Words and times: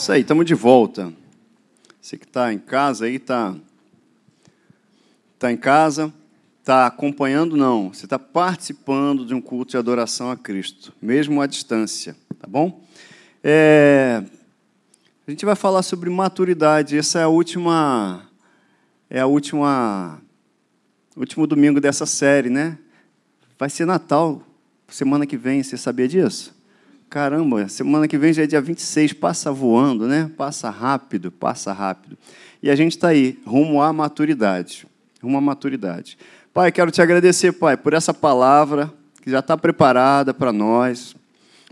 Isso 0.00 0.12
aí, 0.12 0.22
estamos 0.22 0.46
de 0.46 0.54
volta. 0.54 1.12
Você 2.00 2.16
que 2.16 2.24
está 2.24 2.50
em 2.50 2.58
casa 2.58 3.04
aí, 3.04 3.16
está 3.16 3.54
tá 5.38 5.52
em 5.52 5.58
casa, 5.58 6.10
está 6.58 6.86
acompanhando, 6.86 7.54
não. 7.54 7.92
Você 7.92 8.06
está 8.06 8.18
participando 8.18 9.26
de 9.26 9.34
um 9.34 9.42
culto 9.42 9.72
de 9.72 9.76
adoração 9.76 10.30
a 10.30 10.38
Cristo, 10.38 10.94
mesmo 11.02 11.42
à 11.42 11.46
distância, 11.46 12.16
tá 12.38 12.46
bom? 12.48 12.82
É, 13.44 14.24
a 15.28 15.30
gente 15.30 15.44
vai 15.44 15.54
falar 15.54 15.82
sobre 15.82 16.08
maturidade. 16.08 16.96
Essa 16.96 17.18
é 17.18 17.24
a 17.24 17.28
última, 17.28 18.26
é 19.10 19.20
a 19.20 19.26
última, 19.26 20.18
último 21.14 21.46
domingo 21.46 21.78
dessa 21.78 22.06
série, 22.06 22.48
né? 22.48 22.78
Vai 23.58 23.68
ser 23.68 23.84
Natal, 23.84 24.40
semana 24.88 25.26
que 25.26 25.36
vem. 25.36 25.62
Você 25.62 25.76
sabia 25.76 26.08
disso? 26.08 26.58
Caramba, 27.10 27.68
semana 27.68 28.06
que 28.06 28.16
vem 28.16 28.32
já 28.32 28.44
é 28.44 28.46
dia 28.46 28.60
26, 28.60 29.14
passa 29.14 29.50
voando, 29.50 30.06
né? 30.06 30.30
Passa 30.36 30.70
rápido, 30.70 31.32
passa 31.32 31.72
rápido. 31.72 32.16
E 32.62 32.70
a 32.70 32.76
gente 32.76 32.92
está 32.92 33.08
aí, 33.08 33.36
rumo 33.44 33.82
à 33.82 33.92
maturidade. 33.92 34.86
Rumo 35.20 35.36
à 35.36 35.40
maturidade. 35.40 36.16
Pai, 36.54 36.70
quero 36.70 36.92
te 36.92 37.02
agradecer, 37.02 37.50
Pai, 37.50 37.76
por 37.76 37.94
essa 37.94 38.14
palavra 38.14 38.94
que 39.20 39.28
já 39.28 39.40
está 39.40 39.56
preparada 39.56 40.32
para 40.32 40.52
nós. 40.52 41.16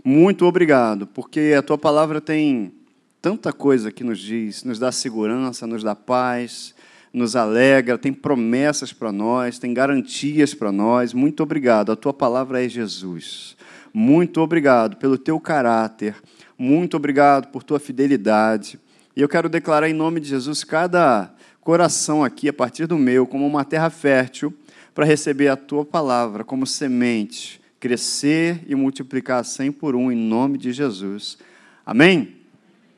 Muito 0.03 0.45
obrigado, 0.45 1.07
porque 1.07 1.55
a 1.57 1.61
tua 1.61 1.77
palavra 1.77 2.19
tem 2.19 2.73
tanta 3.21 3.53
coisa 3.53 3.93
que 3.93 4.03
nos 4.03 4.19
diz, 4.19 4.65
nos 4.65 4.77
dá 4.77 4.91
segurança, 4.91 5.65
nos 5.65 5.83
dá 5.83 5.95
paz, 5.95 6.75
nos 7.13 7.37
alegra, 7.37 7.97
tem 7.97 8.11
promessas 8.11 8.91
para 8.91 9.09
nós, 9.09 9.57
tem 9.57 9.73
garantias 9.73 10.53
para 10.53 10.69
nós. 10.69 11.13
Muito 11.13 11.41
obrigado. 11.41 11.93
A 11.93 11.95
tua 11.95 12.13
palavra 12.13 12.61
é 12.61 12.67
Jesus. 12.67 13.57
Muito 13.93 14.41
obrigado 14.41 14.97
pelo 14.97 15.17
teu 15.17 15.39
caráter, 15.39 16.15
muito 16.57 16.95
obrigado 16.97 17.47
por 17.47 17.63
tua 17.63 17.79
fidelidade. 17.79 18.79
E 19.15 19.21
eu 19.21 19.27
quero 19.27 19.49
declarar 19.49 19.89
em 19.89 19.93
nome 19.93 20.19
de 20.19 20.29
Jesus 20.29 20.63
cada 20.63 21.33
coração 21.61 22.23
aqui, 22.23 22.49
a 22.49 22.53
partir 22.53 22.85
do 22.85 22.97
meu, 22.97 23.25
como 23.25 23.45
uma 23.45 23.65
terra 23.65 23.89
fértil, 23.89 24.53
para 24.93 25.05
receber 25.05 25.47
a 25.47 25.55
tua 25.55 25.85
palavra 25.85 26.43
como 26.43 26.65
semente, 26.65 27.61
crescer 27.79 28.63
e 28.67 28.75
multiplicar 28.75 29.43
cem 29.45 29.71
por 29.71 29.95
um, 29.95 30.11
em 30.11 30.15
nome 30.15 30.57
de 30.57 30.71
Jesus. 30.71 31.37
Amém? 31.85 32.35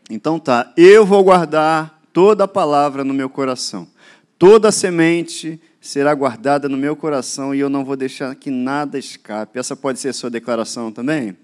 Então 0.09 0.39
tá, 0.39 0.73
eu 0.75 1.05
vou 1.05 1.23
guardar 1.23 2.01
toda 2.11 2.43
a 2.43 2.47
palavra 2.47 3.03
no 3.03 3.13
meu 3.13 3.29
coração, 3.29 3.87
toda 4.37 4.69
a 4.69 4.71
semente 4.71 5.61
será 5.81 6.13
guardada 6.13 6.69
no 6.69 6.77
meu 6.77 6.95
coração 6.95 7.55
e 7.55 7.59
eu 7.59 7.67
não 7.67 7.83
vou 7.83 7.97
deixar 7.97 8.35
que 8.35 8.51
nada 8.51 8.99
escape. 8.99 9.57
Essa 9.57 9.75
pode 9.75 9.99
ser 9.99 10.09
a 10.09 10.13
sua 10.13 10.29
declaração 10.29 10.91
também? 10.91 11.35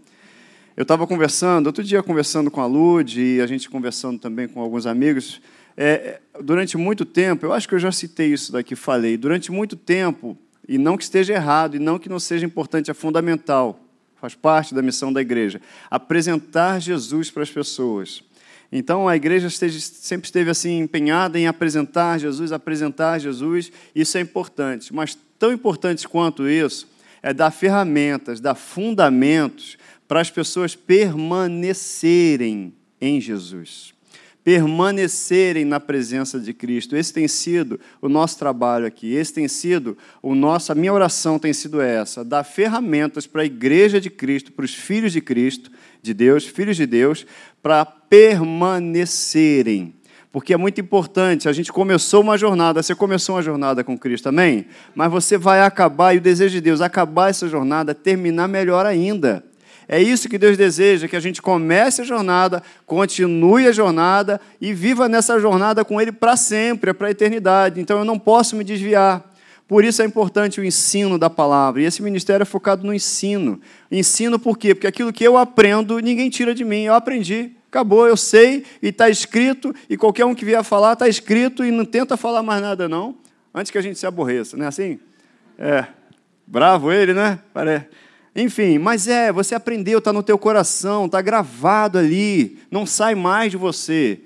Eu 0.77 0.83
estava 0.83 1.07
conversando, 1.07 1.65
outro 1.65 1.83
dia 1.83 2.03
conversando 2.03 2.51
com 2.51 2.61
a 2.61 2.67
Lud 2.67 3.19
e 3.19 3.41
a 3.41 3.47
gente 3.47 3.67
conversando 3.67 4.19
também 4.19 4.47
com 4.47 4.61
alguns 4.61 4.85
amigos. 4.85 5.41
É, 5.75 6.21
durante 6.39 6.77
muito 6.77 7.03
tempo, 7.03 7.47
eu 7.47 7.51
acho 7.51 7.67
que 7.67 7.73
eu 7.73 7.79
já 7.79 7.91
citei 7.91 8.31
isso 8.31 8.51
daqui, 8.51 8.75
falei, 8.75 9.17
durante 9.17 9.51
muito 9.51 9.75
tempo, 9.75 10.37
e 10.67 10.77
não 10.77 10.95
que 10.95 11.03
esteja 11.03 11.33
errado, 11.33 11.75
e 11.75 11.79
não 11.79 11.97
que 11.97 12.07
não 12.07 12.19
seja 12.19 12.45
importante, 12.45 12.91
é 12.91 12.93
fundamental, 12.93 13.79
faz 14.21 14.35
parte 14.35 14.75
da 14.75 14.83
missão 14.83 15.11
da 15.11 15.21
igreja, 15.21 15.59
apresentar 15.89 16.79
Jesus 16.79 17.31
para 17.31 17.41
as 17.41 17.49
pessoas. 17.49 18.23
Então 18.71 19.07
a 19.07 19.15
igreja 19.15 19.47
esteve, 19.47 19.79
sempre 19.79 20.27
esteve 20.27 20.49
assim 20.49 20.79
empenhada 20.79 21.39
em 21.39 21.47
apresentar 21.47 22.19
Jesus, 22.19 22.51
apresentar 22.51 23.19
Jesus. 23.19 23.71
Isso 23.95 24.17
é 24.17 24.21
importante, 24.21 24.93
mas 24.93 25.17
tão 25.39 25.53
importante 25.53 26.07
quanto 26.07 26.47
isso 26.47 26.87
é 27.21 27.33
dar 27.33 27.51
ferramentas, 27.51 28.39
dar 28.39 28.55
fundamentos 28.55 29.77
para 30.07 30.21
as 30.21 30.29
pessoas 30.29 30.75
permanecerem 30.75 32.73
em 32.99 33.21
Jesus 33.21 33.97
permanecerem 34.47 35.65
na 35.65 35.77
presença 35.77 36.39
de 36.39 36.53
Cristo. 36.53 36.95
Esse 36.95 37.11
tem 37.11 37.27
sido 37.27 37.77
o 38.01 38.07
nosso 38.07 38.39
trabalho 38.39 38.85
aqui. 38.85 39.13
Esse 39.13 39.33
tem 39.33 39.45
sido 39.45 39.97
o 40.21 40.33
nosso, 40.33 40.71
a 40.71 40.75
minha 40.75 40.93
oração 40.93 41.37
tem 41.37 41.51
sido 41.51 41.81
essa, 41.81 42.23
dar 42.23 42.45
ferramentas 42.45 43.27
para 43.27 43.41
a 43.41 43.45
igreja 43.45 43.99
de 43.99 44.09
Cristo, 44.09 44.53
para 44.53 44.63
os 44.63 44.73
filhos 44.73 45.11
de 45.11 45.19
Cristo, 45.19 45.69
de 46.01 46.13
Deus, 46.13 46.45
filhos 46.45 46.75
de 46.75 46.85
Deus, 46.85 47.25
para 47.61 47.85
permanecerem. 47.85 49.93
Porque 50.31 50.53
é 50.53 50.57
muito 50.57 50.79
importante, 50.79 51.49
a 51.49 51.53
gente 51.53 51.71
começou 51.71 52.21
uma 52.21 52.37
jornada, 52.37 52.83
você 52.83 52.93
começou 52.93 53.35
uma 53.35 53.41
jornada 53.41 53.83
com 53.83 53.97
Cristo, 53.97 54.29
amém? 54.29 54.67
Mas 54.93 55.09
você 55.09 55.37
vai 55.37 55.61
acabar, 55.61 56.13
e 56.13 56.17
o 56.17 56.21
desejo 56.21 56.53
de 56.53 56.61
Deus, 56.61 56.81
acabar 56.81 57.29
essa 57.29 57.47
jornada, 57.47 57.95
terminar 57.95 58.47
melhor 58.47 58.85
ainda. 58.85 59.43
É 59.87 60.01
isso 60.01 60.27
que 60.27 60.37
Deus 60.37 60.57
deseja, 60.57 61.07
que 61.07 61.15
a 61.15 61.19
gente 61.19 61.41
comece 61.41 62.01
a 62.01 62.05
jornada, 62.05 62.61
continue 62.85 63.67
a 63.67 63.71
jornada 63.71 64.41
e 64.59 64.73
viva 64.73 65.07
nessa 65.07 65.39
jornada 65.39 65.85
com 65.85 66.01
Ele 66.01 66.11
para 66.11 66.35
sempre, 66.35 66.93
para 66.93 67.07
a 67.07 67.11
eternidade. 67.11 67.79
Então 67.79 67.97
eu 67.97 68.05
não 68.05 68.19
posso 68.19 68.57
me 68.57 68.65
desviar. 68.65 69.23
Por 69.67 69.83
isso 69.83 70.01
é 70.01 70.05
importante 70.05 70.61
o 70.61 70.63
ensino 70.63 71.17
da 71.17 71.29
palavra. 71.29 71.81
E 71.81 71.85
esse 71.85 72.01
ministério 72.01 72.43
é 72.43 72.45
focado 72.45 72.85
no 72.85 72.93
ensino. 72.93 73.59
Ensino 73.91 74.39
por 74.39 74.57
quê? 74.57 74.73
Porque 74.73 74.87
aquilo 74.87 75.11
que 75.11 75.23
eu 75.23 75.37
aprendo, 75.37 75.99
ninguém 75.99 76.29
tira 76.29 76.55
de 76.55 76.63
mim. 76.63 76.83
Eu 76.83 76.93
aprendi, 76.93 77.51
acabou, 77.69 78.07
eu 78.07 78.15
sei, 78.15 78.63
e 78.81 78.87
está 78.87 79.09
escrito, 79.09 79.75
e 79.89 79.97
qualquer 79.97 80.25
um 80.25 80.33
que 80.33 80.45
vier 80.45 80.63
falar, 80.63 80.93
está 80.93 81.07
escrito, 81.07 81.65
e 81.65 81.71
não 81.71 81.83
tenta 81.85 82.15
falar 82.15 82.41
mais 82.41 82.61
nada, 82.61 82.87
não, 82.87 83.15
antes 83.53 83.69
que 83.69 83.77
a 83.77 83.81
gente 83.81 83.99
se 83.99 84.07
aborreça, 84.07 84.55
não 84.55 84.65
é 84.65 84.67
assim? 84.67 84.99
É. 85.57 85.85
Bravo 86.45 86.91
ele, 86.91 87.13
né? 87.13 87.39
Parece. 87.53 87.87
Enfim, 88.33 88.77
mas 88.77 89.07
é, 89.07 89.31
você 89.31 89.53
aprendeu, 89.53 89.97
está 89.97 90.13
no 90.13 90.23
teu 90.23 90.37
coração, 90.37 91.07
está 91.07 91.21
gravado 91.21 91.97
ali, 91.97 92.59
não 92.71 92.85
sai 92.85 93.15
mais 93.15 93.51
de 93.51 93.57
você. 93.57 94.21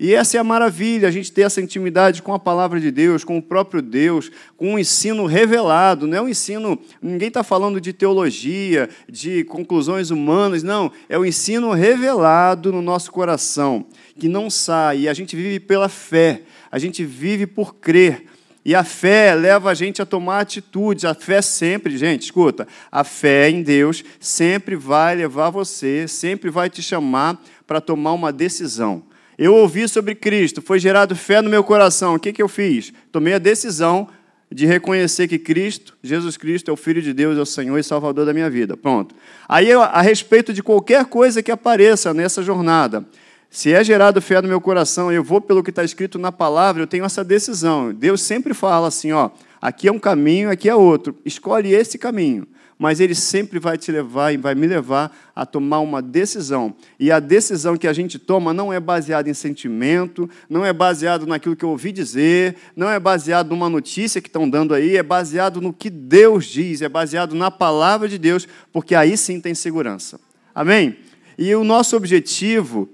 E 0.00 0.14
essa 0.14 0.36
é 0.36 0.40
a 0.40 0.44
maravilha, 0.44 1.08
a 1.08 1.10
gente 1.10 1.32
ter 1.32 1.42
essa 1.42 1.60
intimidade 1.60 2.22
com 2.22 2.32
a 2.32 2.38
palavra 2.38 2.80
de 2.80 2.88
Deus, 2.88 3.24
com 3.24 3.36
o 3.36 3.42
próprio 3.42 3.82
Deus, 3.82 4.30
com 4.56 4.74
um 4.74 4.78
ensino 4.78 5.26
revelado, 5.26 6.06
não 6.06 6.16
é 6.16 6.22
um 6.22 6.28
ensino, 6.28 6.78
ninguém 7.02 7.26
está 7.26 7.42
falando 7.42 7.80
de 7.80 7.92
teologia, 7.92 8.88
de 9.08 9.42
conclusões 9.44 10.10
humanas, 10.10 10.62
não, 10.62 10.92
é 11.08 11.18
o 11.18 11.26
ensino 11.26 11.72
revelado 11.72 12.70
no 12.70 12.80
nosso 12.80 13.10
coração, 13.10 13.86
que 14.16 14.28
não 14.28 14.48
sai, 14.48 15.00
e 15.00 15.08
a 15.08 15.14
gente 15.14 15.34
vive 15.34 15.58
pela 15.58 15.88
fé, 15.88 16.42
a 16.70 16.78
gente 16.78 17.04
vive 17.04 17.44
por 17.44 17.74
crer. 17.74 18.24
E 18.64 18.74
a 18.74 18.84
fé 18.84 19.34
leva 19.34 19.70
a 19.70 19.74
gente 19.74 20.02
a 20.02 20.04
tomar 20.04 20.40
atitudes. 20.40 21.06
A 21.06 21.14
fé 21.14 21.40
sempre, 21.40 21.96
gente, 21.96 22.24
escuta, 22.24 22.68
a 22.92 23.02
fé 23.02 23.48
em 23.48 23.62
Deus 23.62 24.04
sempre 24.20 24.76
vai 24.76 25.14
levar 25.14 25.48
você, 25.48 26.06
sempre 26.06 26.50
vai 26.50 26.68
te 26.68 26.82
chamar 26.82 27.42
para 27.66 27.80
tomar 27.80 28.12
uma 28.12 28.30
decisão. 28.30 29.04
Eu 29.38 29.54
ouvi 29.54 29.88
sobre 29.88 30.16
Cristo, 30.16 30.60
foi 30.60 30.80
gerado 30.80 31.14
fé 31.14 31.40
no 31.40 31.48
meu 31.48 31.62
coração. 31.62 32.16
O 32.16 32.18
que, 32.18 32.32
que 32.32 32.42
eu 32.42 32.48
fiz? 32.48 32.92
Tomei 33.12 33.34
a 33.34 33.38
decisão 33.38 34.08
de 34.50 34.66
reconhecer 34.66 35.28
que 35.28 35.38
Cristo, 35.38 35.96
Jesus 36.02 36.36
Cristo, 36.36 36.70
é 36.70 36.74
o 36.74 36.76
Filho 36.76 37.00
de 37.00 37.12
Deus, 37.12 37.38
é 37.38 37.40
o 37.40 37.46
Senhor 37.46 37.78
e 37.78 37.84
Salvador 37.84 38.26
da 38.26 38.34
minha 38.34 38.50
vida. 38.50 38.76
Pronto. 38.76 39.14
Aí, 39.48 39.70
a 39.72 40.00
respeito 40.00 40.52
de 40.52 40.60
qualquer 40.60 41.04
coisa 41.04 41.40
que 41.40 41.52
apareça 41.52 42.12
nessa 42.12 42.42
jornada, 42.42 43.06
se 43.48 43.72
é 43.72 43.84
gerado 43.84 44.20
fé 44.20 44.42
no 44.42 44.48
meu 44.48 44.60
coração, 44.60 45.12
eu 45.12 45.22
vou 45.22 45.40
pelo 45.40 45.62
que 45.62 45.70
está 45.70 45.84
escrito 45.84 46.18
na 46.18 46.32
palavra, 46.32 46.82
eu 46.82 46.86
tenho 46.86 47.04
essa 47.04 47.22
decisão. 47.22 47.92
Deus 47.92 48.20
sempre 48.20 48.52
fala 48.54 48.88
assim: 48.88 49.12
ó, 49.12 49.30
aqui 49.60 49.86
é 49.86 49.92
um 49.92 50.00
caminho, 50.00 50.50
aqui 50.50 50.68
é 50.68 50.74
outro. 50.74 51.16
Escolhe 51.24 51.72
esse 51.72 51.96
caminho. 51.96 52.44
Mas 52.78 53.00
Ele 53.00 53.14
sempre 53.14 53.58
vai 53.58 53.76
te 53.76 53.90
levar 53.90 54.32
e 54.32 54.36
vai 54.36 54.54
me 54.54 54.66
levar 54.66 55.16
a 55.34 55.44
tomar 55.44 55.80
uma 55.80 56.00
decisão. 56.00 56.74
E 56.98 57.10
a 57.10 57.18
decisão 57.18 57.76
que 57.76 57.88
a 57.88 57.92
gente 57.92 58.18
toma 58.18 58.54
não 58.54 58.72
é 58.72 58.78
baseada 58.78 59.28
em 59.28 59.34
sentimento, 59.34 60.30
não 60.48 60.64
é 60.64 60.72
baseado 60.72 61.26
naquilo 61.26 61.56
que 61.56 61.64
eu 61.64 61.70
ouvi 61.70 61.90
dizer, 61.90 62.54
não 62.76 62.88
é 62.88 63.00
baseado 63.00 63.50
numa 63.50 63.68
notícia 63.68 64.20
que 64.20 64.28
estão 64.28 64.48
dando 64.48 64.74
aí, 64.74 64.96
é 64.96 65.02
baseado 65.02 65.60
no 65.60 65.72
que 65.72 65.90
Deus 65.90 66.46
diz, 66.46 66.80
é 66.80 66.88
baseado 66.88 67.34
na 67.34 67.50
palavra 67.50 68.08
de 68.08 68.18
Deus, 68.18 68.46
porque 68.72 68.94
aí 68.94 69.16
sim 69.16 69.40
tem 69.40 69.54
segurança. 69.54 70.20
Amém? 70.54 70.96
E 71.36 71.54
o 71.54 71.64
nosso 71.64 71.96
objetivo 71.96 72.88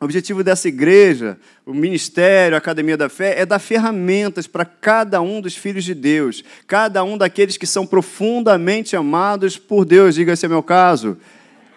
o 0.00 0.04
objetivo 0.04 0.42
dessa 0.42 0.68
igreja, 0.68 1.38
o 1.64 1.72
ministério, 1.72 2.56
a 2.56 2.58
Academia 2.58 2.96
da 2.96 3.08
Fé, 3.08 3.40
é 3.40 3.46
dar 3.46 3.58
ferramentas 3.58 4.46
para 4.46 4.64
cada 4.64 5.20
um 5.22 5.40
dos 5.40 5.56
filhos 5.56 5.84
de 5.84 5.94
Deus, 5.94 6.44
cada 6.66 7.02
um 7.04 7.16
daqueles 7.16 7.56
que 7.56 7.66
são 7.66 7.86
profundamente 7.86 8.96
amados 8.96 9.56
por 9.56 9.84
Deus, 9.84 10.14
diga 10.14 10.34
se 10.36 10.46
é 10.46 10.48
meu 10.48 10.62
caso. 10.62 11.16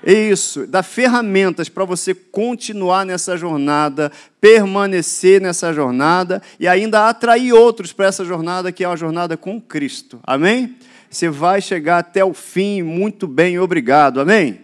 Isso, 0.05 0.67
dar 0.67 0.83
ferramentas 0.83 1.69
para 1.69 1.83
você 1.83 2.13
continuar 2.13 3.05
nessa 3.05 3.35
jornada, 3.35 4.11
permanecer 4.39 5.41
nessa 5.41 5.73
jornada 5.73 6.41
e 6.59 6.67
ainda 6.67 7.09
atrair 7.09 7.53
outros 7.53 7.93
para 7.93 8.07
essa 8.07 8.23
jornada 8.23 8.71
que 8.71 8.83
é 8.83 8.87
uma 8.87 8.97
jornada 8.97 9.35
com 9.35 9.59
Cristo. 9.59 10.19
Amém? 10.23 10.75
Você 11.09 11.29
vai 11.29 11.61
chegar 11.61 11.99
até 11.99 12.23
o 12.23 12.33
fim 12.33 12.81
muito 12.81 13.27
bem, 13.27 13.57
obrigado. 13.57 14.19
Amém? 14.19 14.61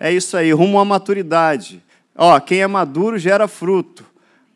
É 0.00 0.12
isso 0.12 0.36
aí, 0.36 0.52
rumo 0.52 0.78
à 0.78 0.84
maturidade. 0.84 1.83
Ó, 2.16 2.38
quem 2.40 2.62
é 2.62 2.66
maduro 2.66 3.18
gera 3.18 3.48
fruto. 3.48 4.04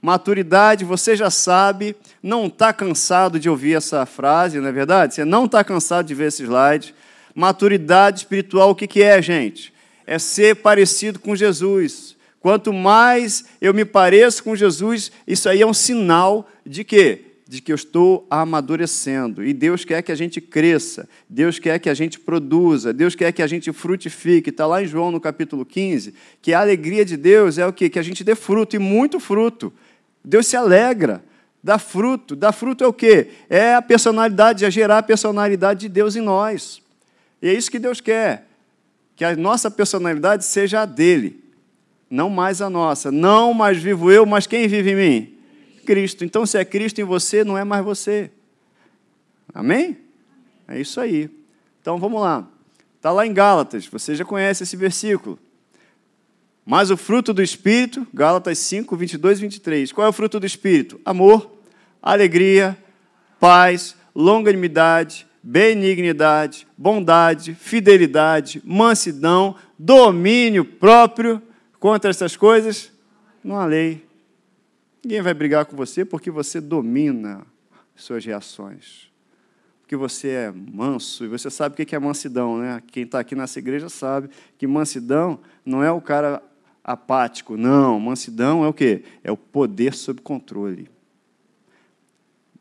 Maturidade, 0.01 0.85
você 0.85 1.17
já 1.17 1.29
sabe, 1.29 1.97
não 2.23 2.47
está 2.47 2.73
cansado 2.73 3.39
de 3.41 3.51
ouvir 3.51 3.77
essa 3.77 4.07
frase, 4.07 4.61
não 4.61 4.69
é 4.69 4.73
verdade? 4.73 5.15
Você 5.15 5.25
não 5.25 5.45
está 5.45 5.65
cansado 5.65 6.07
de 6.07 6.15
ver 6.15 6.29
esse 6.29 6.45
slide. 6.45 6.95
Maturidade 7.35 8.19
espiritual, 8.19 8.71
o 8.71 8.75
que, 8.75 8.87
que 8.87 9.03
é, 9.03 9.21
gente? 9.21 9.73
É 10.07 10.19
ser 10.19 10.57
parecido 10.57 11.19
com 11.19 11.35
Jesus. 11.35 12.17
Quanto 12.41 12.73
mais 12.73 13.47
eu 13.61 13.75
me 13.75 13.85
pareço 13.85 14.45
com 14.45 14.55
Jesus, 14.55 15.11
isso 15.27 15.49
aí 15.49 15.61
é 15.61 15.67
um 15.67 15.75
sinal 15.75 16.49
de 16.65 16.85
quê? 16.85 17.28
De 17.49 17.63
que 17.63 17.73
eu 17.73 17.77
estou 17.77 18.27
amadurecendo. 18.29 19.43
E 19.43 19.55
Deus 19.55 19.85
quer 19.85 20.03
que 20.03 20.13
a 20.13 20.15
gente 20.15 20.39
cresça, 20.39 21.09
Deus 21.29 21.59
quer 21.59 21.79
que 21.79 21.89
a 21.89 21.95
gente 21.95 22.21
produza, 22.21 22.93
Deus 22.93 23.15
quer 23.15 23.33
que 23.33 23.41
a 23.41 23.47
gente 23.47 23.73
frutifique. 23.73 24.51
Está 24.51 24.67
lá 24.67 24.83
em 24.83 24.87
João 24.87 25.11
no 25.11 25.19
capítulo 25.19 25.65
15, 25.65 26.15
que 26.43 26.53
a 26.53 26.61
alegria 26.61 27.05
de 27.05 27.17
Deus 27.17 27.57
é 27.57 27.67
o 27.67 27.73
quê? 27.73 27.89
Que 27.89 27.99
a 27.99 28.03
gente 28.03 28.23
dê 28.23 28.35
fruto, 28.35 28.77
e 28.77 28.79
muito 28.79 29.19
fruto. 29.19 29.73
Deus 30.23 30.47
se 30.47 30.57
alegra. 30.57 31.25
Dá 31.65 31.79
fruto. 31.79 32.37
Dá 32.37 32.53
fruto 32.53 32.85
é 32.85 32.87
o 32.87 32.93
quê? 32.93 33.31
É 33.49 33.75
a 33.75 33.83
personalidade, 33.83 34.65
é 34.65 34.71
gerar 34.71 34.99
a 34.99 35.03
personalidade 35.03 35.81
de 35.81 35.89
Deus 35.89 36.15
em 36.15 36.21
nós. 36.21 36.83
E 37.41 37.49
é 37.49 37.55
isso 37.55 37.71
que 37.71 37.79
Deus 37.79 38.01
quer. 38.01 38.47
Que 39.17 39.25
a 39.25 39.35
nossa 39.35 39.71
personalidade 39.71 40.45
seja 40.45 40.83
a 40.83 40.85
dele 40.85 41.49
não 42.11 42.31
mais 42.31 42.63
a 42.63 42.71
nossa. 42.71 43.11
Não 43.11 43.53
mais 43.53 43.79
vivo 43.79 44.11
eu, 44.11 44.25
mas 44.25 44.47
quem 44.47 44.67
vive 44.67 44.93
em 44.93 44.97
mim? 44.97 45.38
Cristo. 45.89 46.23
Então, 46.23 46.45
se 46.45 46.59
é 46.59 46.65
Cristo 46.67 47.01
em 47.01 47.05
você, 47.05 47.43
não 47.43 47.57
é 47.57 47.65
mais 47.65 47.83
você. 47.83 48.31
Amém? 49.55 49.97
É 50.69 50.79
isso 50.79 51.01
aí. 51.01 51.31
Então, 51.81 51.97
vamos 51.97 52.21
lá. 52.21 52.47
Está 52.97 53.11
lá 53.11 53.27
em 53.27 53.33
Gálatas, 53.33 53.87
você 53.87 54.15
já 54.15 54.23
conhece 54.23 54.65
esse 54.65 54.77
versículo. 54.77 55.39
Mas 56.67 56.91
o 56.91 56.97
fruto 56.99 57.33
do 57.33 57.43
Espírito, 57.43 58.07
Gálatas 58.13 58.59
5, 58.59 58.95
22 58.95 59.39
e 59.39 59.41
23. 59.41 59.93
Qual 59.93 60.07
é 60.07 60.11
o 60.11 60.13
fruto 60.13 60.39
do 60.39 60.45
Espírito? 60.45 61.01
Amor, 61.07 61.51
alegria, 62.03 62.77
paz, 63.41 63.97
longanimidade, 64.15 65.27
benignidade, 65.43 66.69
bondade, 66.77 67.55
fidelidade, 67.55 68.61
mansidão, 68.63 69.57
domínio 69.79 70.67
próprio. 70.67 71.41
Contra 71.81 72.11
essas 72.11 72.37
coisas, 72.37 72.93
não 73.43 73.57
há 73.57 73.65
lei. 73.65 74.08
Ninguém 75.05 75.23
vai 75.23 75.35
brigar 75.35 75.65
com 75.67 75.77
você 75.77 76.05
porque 76.05 76.31
você 76.31 76.61
domina 76.61 77.47
suas 77.95 78.25
reações. 78.25 79.09
Porque 79.81 79.97
você 79.97 80.29
é 80.29 80.53
manso 80.53 81.25
e 81.25 81.29
você 81.29 81.51
sabe 81.51 81.81
o 81.81 81.87
que 81.87 81.95
é 81.95 81.99
mansidão, 81.99 82.59
né? 82.59 82.83
Quem 82.89 83.05
está 83.05 83.21
aqui 83.21 83.35
nessa 83.35 83.59
igreja 83.59 83.89
sabe 83.89 84.29
que 84.59 84.67
mansidão 84.67 85.41
não 85.65 85.83
é 85.83 85.91
o 85.91 86.01
cara 86.01 86.43
apático, 86.85 87.57
não. 87.57 87.99
Mansidão 87.99 88.65
é 88.65 88.69
o 88.69 88.73
quê? 88.73 89.03
É 89.25 89.33
o 89.33 89.37
poder 89.37 89.95
sob 89.95 90.21
controle. 90.21 90.91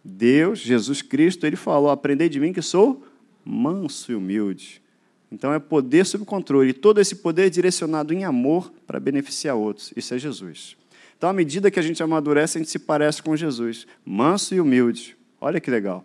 Deus, 0.04 0.60
Jesus 0.60 1.02
Cristo, 1.02 1.46
ele 1.46 1.58
falou: 1.58 1.90
Aprendei 1.90 2.30
de 2.30 2.40
mim 2.40 2.54
que 2.54 2.62
sou 2.62 3.06
manso 3.44 4.12
e 4.12 4.16
humilde. 4.16 4.82
Então 5.30 5.54
é 5.54 5.60
poder 5.60 6.06
sob 6.06 6.24
controle. 6.24 6.70
E 6.70 6.74
todo 6.74 7.02
esse 7.02 7.16
poder 7.16 7.48
é 7.48 7.50
direcionado 7.50 8.14
em 8.14 8.24
amor 8.24 8.72
para 8.86 9.00
beneficiar 9.00 9.56
outros. 9.56 9.92
Isso 9.96 10.14
é 10.14 10.18
Jesus. 10.18 10.78
Então, 11.18 11.30
à 11.30 11.34
medida 11.34 11.72
que 11.72 11.80
a 11.80 11.84
gente 11.84 12.02
amadurece, 12.04 12.58
a 12.58 12.62
gente 12.62 12.70
se 12.70 12.78
parece 12.78 13.24
com 13.24 13.36
Jesus. 13.36 13.88
Manso 14.06 14.54
e 14.54 14.62
humilde. 14.62 15.18
Olha 15.42 15.60
que 15.60 15.72
legal. 15.72 16.04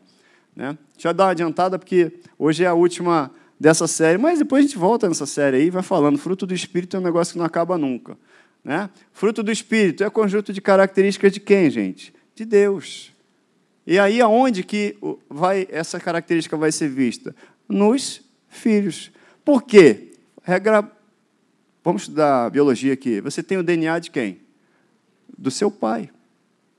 Né? 0.56 0.76
Deixa 0.94 1.08
eu 1.08 1.14
dar 1.14 1.24
uma 1.24 1.30
adiantada, 1.30 1.78
porque 1.78 2.12
hoje 2.38 2.64
é 2.64 2.66
a 2.66 2.74
última 2.74 3.30
dessa 3.60 3.86
série, 3.86 4.18
mas 4.18 4.38
depois 4.38 4.64
a 4.64 4.66
gente 4.66 4.78
volta 4.78 5.08
nessa 5.08 5.26
série 5.26 5.58
aí 5.58 5.66
e 5.66 5.70
vai 5.70 5.82
falando. 5.82 6.18
Fruto 6.18 6.46
do 6.46 6.54
Espírito 6.54 6.96
é 6.96 7.00
um 7.00 7.02
negócio 7.02 7.32
que 7.32 7.38
não 7.38 7.46
acaba 7.46 7.78
nunca. 7.78 8.16
Né? 8.64 8.88
Fruto 9.12 9.42
do 9.42 9.52
Espírito 9.52 10.02
é 10.02 10.10
conjunto 10.10 10.52
de 10.52 10.60
características 10.60 11.32
de 11.32 11.40
quem, 11.40 11.70
gente? 11.70 12.12
De 12.34 12.44
Deus. 12.44 13.12
E 13.86 13.98
aí 13.98 14.20
aonde 14.20 14.62
que 14.62 14.96
vai 15.28 15.66
essa 15.70 16.00
característica 16.00 16.56
vai 16.56 16.72
ser 16.72 16.88
vista? 16.88 17.34
Nos 17.68 18.22
filhos. 18.48 19.10
Por 19.44 19.62
quê? 19.62 20.12
Regra. 20.42 20.90
Vamos 21.84 22.02
estudar 22.02 22.50
biologia 22.50 22.92
aqui. 22.92 23.20
Você 23.20 23.42
tem 23.42 23.58
o 23.58 23.62
DNA 23.62 23.98
de 23.98 24.10
quem? 24.10 24.41
Do 25.36 25.50
seu 25.50 25.70
pai. 25.70 26.10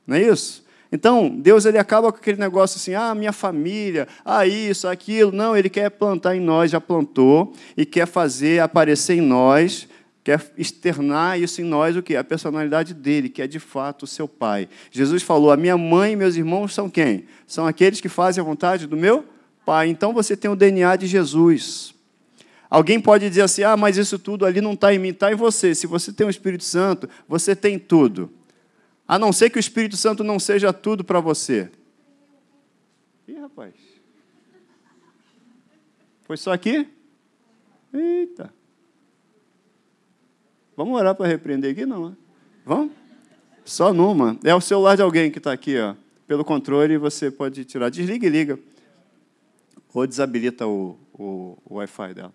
Não 0.05 0.15
é 0.15 0.21
isso? 0.21 0.63
Então, 0.93 1.27
Deus 1.27 1.65
ele 1.65 1.79
acaba 1.79 2.11
com 2.11 2.19
aquele 2.19 2.39
negócio 2.39 2.77
assim: 2.77 2.93
ah, 2.93 3.15
minha 3.15 3.33
família, 3.33 4.07
ah, 4.23 4.45
isso, 4.45 4.87
aquilo. 4.87 5.31
Não, 5.31 5.57
ele 5.57 5.67
quer 5.67 5.89
plantar 5.89 6.35
em 6.35 6.39
nós, 6.39 6.69
já 6.69 6.79
plantou, 6.79 7.51
e 7.75 7.83
quer 7.83 8.05
fazer 8.05 8.61
aparecer 8.61 9.15
em 9.15 9.21
nós, 9.21 9.87
quer 10.23 10.39
externar 10.55 11.39
isso 11.39 11.61
em 11.61 11.63
nós, 11.63 11.97
o 11.97 12.03
que? 12.03 12.15
A 12.15 12.23
personalidade 12.23 12.93
dele, 12.93 13.27
que 13.27 13.41
é 13.41 13.47
de 13.47 13.59
fato 13.59 14.03
o 14.03 14.07
seu 14.07 14.27
pai. 14.27 14.69
Jesus 14.91 15.23
falou: 15.23 15.51
a 15.51 15.57
minha 15.57 15.75
mãe 15.75 16.13
e 16.13 16.15
meus 16.15 16.35
irmãos 16.35 16.75
são 16.75 16.87
quem? 16.87 17.25
São 17.47 17.65
aqueles 17.65 17.99
que 17.99 18.07
fazem 18.07 18.39
a 18.39 18.45
vontade 18.45 18.85
do 18.85 18.95
meu 18.95 19.25
pai. 19.65 19.87
Então 19.87 20.13
você 20.13 20.37
tem 20.37 20.51
o 20.51 20.55
DNA 20.55 20.95
de 20.95 21.07
Jesus. 21.07 21.95
Alguém 22.69 22.99
pode 22.99 23.27
dizer 23.27 23.41
assim: 23.41 23.63
ah, 23.63 23.75
mas 23.75 23.97
isso 23.97 24.19
tudo 24.19 24.45
ali 24.45 24.61
não 24.61 24.73
está 24.73 24.93
em 24.93 24.99
mim, 24.99 25.09
está 25.09 25.31
em 25.31 25.35
você. 25.35 25.73
Se 25.73 25.87
você 25.87 26.13
tem 26.13 26.27
o 26.27 26.29
Espírito 26.29 26.63
Santo, 26.63 27.09
você 27.27 27.55
tem 27.55 27.79
tudo. 27.79 28.29
A 29.07 29.19
não 29.19 29.33
ser 29.33 29.49
que 29.49 29.57
o 29.57 29.59
Espírito 29.59 29.97
Santo 29.97 30.23
não 30.23 30.39
seja 30.39 30.71
tudo 30.71 31.03
para 31.03 31.19
você. 31.19 31.69
Ih, 33.27 33.39
rapaz. 33.39 33.73
Foi 36.23 36.37
só 36.37 36.53
aqui? 36.53 36.87
Eita. 37.93 38.53
Vamos 40.75 40.99
orar 40.99 41.13
para 41.13 41.27
repreender 41.27 41.71
aqui? 41.71 41.85
Não, 41.85 42.09
né? 42.09 42.15
Vamos? 42.65 42.91
Só 43.65 43.93
numa. 43.93 44.37
É 44.43 44.55
o 44.55 44.61
celular 44.61 44.95
de 44.95 45.01
alguém 45.01 45.29
que 45.29 45.37
está 45.37 45.51
aqui, 45.51 45.77
ó. 45.79 45.95
Pelo 46.27 46.43
controle, 46.43 46.97
você 46.97 47.29
pode 47.29 47.63
tirar. 47.65 47.89
Desliga 47.89 48.25
e 48.25 48.29
liga. 48.29 48.59
Ou 49.93 50.07
desabilita 50.07 50.65
o, 50.65 50.97
o, 51.13 51.57
o 51.65 51.75
Wi-Fi 51.75 52.13
dela. 52.13 52.33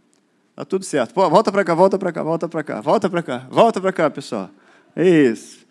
Tá 0.55 0.65
tudo 0.65 0.85
certo. 0.85 1.15
Pô, 1.15 1.29
volta 1.29 1.50
para 1.50 1.65
cá, 1.65 1.75
volta 1.75 1.99
para 1.99 2.12
cá, 2.12 2.23
volta 2.23 2.49
para 2.49 2.62
cá, 2.62 2.81
volta 2.81 3.11
para 3.11 3.23
cá, 3.23 3.38
volta 3.50 3.81
para 3.81 3.93
cá, 3.93 4.11
pessoal. 4.11 4.50
Isso. 4.97 5.67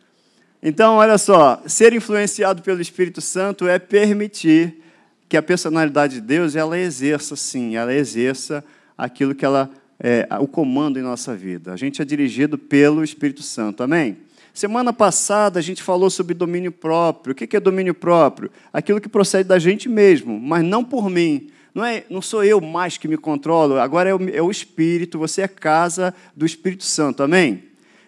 Então, 0.61 0.95
olha 0.95 1.17
só, 1.17 1.61
ser 1.67 1.93
influenciado 1.93 2.61
pelo 2.61 2.81
Espírito 2.81 3.21
Santo 3.21 3.67
é 3.67 3.77
permitir 3.77 4.81
que 5.29 5.37
a 5.37 5.43
personalidade 5.43 6.15
de 6.15 6.21
Deus 6.21 6.55
ela 6.55 6.77
exerça, 6.77 7.35
sim, 7.35 7.75
ela 7.75 7.93
exerça 7.93 8.63
aquilo 8.97 9.35
que 9.35 9.45
ela 9.45 9.69
é, 9.99 10.27
o 10.39 10.47
comando 10.47 10.97
em 10.97 11.01
nossa 11.01 11.35
vida. 11.35 11.73
A 11.73 11.75
gente 11.75 12.01
é 12.01 12.05
dirigido 12.05 12.57
pelo 12.57 13.03
Espírito 13.03 13.43
Santo, 13.43 13.83
amém? 13.83 14.17
Semana 14.53 14.91
passada 14.91 15.59
a 15.59 15.61
gente 15.61 15.83
falou 15.83 16.09
sobre 16.09 16.33
domínio 16.33 16.71
próprio. 16.71 17.33
O 17.33 17.35
que 17.35 17.55
é 17.55 17.59
domínio 17.59 17.93
próprio? 17.93 18.49
Aquilo 18.73 18.99
que 18.99 19.07
procede 19.07 19.47
da 19.47 19.59
gente 19.59 19.87
mesmo, 19.87 20.39
mas 20.39 20.63
não 20.63 20.83
por 20.83 21.09
mim. 21.09 21.49
Não, 21.75 21.85
é, 21.85 22.03
não 22.09 22.23
sou 22.23 22.43
eu 22.43 22.59
mais 22.59 22.97
que 22.97 23.07
me 23.07 23.17
controlo, 23.17 23.79
agora 23.79 24.09
é 24.09 24.15
o, 24.15 24.29
é 24.29 24.41
o 24.41 24.49
Espírito, 24.49 25.19
você 25.19 25.43
é 25.43 25.47
casa 25.47 26.11
do 26.35 26.43
Espírito 26.43 26.83
Santo, 26.83 27.21
amém? 27.21 27.66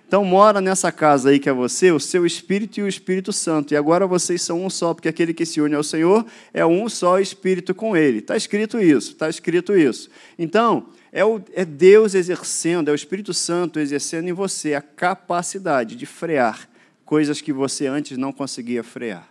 Então 0.09 0.25
mora 0.25 0.59
nessa 0.59 0.91
casa 0.91 1.29
aí 1.29 1.37
que 1.37 1.47
é 1.47 1.53
você, 1.53 1.91
o 1.91 1.99
seu 1.99 2.25
Espírito 2.25 2.79
e 2.79 2.81
o 2.81 2.87
Espírito 2.87 3.31
Santo. 3.31 3.75
E 3.75 3.77
agora 3.77 4.07
vocês 4.07 4.41
são 4.41 4.65
um 4.65 4.67
só, 4.67 4.91
porque 4.91 5.07
aquele 5.07 5.35
que 5.35 5.45
se 5.45 5.61
une 5.61 5.75
ao 5.75 5.83
Senhor 5.83 6.25
é 6.51 6.65
um 6.65 6.89
só 6.89 7.19
Espírito 7.19 7.75
com 7.75 7.95
Ele. 7.95 8.17
Está 8.17 8.35
escrito 8.35 8.79
isso, 8.79 9.11
está 9.11 9.29
escrito 9.29 9.77
isso. 9.77 10.09
Então, 10.39 10.87
é, 11.11 11.23
o, 11.23 11.39
é 11.53 11.63
Deus 11.63 12.15
exercendo, 12.15 12.89
é 12.89 12.91
o 12.91 12.95
Espírito 12.95 13.35
Santo 13.35 13.79
exercendo 13.79 14.27
em 14.27 14.33
você 14.33 14.73
a 14.73 14.81
capacidade 14.81 15.95
de 15.95 16.07
frear 16.07 16.67
coisas 17.05 17.39
que 17.39 17.53
você 17.53 17.85
antes 17.85 18.17
não 18.17 18.33
conseguia 18.33 18.83
frear. 18.83 19.29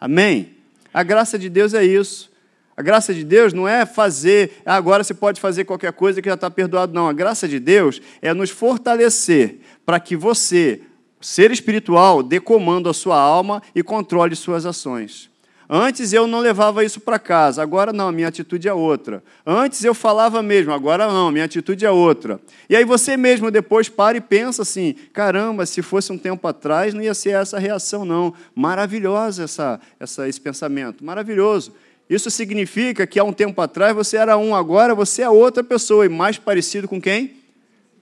Amém? 0.00 0.54
A 0.94 1.02
graça 1.02 1.38
de 1.38 1.50
Deus 1.50 1.74
é 1.74 1.84
isso. 1.84 2.30
A 2.78 2.82
graça 2.82 3.12
de 3.12 3.24
Deus 3.24 3.52
não 3.52 3.66
é 3.66 3.84
fazer, 3.84 4.52
ah, 4.64 4.76
agora 4.76 5.02
você 5.02 5.12
pode 5.12 5.40
fazer 5.40 5.64
qualquer 5.64 5.92
coisa 5.92 6.22
que 6.22 6.28
já 6.28 6.36
está 6.36 6.48
perdoado, 6.48 6.94
não. 6.94 7.08
A 7.08 7.12
graça 7.12 7.48
de 7.48 7.58
Deus 7.58 8.00
é 8.22 8.32
nos 8.32 8.50
fortalecer 8.50 9.58
para 9.84 9.98
que 9.98 10.14
você, 10.14 10.82
ser 11.20 11.50
espiritual, 11.50 12.22
dê 12.22 12.38
comando 12.38 12.88
à 12.88 12.94
sua 12.94 13.18
alma 13.18 13.60
e 13.74 13.82
controle 13.82 14.36
suas 14.36 14.64
ações. 14.64 15.28
Antes 15.68 16.12
eu 16.12 16.28
não 16.28 16.38
levava 16.38 16.84
isso 16.84 17.00
para 17.00 17.18
casa, 17.18 17.60
agora 17.60 17.92
não, 17.92 18.12
minha 18.12 18.28
atitude 18.28 18.68
é 18.68 18.72
outra. 18.72 19.24
Antes 19.44 19.82
eu 19.82 19.92
falava 19.92 20.40
mesmo, 20.40 20.72
agora 20.72 21.08
não, 21.08 21.32
minha 21.32 21.46
atitude 21.46 21.84
é 21.84 21.90
outra. 21.90 22.40
E 22.70 22.76
aí 22.76 22.84
você 22.84 23.16
mesmo 23.16 23.50
depois 23.50 23.88
para 23.88 24.16
e 24.16 24.20
pensa 24.20 24.62
assim: 24.62 24.94
caramba, 25.12 25.66
se 25.66 25.82
fosse 25.82 26.12
um 26.12 26.16
tempo 26.16 26.46
atrás 26.46 26.94
não 26.94 27.02
ia 27.02 27.12
ser 27.12 27.30
essa 27.30 27.58
reação, 27.58 28.04
não. 28.04 28.32
Maravilhosa 28.54 29.42
essa, 29.42 29.80
essa, 29.98 30.28
esse 30.28 30.40
pensamento, 30.40 31.04
maravilhoso. 31.04 31.72
Isso 32.08 32.30
significa 32.30 33.06
que 33.06 33.18
há 33.18 33.24
um 33.24 33.32
tempo 33.32 33.60
atrás 33.60 33.94
você 33.94 34.16
era 34.16 34.36
um, 34.38 34.54
agora 34.54 34.94
você 34.94 35.22
é 35.22 35.28
outra 35.28 35.62
pessoa 35.62 36.06
e 36.06 36.08
mais 36.08 36.38
parecido 36.38 36.88
com 36.88 37.00
quem? 37.00 37.36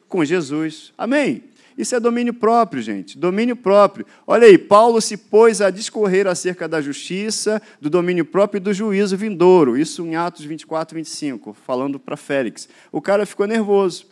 Com 0.09 0.25
Jesus. 0.25 0.93
Amém? 0.97 1.43
Isso 1.77 1.95
é 1.95 2.01
domínio 2.01 2.33
próprio, 2.33 2.81
gente. 2.81 3.19
Domínio 3.19 3.55
próprio. 3.55 4.07
Olha 4.27 4.47
aí, 4.47 4.57
Paulo 4.57 5.01
se 5.01 5.17
pôs 5.17 5.61
a 5.61 5.71
discorrer 5.71 6.27
acerca 6.27 6.67
da 6.67 6.81
justiça, 6.81 7.61
do 7.81 7.91
domínio 7.91 8.25
próprio 8.25 8.59
e 8.59 8.61
do 8.61 8.73
juízo 8.73 9.17
vindouro. 9.17 9.77
Isso 9.77 10.07
em 10.07 10.17
Atos 10.17 10.45
24, 10.45 10.95
25, 10.97 11.53
falando 11.67 12.01
para 12.01 12.17
Félix. 12.17 12.69
O 12.91 13.03
cara 13.03 13.27
ficou 13.27 13.47
nervoso. 13.47 14.07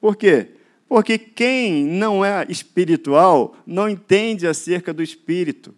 Por 0.00 0.16
quê? 0.16 0.48
Porque 0.88 1.18
quem 1.18 1.84
não 1.84 2.24
é 2.24 2.46
espiritual 2.48 3.54
não 3.66 3.88
entende 3.88 4.46
acerca 4.46 4.92
do 4.92 5.02
espírito. 5.02 5.74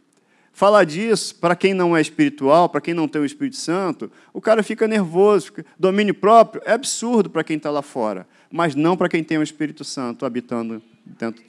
Falar 0.53 0.85
disso, 0.85 1.35
para 1.37 1.57
quem 1.57 1.73
não 1.73 1.97
é 1.97 2.01
espiritual, 2.01 2.69
para 2.69 2.81
quem 2.81 2.93
não 2.93 3.09
tem 3.09 3.23
o 3.23 3.25
Espírito 3.25 3.57
Santo, 3.57 4.13
o 4.35 4.41
cara 4.41 4.63
fica 4.63 4.87
nervoso. 4.87 5.47
Fica... 5.47 5.65
Domínio 5.79 6.15
próprio 6.15 6.63
é 6.67 6.73
absurdo 6.73 7.31
para 7.31 7.43
quem 7.43 7.57
está 7.57 7.71
lá 7.71 7.81
fora, 7.81 8.27
mas 8.51 8.75
não 8.75 8.97
para 8.97 9.09
quem 9.09 9.25
tem 9.25 9.39
o 9.39 9.43
Espírito 9.43 9.83
Santo 9.83 10.27
habitando 10.27 10.83
dentro. 11.05 11.43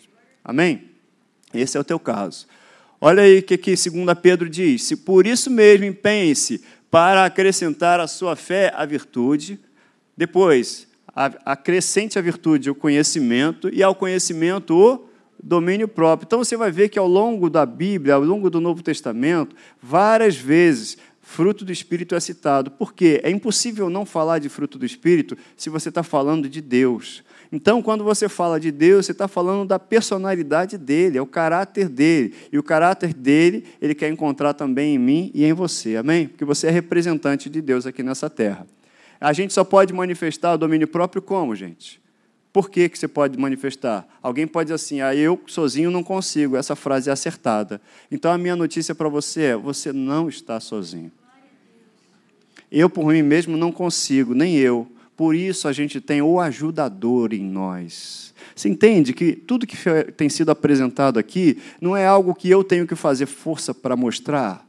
Amém? 0.43 0.89
Esse 1.53 1.77
é 1.77 1.79
o 1.79 1.83
teu 1.83 1.99
caso. 1.99 2.47
Olha 2.99 3.23
aí 3.23 3.39
o 3.39 3.43
que, 3.43 3.57
que 3.57 3.71
2 3.71 4.17
Pedro 4.21 4.49
diz: 4.49 4.83
se 4.83 4.95
por 4.95 5.27
isso 5.27 5.51
mesmo 5.51 5.85
empenhe-se 5.85 6.63
para 6.89 7.25
acrescentar 7.25 7.99
à 7.99 8.07
sua 8.07 8.35
fé 8.35 8.71
a 8.73 8.85
virtude, 8.85 9.59
depois 10.15 10.87
acrescente 11.45 12.17
a 12.17 12.21
virtude 12.21 12.71
o 12.71 12.75
conhecimento, 12.75 13.69
e 13.71 13.83
ao 13.83 13.93
conhecimento 13.93 14.75
o 14.75 15.09
domínio 15.43 15.87
próprio. 15.87 16.25
Então 16.25 16.39
você 16.39 16.55
vai 16.55 16.71
ver 16.71 16.89
que 16.89 16.97
ao 16.97 17.07
longo 17.07 17.49
da 17.49 17.65
Bíblia, 17.65 18.15
ao 18.15 18.23
longo 18.23 18.49
do 18.49 18.61
Novo 18.61 18.81
Testamento, 18.81 19.55
várias 19.81 20.35
vezes 20.35 20.97
fruto 21.21 21.65
do 21.65 21.71
Espírito 21.71 22.15
é 22.15 22.19
citado. 22.19 22.71
Por 22.71 22.93
quê? 22.93 23.19
É 23.23 23.29
impossível 23.29 23.89
não 23.89 24.05
falar 24.05 24.39
de 24.39 24.49
fruto 24.49 24.77
do 24.77 24.85
Espírito 24.85 25.37
se 25.57 25.69
você 25.69 25.89
está 25.89 26.03
falando 26.03 26.47
de 26.47 26.61
Deus. 26.61 27.23
Então, 27.51 27.81
quando 27.83 28.03
você 28.03 28.27
fala 28.27 28.59
de 28.59 28.71
Deus, 28.71 29.05
você 29.05 29.11
está 29.11 29.27
falando 29.27 29.67
da 29.67 29.77
personalidade 29.77 30.75
dele, 30.77 31.19
é 31.19 31.21
o 31.21 31.25
caráter 31.27 31.87
dele. 31.87 32.33
E 32.51 32.57
o 32.57 32.63
caráter 32.63 33.13
dele, 33.13 33.63
ele 33.79 33.93
quer 33.93 34.09
encontrar 34.09 34.53
também 34.53 34.95
em 34.95 34.97
mim 34.97 35.31
e 35.35 35.45
em 35.45 35.53
você. 35.53 35.95
Amém? 35.95 36.27
Porque 36.27 36.43
você 36.43 36.67
é 36.67 36.71
representante 36.71 37.49
de 37.49 37.61
Deus 37.61 37.85
aqui 37.85 38.01
nessa 38.01 38.29
terra. 38.29 38.65
A 39.21 39.31
gente 39.33 39.53
só 39.53 39.63
pode 39.63 39.93
manifestar 39.93 40.53
o 40.53 40.57
domínio 40.57 40.87
próprio 40.87 41.21
como, 41.21 41.55
gente? 41.55 42.02
Por 42.53 42.69
que, 42.69 42.87
que 42.87 42.99
você 42.99 43.07
pode 43.07 43.35
manifestar? 43.35 44.07
Alguém 44.21 44.45
pode 44.45 44.67
dizer 44.67 44.75
assim, 44.75 45.01
ah, 45.01 45.15
eu 45.15 45.41
sozinho 45.47 45.89
não 45.89 46.03
consigo. 46.03 46.55
Essa 46.55 46.75
frase 46.75 47.09
é 47.09 47.13
acertada. 47.13 47.81
Então 48.11 48.31
a 48.31 48.37
minha 48.37 48.55
notícia 48.55 48.93
para 48.93 49.09
você 49.09 49.41
é: 49.41 49.57
você 49.57 49.91
não 49.91 50.29
está 50.29 50.59
sozinho. 50.59 51.11
Eu, 52.71 52.89
por 52.89 53.11
mim 53.11 53.23
mesmo, 53.23 53.57
não 53.57 53.71
consigo, 53.71 54.35
nem 54.35 54.55
eu. 54.55 54.87
Por 55.17 55.35
isso 55.35 55.67
a 55.67 55.73
gente 55.73 55.99
tem 55.99 56.21
o 56.21 56.39
ajudador 56.39 57.33
em 57.33 57.43
nós. 57.43 58.33
Você 58.55 58.69
entende 58.69 59.13
que 59.13 59.33
tudo 59.33 59.65
que 59.65 59.77
tem 60.15 60.29
sido 60.29 60.51
apresentado 60.51 61.17
aqui 61.17 61.59
não 61.81 61.97
é 61.97 62.05
algo 62.05 62.35
que 62.35 62.49
eu 62.49 62.63
tenho 62.63 62.85
que 62.85 62.95
fazer 62.95 63.25
força 63.25 63.73
para 63.73 63.95
mostrar? 63.95 64.67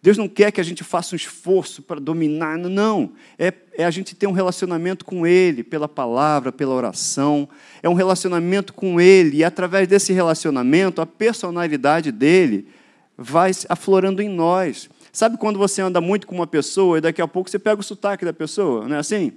Deus 0.00 0.16
não 0.16 0.28
quer 0.28 0.52
que 0.52 0.60
a 0.60 0.64
gente 0.64 0.84
faça 0.84 1.14
um 1.14 1.16
esforço 1.16 1.82
para 1.82 2.00
dominar, 2.00 2.56
não. 2.56 3.12
É, 3.36 3.52
é, 3.76 3.84
a 3.84 3.90
gente 3.90 4.14
ter 4.14 4.28
um 4.28 4.32
relacionamento 4.32 5.04
com 5.04 5.26
Ele, 5.26 5.64
pela 5.64 5.88
palavra, 5.88 6.52
pela 6.52 6.74
oração. 6.74 7.48
É 7.82 7.88
um 7.88 7.94
relacionamento 7.94 8.72
com 8.72 9.00
Ele, 9.00 9.38
e 9.38 9.44
através 9.44 9.88
desse 9.88 10.12
relacionamento, 10.12 11.00
a 11.00 11.06
personalidade 11.06 12.12
dele 12.12 12.68
vai 13.16 13.50
aflorando 13.68 14.22
em 14.22 14.28
nós. 14.28 14.88
Sabe 15.12 15.36
quando 15.36 15.58
você 15.58 15.82
anda 15.82 16.00
muito 16.00 16.28
com 16.28 16.34
uma 16.34 16.46
pessoa 16.46 16.98
e 16.98 17.00
daqui 17.00 17.20
a 17.20 17.26
pouco 17.26 17.50
você 17.50 17.58
pega 17.58 17.80
o 17.80 17.84
sotaque 17.84 18.24
da 18.24 18.32
pessoa, 18.32 18.86
não 18.86 18.94
é 18.94 18.98
assim? 19.00 19.32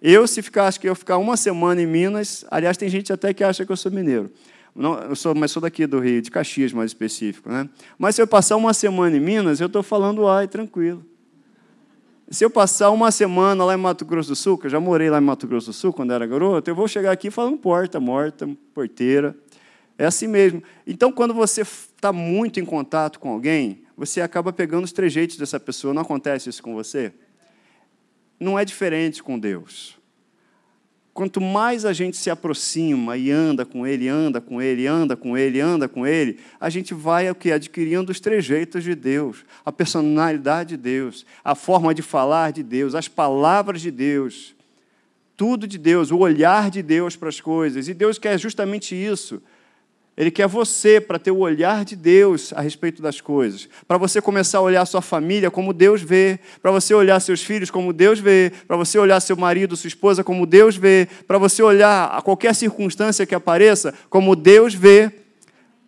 Eu, 0.00 0.28
se 0.28 0.40
ficar, 0.42 0.68
acho 0.68 0.78
que 0.78 0.88
eu 0.88 0.94
ficar 0.94 1.18
uma 1.18 1.36
semana 1.36 1.82
em 1.82 1.86
Minas, 1.86 2.44
aliás, 2.52 2.76
tem 2.76 2.88
gente 2.88 3.12
até 3.12 3.34
que 3.34 3.42
acha 3.42 3.66
que 3.66 3.72
eu 3.72 3.76
sou 3.76 3.90
mineiro. 3.90 4.30
Não, 4.74 4.98
eu 5.00 5.16
sou, 5.16 5.34
mas 5.34 5.50
sou 5.50 5.60
daqui 5.60 5.86
do 5.86 5.98
Rio, 5.98 6.22
de 6.22 6.30
Caxias 6.30 6.72
mais 6.72 6.90
específico. 6.90 7.48
Né? 7.48 7.68
Mas 7.98 8.14
se 8.14 8.22
eu 8.22 8.26
passar 8.26 8.56
uma 8.56 8.72
semana 8.72 9.16
em 9.16 9.20
Minas, 9.20 9.60
eu 9.60 9.66
estou 9.66 9.82
falando 9.82 10.26
ai, 10.28 10.46
tranquilo. 10.46 11.04
Se 12.30 12.44
eu 12.44 12.50
passar 12.50 12.90
uma 12.90 13.10
semana 13.10 13.64
lá 13.64 13.74
em 13.74 13.78
Mato 13.78 14.04
Grosso 14.04 14.28
do 14.28 14.36
Sul, 14.36 14.58
que 14.58 14.66
eu 14.66 14.70
já 14.70 14.78
morei 14.78 15.08
lá 15.08 15.18
em 15.18 15.22
Mato 15.22 15.46
Grosso 15.46 15.68
do 15.68 15.72
Sul 15.72 15.94
quando 15.94 16.12
era 16.12 16.26
garoto, 16.26 16.70
eu 16.70 16.74
vou 16.74 16.86
chegar 16.86 17.10
aqui 17.10 17.30
falando 17.30 17.56
porta, 17.56 17.98
morta, 17.98 18.48
porteira. 18.74 19.34
É 19.96 20.04
assim 20.04 20.26
mesmo. 20.26 20.62
Então, 20.86 21.10
quando 21.10 21.32
você 21.32 21.62
está 21.62 22.12
muito 22.12 22.60
em 22.60 22.64
contato 22.64 23.18
com 23.18 23.30
alguém, 23.30 23.82
você 23.96 24.20
acaba 24.20 24.52
pegando 24.52 24.84
os 24.84 24.92
trejeitos 24.92 25.36
dessa 25.36 25.58
pessoa. 25.58 25.92
Não 25.92 26.02
acontece 26.02 26.48
isso 26.48 26.62
com 26.62 26.74
você? 26.74 27.12
Não 28.38 28.58
é 28.58 28.64
diferente 28.64 29.22
com 29.22 29.38
Deus. 29.38 29.97
Quanto 31.18 31.40
mais 31.40 31.84
a 31.84 31.92
gente 31.92 32.16
se 32.16 32.30
aproxima 32.30 33.16
e 33.16 33.28
anda 33.28 33.66
com 33.66 33.84
Ele, 33.84 34.06
anda 34.06 34.40
com 34.40 34.62
Ele, 34.62 34.86
anda 34.86 35.16
com 35.16 35.36
Ele, 35.36 35.60
anda 35.60 35.88
com 35.88 36.06
Ele, 36.06 36.38
a 36.60 36.70
gente 36.70 36.94
vai 36.94 37.28
o 37.28 37.34
que? 37.34 37.50
adquirindo 37.50 38.12
os 38.12 38.20
trejeitos 38.20 38.84
de 38.84 38.94
Deus, 38.94 39.44
a 39.66 39.72
personalidade 39.72 40.76
de 40.76 40.76
Deus, 40.76 41.26
a 41.42 41.56
forma 41.56 41.92
de 41.92 42.02
falar 42.02 42.52
de 42.52 42.62
Deus, 42.62 42.94
as 42.94 43.08
palavras 43.08 43.80
de 43.80 43.90
Deus, 43.90 44.54
tudo 45.36 45.66
de 45.66 45.76
Deus, 45.76 46.12
o 46.12 46.18
olhar 46.18 46.70
de 46.70 46.84
Deus 46.84 47.16
para 47.16 47.30
as 47.30 47.40
coisas. 47.40 47.88
E 47.88 47.94
Deus 47.94 48.16
quer 48.16 48.38
justamente 48.38 48.94
isso 48.94 49.42
ele 50.18 50.32
quer 50.32 50.48
você 50.48 51.00
para 51.00 51.16
ter 51.16 51.30
o 51.30 51.38
olhar 51.38 51.84
de 51.84 51.94
Deus 51.94 52.52
a 52.52 52.60
respeito 52.60 53.00
das 53.00 53.20
coisas. 53.20 53.68
Para 53.86 53.96
você 53.96 54.20
começar 54.20 54.58
a 54.58 54.62
olhar 54.62 54.84
sua 54.84 55.00
família 55.00 55.48
como 55.48 55.72
Deus 55.72 56.02
vê. 56.02 56.40
Para 56.60 56.72
você 56.72 56.92
olhar 56.92 57.20
seus 57.20 57.40
filhos 57.40 57.70
como 57.70 57.92
Deus 57.92 58.18
vê. 58.18 58.50
Para 58.66 58.76
você 58.76 58.98
olhar 58.98 59.20
seu 59.20 59.36
marido, 59.36 59.76
sua 59.76 59.86
esposa 59.86 60.24
como 60.24 60.44
Deus 60.44 60.76
vê. 60.76 61.06
Para 61.24 61.38
você 61.38 61.62
olhar 61.62 62.06
a 62.06 62.20
qualquer 62.20 62.52
circunstância 62.52 63.24
que 63.24 63.34
apareça 63.34 63.94
como 64.10 64.34
Deus 64.34 64.74
vê. 64.74 65.12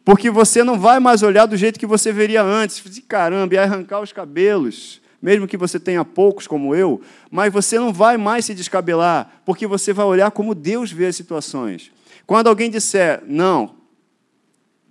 Porque 0.05 0.31
você 0.31 0.63
não 0.63 0.79
vai 0.79 1.01
mais 1.01 1.25
olhar 1.25 1.47
do 1.47 1.57
jeito 1.57 1.81
que 1.81 1.85
você 1.85 2.13
veria 2.13 2.41
antes. 2.41 2.81
Caramba, 3.09 3.55
e 3.57 3.59
arrancar 3.59 4.01
os 4.01 4.13
cabelos 4.13 5.01
mesmo 5.21 5.49
que 5.49 5.57
você 5.57 5.79
tenha 5.79 6.03
poucos 6.03 6.47
como 6.47 6.75
eu, 6.75 7.03
mas 7.31 7.53
você 7.53 7.79
não 7.79 7.93
vai 7.93 8.17
mais 8.17 8.47
se 8.47 8.55
descabelar, 8.55 9.43
porque 9.45 9.67
você 9.67 9.93
vai 9.93 10.07
olhar 10.07 10.31
como 10.31 10.55
Deus 10.55 10.91
vê 10.91 11.05
as 11.05 11.17
situações. 11.17 11.93
Quando 12.27 12.47
alguém 12.47 12.71
disser, 12.71 13.23
não, 13.27 13.80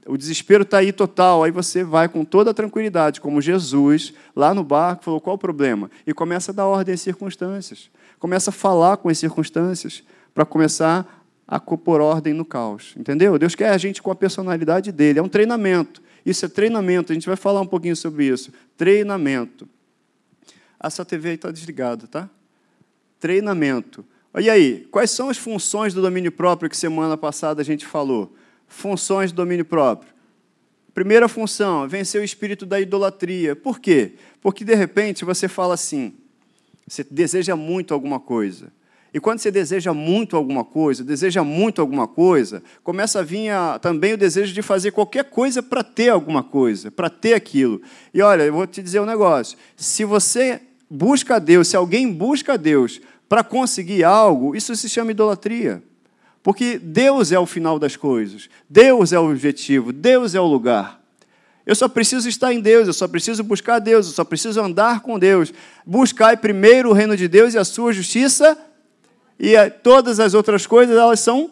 o 0.06 0.18
desespero 0.18 0.64
está 0.64 0.80
aí 0.80 0.92
total. 0.92 1.44
Aí 1.44 1.52
você 1.52 1.84
vai 1.84 2.08
com 2.08 2.26
toda 2.26 2.52
a 2.52 2.54
tranquilidade, 2.54 3.22
como 3.22 3.42
Jesus, 3.42 4.14
lá 4.36 4.54
no 4.54 4.64
barco, 4.64 5.04
falou: 5.04 5.22
qual 5.22 5.36
o 5.36 5.40
problema? 5.40 5.90
E 6.06 6.14
começa 6.14 6.52
a 6.52 6.56
dar 6.56 6.66
ordem 6.66 6.94
às 6.94 7.02
circunstâncias. 7.02 7.90
Começa 8.18 8.50
a 8.50 8.54
falar 8.54 8.98
com 8.98 9.10
as 9.10 9.18
circunstâncias, 9.18 10.04
para 10.34 10.46
começar 10.46 11.26
a 11.48 11.60
pôr 11.60 12.02
ordem 12.02 12.34
no 12.34 12.46
caos. 12.46 12.94
Entendeu? 12.98 13.38
Deus 13.40 13.56
quer 13.56 13.70
a 13.70 13.78
gente 13.78 14.02
com 14.02 14.12
a 14.12 14.16
personalidade 14.16 14.92
dele. 14.92 15.20
É 15.20 15.22
um 15.22 15.30
treinamento. 15.30 16.02
Isso 16.26 16.46
é 16.46 16.50
treinamento. 16.50 17.12
A 17.12 17.16
gente 17.16 17.28
vai 17.28 17.36
falar 17.36 17.62
um 17.62 17.66
pouquinho 17.66 17.96
sobre 17.96 18.26
isso. 18.26 18.52
Treinamento. 18.78 19.68
Essa 20.80 21.04
TV 21.04 21.30
aí 21.30 21.36
está 21.36 21.52
desligada, 21.52 22.08
tá? 22.08 22.30
Treinamento. 23.20 24.06
E 24.38 24.50
aí, 24.50 24.88
quais 24.92 25.12
são 25.12 25.30
as 25.30 25.38
funções 25.38 25.94
do 25.94 26.02
domínio 26.02 26.32
próprio 26.32 26.70
que 26.70 26.78
semana 26.78 27.18
passada 27.18 27.62
a 27.62 27.66
gente 27.66 27.86
falou? 27.86 28.34
Funções 28.70 29.32
do 29.34 29.36
domínio 29.36 29.66
próprio. 29.66 30.14
Primeira 30.94 31.28
função, 31.28 31.88
vencer 31.88 32.22
o 32.22 32.24
espírito 32.24 32.66
da 32.66 32.80
idolatria. 32.80 33.56
Por 33.56 33.80
quê? 33.80 34.14
Porque, 34.42 34.64
de 34.64 34.76
repente, 34.76 35.26
você 35.26 35.48
fala 35.48 35.74
assim, 35.74 36.14
você 36.88 37.06
deseja 37.10 37.56
muito 37.56 37.94
alguma 37.94 38.20
coisa. 38.20 38.72
E 39.14 39.20
quando 39.20 39.40
você 39.40 39.50
deseja 39.50 39.92
muito 39.94 40.36
alguma 40.36 40.64
coisa, 40.64 41.04
deseja 41.04 41.44
muito 41.44 41.82
alguma 41.82 42.08
coisa, 42.08 42.62
começa 42.84 43.20
a 43.20 43.24
vir 43.24 43.50
a, 43.50 43.80
também 43.80 44.14
o 44.14 44.18
desejo 44.18 44.54
de 44.54 44.62
fazer 44.62 44.92
qualquer 44.92 45.26
coisa 45.26 45.64
para 45.64 45.84
ter 45.84 46.10
alguma 46.10 46.44
coisa, 46.44 46.92
para 46.92 47.10
ter 47.10 47.34
aquilo. 47.34 47.82
E 48.14 48.22
olha, 48.22 48.44
eu 48.44 48.54
vou 48.54 48.68
te 48.68 48.84
dizer 48.84 49.00
um 49.00 49.06
negócio: 49.06 49.58
se 49.76 50.06
você 50.06 50.62
busca 50.90 51.38
a 51.38 51.40
Deus, 51.40 51.68
se 51.68 51.76
alguém 51.76 52.12
busca 52.12 52.54
a 52.54 52.58
Deus 52.58 53.02
para 53.28 53.44
conseguir 53.44 54.04
algo, 54.04 54.56
isso 54.56 54.76
se 54.76 54.88
chama 54.88 55.12
idolatria. 55.12 55.82
Porque 56.42 56.80
Deus 56.80 57.32
é 57.32 57.40
o 57.40 57.46
final 57.46 57.78
das 57.78 57.96
coisas, 57.96 58.50
Deus 58.70 59.12
é 59.12 59.20
o 59.20 59.30
objetivo, 59.30 59.92
Deus 59.92 60.36
é 60.36 60.40
o 60.40 60.46
lugar. 60.46 61.00
Eu 61.66 61.76
só 61.76 61.88
preciso 61.88 62.28
estar 62.28 62.54
em 62.54 62.62
Deus, 62.62 62.88
eu 62.88 62.94
só 62.94 63.08
preciso 63.08 63.44
buscar 63.44 63.80
Deus, 63.80 64.08
eu 64.08 64.14
só 64.14 64.24
preciso 64.24 64.60
andar 64.60 65.02
com 65.02 65.20
Deus. 65.20 65.54
Buscar 65.86 66.36
primeiro 66.38 66.90
o 66.90 66.94
reino 66.94 67.16
de 67.16 67.28
Deus 67.28 67.54
e 67.54 67.58
a 67.58 67.64
sua 67.64 67.94
justiça, 67.94 68.58
e 69.40 69.54
todas 69.84 70.20
as 70.20 70.34
outras 70.34 70.66
coisas, 70.66 70.98
elas 70.98 71.20
são 71.20 71.52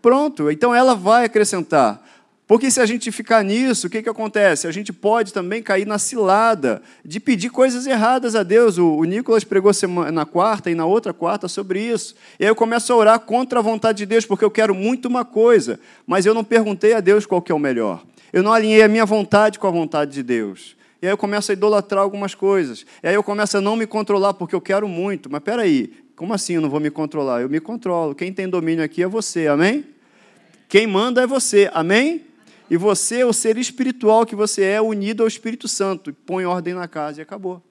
pronto. 0.00 0.50
Então 0.50 0.74
ela 0.74 0.94
vai 0.94 1.26
acrescentar. 1.26 2.02
Porque 2.46 2.70
se 2.70 2.80
a 2.80 2.86
gente 2.86 3.10
ficar 3.12 3.42
nisso, 3.44 3.86
o 3.86 3.90
que, 3.90 4.02
que 4.02 4.08
acontece? 4.08 4.66
A 4.66 4.72
gente 4.72 4.92
pode 4.92 5.32
também 5.32 5.62
cair 5.62 5.86
na 5.86 5.98
cilada 5.98 6.82
de 7.04 7.20
pedir 7.20 7.50
coisas 7.50 7.86
erradas 7.86 8.34
a 8.34 8.42
Deus. 8.42 8.78
O, 8.78 8.96
o 8.96 9.04
Nicolas 9.04 9.44
pregou 9.44 9.72
na 10.12 10.26
quarta 10.26 10.70
e 10.70 10.74
na 10.74 10.84
outra 10.84 11.14
quarta 11.14 11.48
sobre 11.48 11.80
isso. 11.80 12.14
E 12.38 12.44
aí 12.44 12.50
eu 12.50 12.54
começo 12.54 12.92
a 12.92 12.96
orar 12.96 13.20
contra 13.20 13.60
a 13.60 13.62
vontade 13.62 13.98
de 13.98 14.06
Deus, 14.06 14.26
porque 14.26 14.44
eu 14.44 14.50
quero 14.50 14.74
muito 14.74 15.06
uma 15.06 15.24
coisa, 15.24 15.78
mas 16.06 16.26
eu 16.26 16.34
não 16.34 16.44
perguntei 16.44 16.94
a 16.94 17.00
Deus 17.00 17.24
qual 17.24 17.40
que 17.40 17.52
é 17.52 17.54
o 17.54 17.58
melhor. 17.58 18.02
Eu 18.32 18.42
não 18.42 18.52
alinhei 18.52 18.82
a 18.82 18.88
minha 18.88 19.06
vontade 19.06 19.58
com 19.58 19.66
a 19.66 19.70
vontade 19.70 20.12
de 20.12 20.22
Deus. 20.22 20.76
E 21.00 21.06
aí 21.06 21.12
eu 21.12 21.18
começo 21.18 21.50
a 21.50 21.54
idolatrar 21.54 22.02
algumas 22.02 22.34
coisas. 22.34 22.84
E 23.02 23.08
aí 23.08 23.14
eu 23.14 23.22
começo 23.22 23.56
a 23.56 23.60
não 23.60 23.76
me 23.76 23.86
controlar, 23.86 24.34
porque 24.34 24.54
eu 24.54 24.60
quero 24.60 24.88
muito. 24.88 25.30
Mas 25.30 25.42
peraí, 25.42 25.92
como 26.16 26.34
assim 26.34 26.54
eu 26.54 26.60
não 26.60 26.70
vou 26.70 26.80
me 26.80 26.90
controlar? 26.90 27.40
Eu 27.40 27.48
me 27.48 27.60
controlo. 27.60 28.14
Quem 28.14 28.32
tem 28.32 28.48
domínio 28.48 28.84
aqui 28.84 29.02
é 29.02 29.06
você, 29.06 29.46
amém? 29.46 29.84
Quem 30.68 30.86
manda 30.86 31.22
é 31.22 31.26
você, 31.26 31.70
amém? 31.72 32.31
E 32.72 32.76
você, 32.78 33.22
o 33.22 33.34
ser 33.34 33.58
espiritual 33.58 34.24
que 34.24 34.34
você 34.34 34.62
é, 34.62 34.80
unido 34.80 35.22
ao 35.22 35.28
Espírito 35.28 35.68
Santo, 35.68 36.10
põe 36.24 36.46
ordem 36.46 36.72
na 36.72 36.88
casa 36.88 37.20
e 37.20 37.22
acabou. 37.22 37.62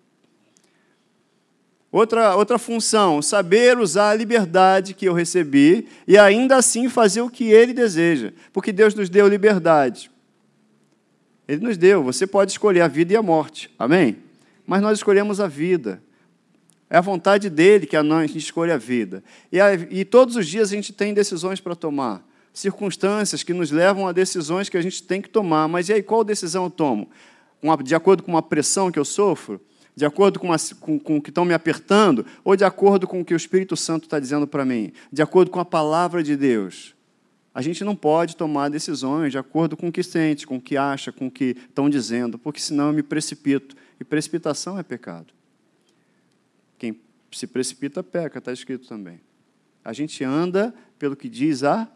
Outra, 1.91 2.36
outra 2.36 2.60
função, 2.60 3.20
saber 3.20 3.79
usar 3.79 4.12
a 4.12 4.13
liberdade 4.13 4.93
que 4.93 5.08
eu 5.08 5.13
recebi 5.13 5.88
e 6.08 6.20
ainda 6.20 6.55
assim 6.55 6.88
fazer 6.88 7.22
o 7.22 7.31
que 7.31 7.46
Ele 7.46 7.74
deseja, 7.74 8.31
porque 8.53 8.72
Deus 8.72 8.93
nos 8.93 9.10
deu 9.10 9.27
liberdade. 9.27 10.12
Ele 11.48 11.65
nos 11.65 11.77
deu, 11.77 12.03
você 12.03 12.27
pode 12.27 12.51
escolher 12.51 12.81
a 12.81 12.88
vida 12.88 13.13
e 13.13 13.15
a 13.15 13.24
morte, 13.24 13.74
amém? 13.79 14.17
Mas 14.67 14.84
nós 14.84 15.00
escolhemos 15.00 15.39
a 15.39 15.48
vida. 15.48 16.00
É 16.88 16.98
a 16.98 17.01
vontade 17.01 17.50
dele 17.50 17.88
que 17.88 17.98
a 17.98 18.03
gente 18.03 18.38
escolhe 18.38 18.72
a 18.72 18.77
vida. 18.77 19.24
E, 19.51 19.60
a, 19.60 19.74
e 19.74 20.05
todos 20.05 20.36
os 20.36 20.48
dias 20.48 20.72
a 20.72 20.75
gente 20.75 20.93
tem 20.93 21.12
decisões 21.12 21.60
para 21.60 21.74
tomar. 21.74 22.24
Circunstâncias 22.53 23.43
que 23.43 23.53
nos 23.53 23.72
levam 23.72 24.08
a 24.08 24.12
decisões 24.12 24.70
que 24.70 24.77
a 24.77 24.81
gente 24.81 25.03
tem 25.03 25.22
que 25.22 25.29
tomar. 25.29 25.67
Mas 25.67 25.89
e 25.89 25.93
aí, 25.93 26.03
qual 26.03 26.24
decisão 26.24 26.65
eu 26.65 26.70
tomo? 26.70 27.10
De 27.84 27.96
acordo 27.96 28.24
com 28.24 28.31
uma 28.31 28.41
pressão 28.41 28.91
que 28.91 29.00
eu 29.00 29.05
sofro? 29.05 29.62
De 29.96 30.05
acordo 30.05 30.39
com, 30.39 30.48
com, 30.79 31.00
com 31.00 31.17
o 31.17 31.22
que 31.22 31.29
estão 31.29 31.46
me 31.46 31.53
apertando? 31.53 32.25
Ou 32.43 32.55
de 32.55 32.63
acordo 32.63 33.08
com 33.08 33.22
o 33.22 33.25
que 33.25 33.34
o 33.34 33.38
Espírito 33.38 33.75
Santo 33.75 34.05
está 34.05 34.20
dizendo 34.20 34.48
para 34.48 34.65
mim? 34.65 34.91
De 35.12 35.22
acordo 35.22 35.51
com 35.51 35.60
a 35.60 35.65
palavra 35.65 36.24
de 36.24 36.36
Deus? 36.36 36.96
A 37.53 37.62
gente 37.62 37.84
não 37.84 37.96
pode 37.96 38.38
tomar 38.38 38.70
decisões 38.70 39.31
de 39.31 39.38
acordo 39.38 39.75
com 39.75 39.89
o 39.89 39.91
que 39.91 40.01
sente, 40.01 40.48
com 40.48 40.55
o 40.55 40.62
que 40.62 40.77
acha, 40.77 41.12
com 41.12 41.27
o 41.27 41.31
que 41.31 41.58
estão 41.67 41.89
dizendo, 41.89 42.38
porque 42.39 42.62
senão 42.62 42.88
eu 42.88 42.93
me 42.93 43.03
precipito. 43.03 43.75
E 44.00 44.03
precipitação 44.05 44.79
é 44.79 44.84
pecado. 44.84 45.34
Quem 46.79 47.00
se 47.31 47.46
precipita, 47.46 48.01
peca, 48.01 48.39
está 48.39 48.53
escrito 48.53 48.88
também. 48.88 49.20
A 49.84 49.91
gente 49.91 50.24
anda 50.24 50.74
pelo 50.98 51.15
que 51.15 51.27
diz 51.27 51.63
a 51.63 51.88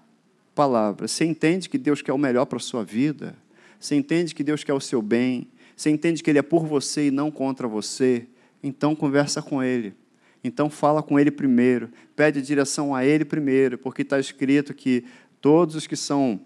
palavra. 0.56 1.08
Você 1.08 1.26
entende 1.26 1.70
que 1.70 1.78
Deus 1.78 2.02
quer 2.02 2.14
o 2.14 2.18
melhor 2.18 2.46
para 2.46 2.58
a 2.58 2.62
sua 2.62 2.84
vida? 2.84 3.36
Você 3.80 3.94
entende 3.94 4.34
que 4.34 4.44
Deus 4.44 4.64
quer 4.64 4.74
o 4.74 4.80
seu 4.80 5.02
bem? 5.02 5.48
Você 5.76 5.90
entende 5.90 6.24
que 6.24 6.30
Ele 6.30 6.40
é 6.40 6.42
por 6.42 6.66
você 6.66 7.08
e 7.08 7.12
não 7.12 7.30
contra 7.30 7.68
você? 7.68 8.26
Então 8.64 8.96
conversa 8.96 9.42
com 9.42 9.62
Ele. 9.62 9.94
Então 10.44 10.70
fala 10.70 11.04
com 11.04 11.20
Ele 11.20 11.30
primeiro. 11.30 11.90
Pede 12.16 12.42
direção 12.42 12.96
a 12.96 13.06
Ele 13.06 13.26
primeiro, 13.26 13.78
porque 13.78 14.02
está 14.02 14.20
escrito 14.20 14.74
que 14.74 15.04
Todos 15.46 15.76
os 15.76 15.86
que 15.86 15.96
são 15.96 16.42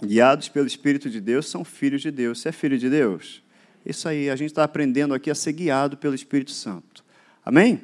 guiados 0.00 0.48
pelo 0.48 0.64
Espírito 0.64 1.10
de 1.10 1.20
Deus 1.20 1.48
são 1.48 1.64
filhos 1.64 2.00
de 2.00 2.12
Deus. 2.12 2.38
Você 2.38 2.50
é 2.50 2.52
filho 2.52 2.78
de 2.78 2.88
Deus? 2.88 3.42
Isso 3.84 4.08
aí, 4.08 4.30
a 4.30 4.36
gente 4.36 4.50
está 4.50 4.62
aprendendo 4.62 5.12
aqui 5.12 5.32
a 5.32 5.34
ser 5.34 5.52
guiado 5.52 5.96
pelo 5.96 6.14
Espírito 6.14 6.52
Santo. 6.52 7.04
Amém? 7.44 7.82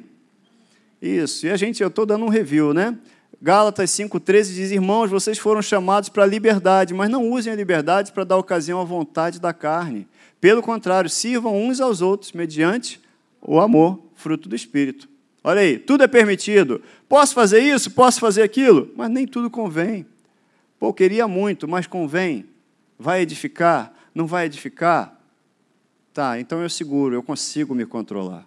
Isso. 1.01 1.45
E 1.45 1.49
a 1.49 1.57
gente, 1.57 1.83
eu 1.83 1.89
estou 1.89 2.05
dando 2.05 2.23
um 2.23 2.29
review, 2.29 2.73
né? 2.73 2.97
Gálatas 3.41 3.91
5,13 3.91 4.53
diz: 4.53 4.71
Irmãos, 4.71 5.09
vocês 5.09 5.37
foram 5.37 5.61
chamados 5.61 6.09
para 6.09 6.23
a 6.23 6.27
liberdade, 6.27 6.93
mas 6.93 7.09
não 7.09 7.29
usem 7.29 7.53
a 7.53 7.55
liberdade 7.55 8.11
para 8.11 8.23
dar 8.23 8.37
ocasião 8.37 8.81
à 8.81 8.83
vontade 8.83 9.39
da 9.39 9.53
carne. 9.53 10.07
Pelo 10.41 10.61
contrário, 10.61 11.09
sirvam 11.09 11.55
uns 11.55 11.79
aos 11.79 12.01
outros 12.01 12.31
mediante 12.31 12.99
o 13.41 13.59
amor, 13.59 13.99
fruto 14.15 14.49
do 14.49 14.55
Espírito. 14.55 15.07
Olha 15.43 15.61
aí, 15.61 15.77
tudo 15.77 16.03
é 16.03 16.07
permitido. 16.07 16.81
Posso 17.07 17.33
fazer 17.33 17.59
isso, 17.59 17.91
posso 17.91 18.19
fazer 18.19 18.41
aquilo, 18.41 18.91
mas 18.95 19.09
nem 19.09 19.25
tudo 19.25 19.49
convém. 19.49 20.05
Pô, 20.79 20.93
queria 20.93 21.27
muito, 21.27 21.67
mas 21.67 21.87
convém? 21.87 22.45
Vai 22.99 23.21
edificar? 23.21 23.93
Não 24.13 24.27
vai 24.27 24.45
edificar? 24.45 25.17
Tá, 26.13 26.39
então 26.39 26.61
eu 26.61 26.69
seguro, 26.69 27.15
eu 27.15 27.23
consigo 27.23 27.75
me 27.75 27.85
controlar. 27.85 28.45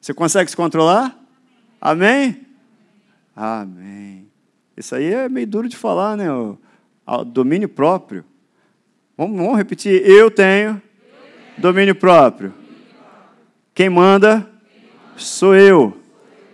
Você 0.00 0.14
consegue 0.14 0.50
se 0.50 0.56
controlar? 0.56 1.18
Amém? 1.80 2.46
Amém. 3.34 4.28
Isso 4.76 4.94
aí 4.94 5.12
é 5.12 5.28
meio 5.28 5.46
duro 5.46 5.68
de 5.68 5.76
falar, 5.76 6.16
né? 6.16 6.32
O, 6.32 6.58
o 7.06 7.24
domínio 7.24 7.68
próprio. 7.68 8.24
Vamos, 9.16 9.36
vamos 9.36 9.56
repetir. 9.56 10.06
Eu 10.06 10.30
tenho 10.30 10.80
domínio 11.58 11.94
próprio. 11.94 12.54
Quem 13.74 13.88
manda 13.88 14.48
sou 15.16 15.54
eu, 15.54 15.96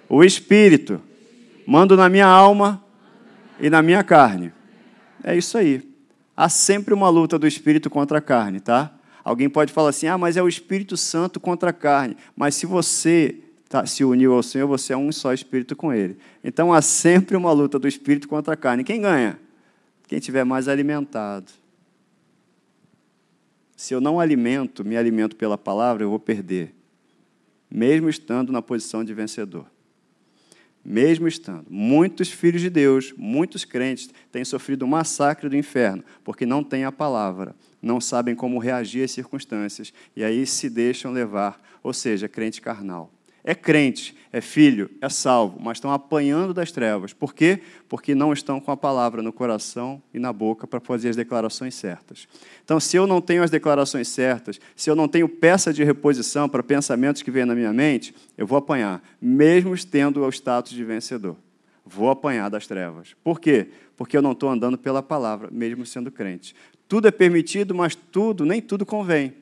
o 0.09 0.25
Espírito. 0.25 1.01
Mando 1.67 1.97
na 1.97 2.09
minha 2.09 2.27
alma 2.27 2.83
e 3.61 3.69
na 3.69 3.83
minha 3.83 4.05
carne. 4.05 4.53
É 5.23 5.37
isso 5.37 5.59
aí. 5.59 5.83
Há 6.37 6.49
sempre 6.49 6.93
uma 6.93 7.09
luta 7.09 7.39
do 7.39 7.47
espírito 7.47 7.89
contra 7.89 8.19
a 8.19 8.21
carne, 8.21 8.61
tá? 8.61 8.93
Alguém 9.25 9.49
pode 9.49 9.73
falar 9.73 9.89
assim: 9.89 10.07
ah, 10.07 10.19
mas 10.19 10.37
é 10.37 10.43
o 10.43 10.49
Espírito 10.49 10.97
Santo 10.97 11.41
contra 11.41 11.71
a 11.71 11.73
carne. 11.73 12.17
Mas 12.37 12.55
se 12.55 12.67
você 12.67 13.41
se 13.87 14.05
uniu 14.05 14.33
ao 14.33 14.43
Senhor, 14.43 14.67
você 14.67 14.93
é 14.93 14.97
um 14.97 15.11
só 15.11 15.33
espírito 15.33 15.75
com 15.75 15.93
Ele. 15.93 16.17
Então 16.43 16.73
há 16.73 16.81
sempre 16.81 17.37
uma 17.37 17.53
luta 17.53 17.79
do 17.79 17.89
espírito 17.89 18.29
contra 18.29 18.55
a 18.55 18.57
carne. 18.57 18.85
Quem 18.85 19.01
ganha? 19.01 19.39
Quem 20.07 20.19
tiver 20.21 20.45
mais 20.45 20.69
alimentado. 20.69 21.51
Se 23.77 23.93
eu 23.93 24.01
não 24.01 24.21
alimento, 24.21 24.85
me 24.85 24.97
alimento 24.97 25.37
pela 25.37 25.59
palavra, 25.59 26.03
eu 26.03 26.09
vou 26.09 26.19
perder, 26.19 26.75
mesmo 27.71 28.09
estando 28.09 28.53
na 28.53 28.63
posição 28.63 29.05
de 29.05 29.13
vencedor 29.13 29.67
mesmo 30.89 31.27
estando. 31.27 31.67
Muitos 31.69 32.31
filhos 32.31 32.63
de 32.63 32.71
Deus, 32.71 33.13
muitos 33.17 33.65
crentes, 33.65 34.09
têm 34.31 34.45
sofrido 34.45 34.83
o 34.83 34.85
um 34.85 34.89
massacre 34.89 35.49
do 35.49 35.57
inferno, 35.57 36.05
porque 36.23 36.47
não 36.47 36.63
têm 36.63 36.85
a 36.85 36.93
palavra, 36.93 37.57
não 37.83 38.01
sabem 38.01 38.37
como 38.37 38.61
reagir 38.61 39.03
às 39.03 39.11
circunstâncias, 39.11 39.93
e 40.15 40.23
aí 40.23 40.47
se 40.47 40.71
deixam 40.71 41.11
levar, 41.11 41.61
ou 41.83 41.93
seja, 41.93 42.29
crente 42.29 42.63
carnal 42.63 43.11
é 43.47 43.55
crente, 43.55 44.17
é 44.33 44.41
filho, 44.41 44.91
é 45.01 45.09
salvo, 45.09 45.59
mas 45.61 45.77
estão 45.77 45.93
apanhando 45.93 46.53
das 46.53 46.73
trevas. 46.73 47.13
Por 47.13 47.33
quê? 47.33 47.61
Porque 47.89 48.13
não 48.13 48.33
estão 48.33 48.61
com 48.61 48.73
a 48.73 48.77
palavra 48.77 49.23
no 49.23 49.33
coração 49.33 50.03
e 50.13 50.19
na 50.19 50.33
boca 50.33 50.67
para 50.67 50.81
fazer 50.81 51.11
as 51.11 51.17
declarações 51.17 51.77
certas. 51.77 52.27
Então, 52.65 52.81
se 52.81 52.97
eu 52.97 53.07
não 53.07 53.21
tenho 53.21 53.45
as 53.45 53.51
declarações 53.51 54.09
certas, 54.09 54.61
se 54.75 54.91
eu 54.91 54.97
não 54.97 55.07
tenho 55.07 55.29
peça 55.29 55.73
de 55.73 55.85
reposição 55.85 56.49
para 56.49 56.61
pensamentos 56.61 57.23
que 57.23 57.31
vêm 57.31 57.45
na 57.45 57.55
minha 57.55 57.73
mente, 57.73 58.13
eu 58.37 58.49
vou 58.49 58.59
apanhar, 58.59 59.01
mesmo 59.23 59.75
tendo 59.87 60.25
o 60.25 60.29
status 60.29 60.73
de 60.73 60.85
vencedor. 60.85 61.37
Vou 61.85 62.11
apanhar 62.11 62.51
das 62.51 62.67
trevas. 62.67 63.15
Por 63.23 63.39
quê? 63.39 63.69
Porque 63.97 64.17
eu 64.17 64.23
não 64.23 64.33
estou 64.33 64.51
andando 64.51 64.77
pela 64.77 65.05
palavra, 65.05 65.49
mesmo 65.53 65.87
sendo 65.87 66.11
crente. 66.11 66.53
Tudo 66.89 67.07
é 67.07 67.13
permitido, 67.13 67.77
mas 67.77 67.95
tudo, 67.95 68.45
nem 68.45 68.61
tudo 68.61 68.85
convém. 68.85 69.35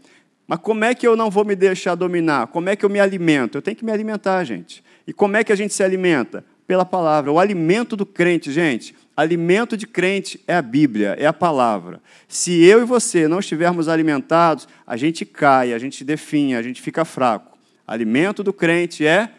Mas 0.46 0.58
como 0.60 0.84
é 0.84 0.94
que 0.94 1.06
eu 1.06 1.16
não 1.16 1.30
vou 1.30 1.44
me 1.44 1.56
deixar 1.56 1.94
dominar? 1.94 2.48
Como 2.48 2.68
é 2.68 2.76
que 2.76 2.84
eu 2.84 2.90
me 2.90 3.00
alimento? 3.00 3.56
Eu 3.56 3.62
tenho 3.62 3.76
que 3.76 3.84
me 3.84 3.92
alimentar, 3.92 4.44
gente. 4.44 4.84
E 5.06 5.12
como 5.12 5.36
é 5.36 5.44
que 5.44 5.52
a 5.52 5.56
gente 5.56 5.72
se 5.72 5.82
alimenta? 5.82 6.44
Pela 6.66 6.84
palavra. 6.84 7.30
O 7.30 7.38
alimento 7.38 7.96
do 7.96 8.06
crente, 8.06 8.50
gente, 8.50 8.94
alimento 9.16 9.76
de 9.76 9.86
crente 9.86 10.40
é 10.46 10.54
a 10.54 10.62
Bíblia, 10.62 11.14
é 11.18 11.26
a 11.26 11.32
palavra. 11.32 12.00
Se 12.26 12.64
eu 12.64 12.80
e 12.80 12.84
você 12.84 13.28
não 13.28 13.38
estivermos 13.38 13.88
alimentados, 13.88 14.66
a 14.86 14.96
gente 14.96 15.24
cai, 15.24 15.72
a 15.72 15.78
gente 15.78 16.04
definha, 16.04 16.58
a 16.58 16.62
gente 16.62 16.80
fica 16.80 17.04
fraco. 17.04 17.56
Alimento 17.86 18.42
do 18.42 18.52
crente 18.52 19.06
é 19.06 19.30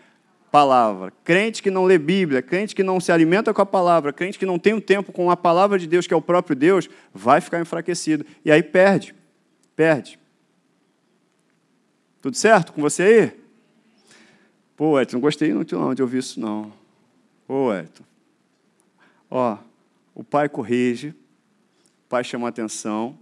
palavra. 0.52 1.12
Crente 1.24 1.62
que 1.62 1.70
não 1.70 1.84
lê 1.84 1.98
Bíblia, 1.98 2.42
crente 2.42 2.76
que 2.76 2.84
não 2.84 3.00
se 3.00 3.12
alimenta 3.12 3.54
com 3.54 3.62
a 3.62 3.66
palavra, 3.66 4.14
crente 4.14 4.40
que 4.40 4.46
não 4.46 4.58
tem 4.58 4.74
um 4.74 4.80
tempo 4.80 5.12
com 5.12 5.30
a 5.30 5.36
palavra 5.36 5.78
de 5.78 5.88
Deus, 5.88 6.08
que 6.08 6.14
é 6.14 6.18
o 6.18 6.22
próprio 6.22 6.56
Deus, 6.56 6.90
vai 7.14 7.42
ficar 7.42 7.60
enfraquecido. 7.60 8.26
E 8.44 8.52
aí 8.52 8.64
perde. 8.64 9.14
Perde. 9.76 10.18
Tudo 12.26 12.38
certo 12.38 12.74
com 12.74 12.82
você 12.82 13.04
aí? 13.04 13.32
Pô, 14.76 15.00
Edson, 15.00 15.18
não 15.18 15.22
gostei 15.22 15.54
não 15.54 15.64
de 15.94 16.02
ouvir 16.02 16.18
isso, 16.18 16.40
não. 16.40 16.74
Pô, 17.46 17.72
Edson. 17.72 18.04
Ó, 19.30 19.60
o 20.16 20.24
pai 20.24 20.50
corrige, 20.50 21.10
o 21.10 22.10
pai 22.10 22.24
chama 22.24 22.48
atenção, 22.48 23.16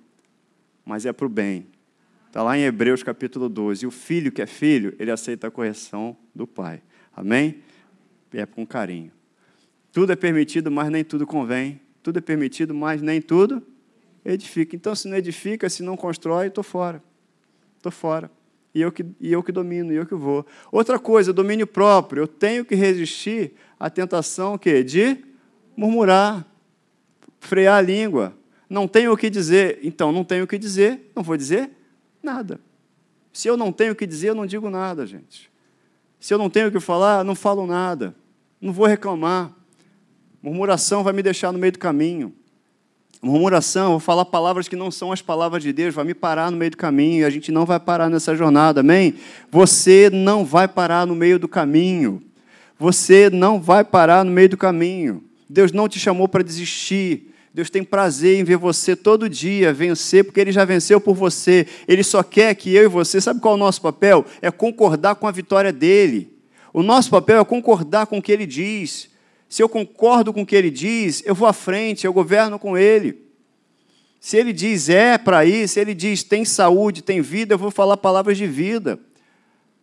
mas 0.85 1.05
é 1.05 1.11
para 1.11 1.25
o 1.25 1.29
bem. 1.29 1.67
Está 2.27 2.41
lá 2.43 2.57
em 2.57 2.61
Hebreus 2.61 3.03
capítulo 3.03 3.49
12. 3.49 3.83
E 3.83 3.87
o 3.87 3.91
filho 3.91 4.31
que 4.31 4.41
é 4.41 4.47
filho, 4.47 4.95
ele 4.97 5.11
aceita 5.11 5.47
a 5.47 5.51
correção 5.51 6.15
do 6.33 6.47
pai. 6.47 6.81
Amém? 7.13 7.61
É 8.33 8.45
com 8.45 8.65
carinho. 8.65 9.11
Tudo 9.91 10.13
é 10.13 10.15
permitido, 10.15 10.71
mas 10.71 10.89
nem 10.89 11.03
tudo 11.03 11.27
convém. 11.27 11.81
Tudo 12.01 12.19
é 12.19 12.21
permitido, 12.21 12.73
mas 12.73 13.01
nem 13.01 13.21
tudo 13.21 13.61
edifica. 14.23 14.77
Então, 14.77 14.95
se 14.95 15.09
não 15.09 15.17
edifica, 15.17 15.69
se 15.69 15.83
não 15.83 15.97
constrói, 15.97 16.47
estou 16.47 16.63
fora. 16.63 17.03
Estou 17.75 17.91
fora 17.91 18.31
e 18.73 18.81
eu, 18.81 18.91
que, 18.91 19.05
e 19.19 19.31
eu 19.31 19.43
que 19.43 19.51
domino, 19.51 19.93
e 19.93 19.95
eu 19.95 20.05
que 20.05 20.15
vou. 20.15 20.45
Outra 20.71 20.97
coisa, 20.97 21.31
domínio 21.31 21.67
próprio. 21.67 22.23
Eu 22.23 22.27
tenho 22.27 22.65
que 22.65 22.73
resistir 22.73 23.53
à 23.79 23.89
tentação 23.89 24.57
que 24.57 24.83
de 24.83 25.17
murmurar, 25.77 26.45
frear 27.39 27.77
a 27.77 27.81
língua. 27.81 28.35
Não 28.67 28.87
tenho 28.87 29.13
o 29.13 29.17
que 29.17 29.29
dizer, 29.29 29.79
então 29.83 30.11
não 30.11 30.23
tenho 30.23 30.45
o 30.45 30.47
que 30.47 30.57
dizer, 30.57 31.11
não 31.15 31.21
vou 31.21 31.37
dizer 31.37 31.69
nada. 32.21 32.59
Se 33.31 33.47
eu 33.47 33.55
não 33.55 33.71
tenho 33.71 33.93
o 33.93 33.95
que 33.95 34.07
dizer, 34.07 34.29
eu 34.29 34.35
não 34.35 34.45
digo 34.45 34.69
nada, 34.69 35.05
gente. 35.05 35.51
Se 36.19 36.33
eu 36.33 36.37
não 36.37 36.49
tenho 36.49 36.69
o 36.69 36.71
que 36.71 36.79
falar, 36.79 37.23
não 37.23 37.35
falo 37.35 37.67
nada. 37.67 38.15
Não 38.59 38.73
vou 38.73 38.87
reclamar. 38.87 39.53
Murmuração 40.41 41.03
vai 41.03 41.13
me 41.13 41.21
deixar 41.21 41.51
no 41.51 41.59
meio 41.59 41.73
do 41.73 41.79
caminho 41.79 42.33
murmuração, 43.23 43.91
vou 43.91 43.99
falar 43.99 44.25
palavras 44.25 44.67
que 44.67 44.75
não 44.75 44.91
são 44.91 45.11
as 45.11 45.21
palavras 45.21 45.63
de 45.63 45.71
Deus, 45.71 45.95
vai 45.95 46.03
me 46.03 46.13
parar 46.13 46.51
no 46.51 46.57
meio 46.57 46.71
do 46.71 46.77
caminho, 46.77 47.21
e 47.21 47.25
a 47.25 47.29
gente 47.29 47.51
não 47.51 47.65
vai 47.65 47.79
parar 47.79 48.09
nessa 48.09 48.35
jornada, 48.35 48.81
amém? 48.81 49.15
Você 49.49 50.09
não 50.11 50.43
vai 50.43 50.67
parar 50.67 51.07
no 51.07 51.15
meio 51.15 51.39
do 51.39 51.47
caminho. 51.47 52.21
Você 52.77 53.29
não 53.29 53.61
vai 53.61 53.83
parar 53.83 54.25
no 54.25 54.31
meio 54.31 54.49
do 54.49 54.57
caminho. 54.57 55.23
Deus 55.49 55.71
não 55.71 55.87
te 55.87 55.99
chamou 55.99 56.27
para 56.27 56.43
desistir. 56.43 57.33
Deus 57.53 57.69
tem 57.69 57.83
prazer 57.83 58.39
em 58.39 58.43
ver 58.43 58.57
você 58.57 58.95
todo 58.95 59.29
dia 59.29 59.71
vencer, 59.71 60.25
porque 60.25 60.41
Ele 60.41 60.51
já 60.51 60.65
venceu 60.65 60.99
por 60.99 61.13
você. 61.15 61.65
Ele 61.87 62.03
só 62.03 62.23
quer 62.23 62.53
que 62.55 62.73
eu 62.73 62.83
e 62.83 62.87
você, 62.87 63.21
sabe 63.21 63.39
qual 63.39 63.53
é 63.53 63.55
o 63.55 63.59
nosso 63.59 63.81
papel? 63.81 64.25
É 64.41 64.51
concordar 64.51 65.15
com 65.15 65.27
a 65.27 65.31
vitória 65.31 65.71
dele. 65.71 66.35
O 66.73 66.83
nosso 66.83 67.09
papel 67.09 67.39
é 67.39 67.45
concordar 67.45 68.07
com 68.07 68.17
o 68.17 68.21
que 68.21 68.31
Ele 68.31 68.45
diz. 68.45 69.12
Se 69.53 69.61
eu 69.61 69.69
concordo 69.69 70.33
com 70.33 70.41
o 70.41 70.45
que 70.47 70.55
ele 70.55 70.71
diz, 70.71 71.21
eu 71.27 71.35
vou 71.35 71.47
à 71.47 71.53
frente, 71.53 72.07
eu 72.07 72.11
governo 72.11 72.57
com 72.57 72.75
ele. 72.75 73.23
Se 74.19 74.35
ele 74.35 74.51
diz 74.51 74.89
é 74.89 75.15
para 75.15 75.45
ir, 75.45 75.67
se 75.67 75.79
ele 75.79 75.93
diz 75.93 76.23
tem 76.23 76.43
saúde, 76.43 77.03
tem 77.03 77.21
vida, 77.21 77.53
eu 77.53 77.57
vou 77.59 77.69
falar 77.69 77.95
palavras 77.97 78.35
de 78.35 78.47
vida. 78.47 78.99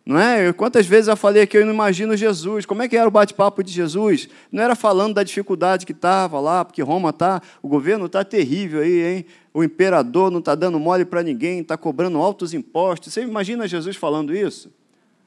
Não 0.05 0.19
é? 0.19 0.51
Quantas 0.51 0.85
vezes 0.85 1.07
eu 1.07 1.15
falei 1.15 1.47
que 1.47 1.57
eu 1.57 1.65
não 1.65 1.73
imagino 1.73 2.17
Jesus? 2.17 2.65
Como 2.65 2.81
é 2.81 2.89
que 2.89 2.97
era 2.97 3.07
o 3.07 3.11
bate-papo 3.11 3.63
de 3.63 3.71
Jesus? 3.71 4.27
Não 4.51 4.61
era 4.61 4.75
falando 4.75 5.13
da 5.13 5.23
dificuldade 5.23 5.85
que 5.85 5.93
estava 5.93 6.37
lá, 6.41 6.65
porque 6.65 6.81
Roma 6.81 7.11
está, 7.11 7.41
o 7.61 7.69
governo 7.69 8.07
está 8.07 8.25
terrível 8.25 8.81
aí, 8.81 9.01
hein? 9.01 9.25
O 9.53 9.63
imperador 9.63 10.29
não 10.29 10.39
está 10.39 10.53
dando 10.53 10.77
mole 10.81 11.05
para 11.05 11.23
ninguém, 11.23 11.61
está 11.61 11.77
cobrando 11.77 12.17
altos 12.17 12.53
impostos. 12.53 13.13
Você 13.13 13.21
imagina 13.21 13.65
Jesus 13.69 13.95
falando 13.95 14.35
isso? 14.35 14.69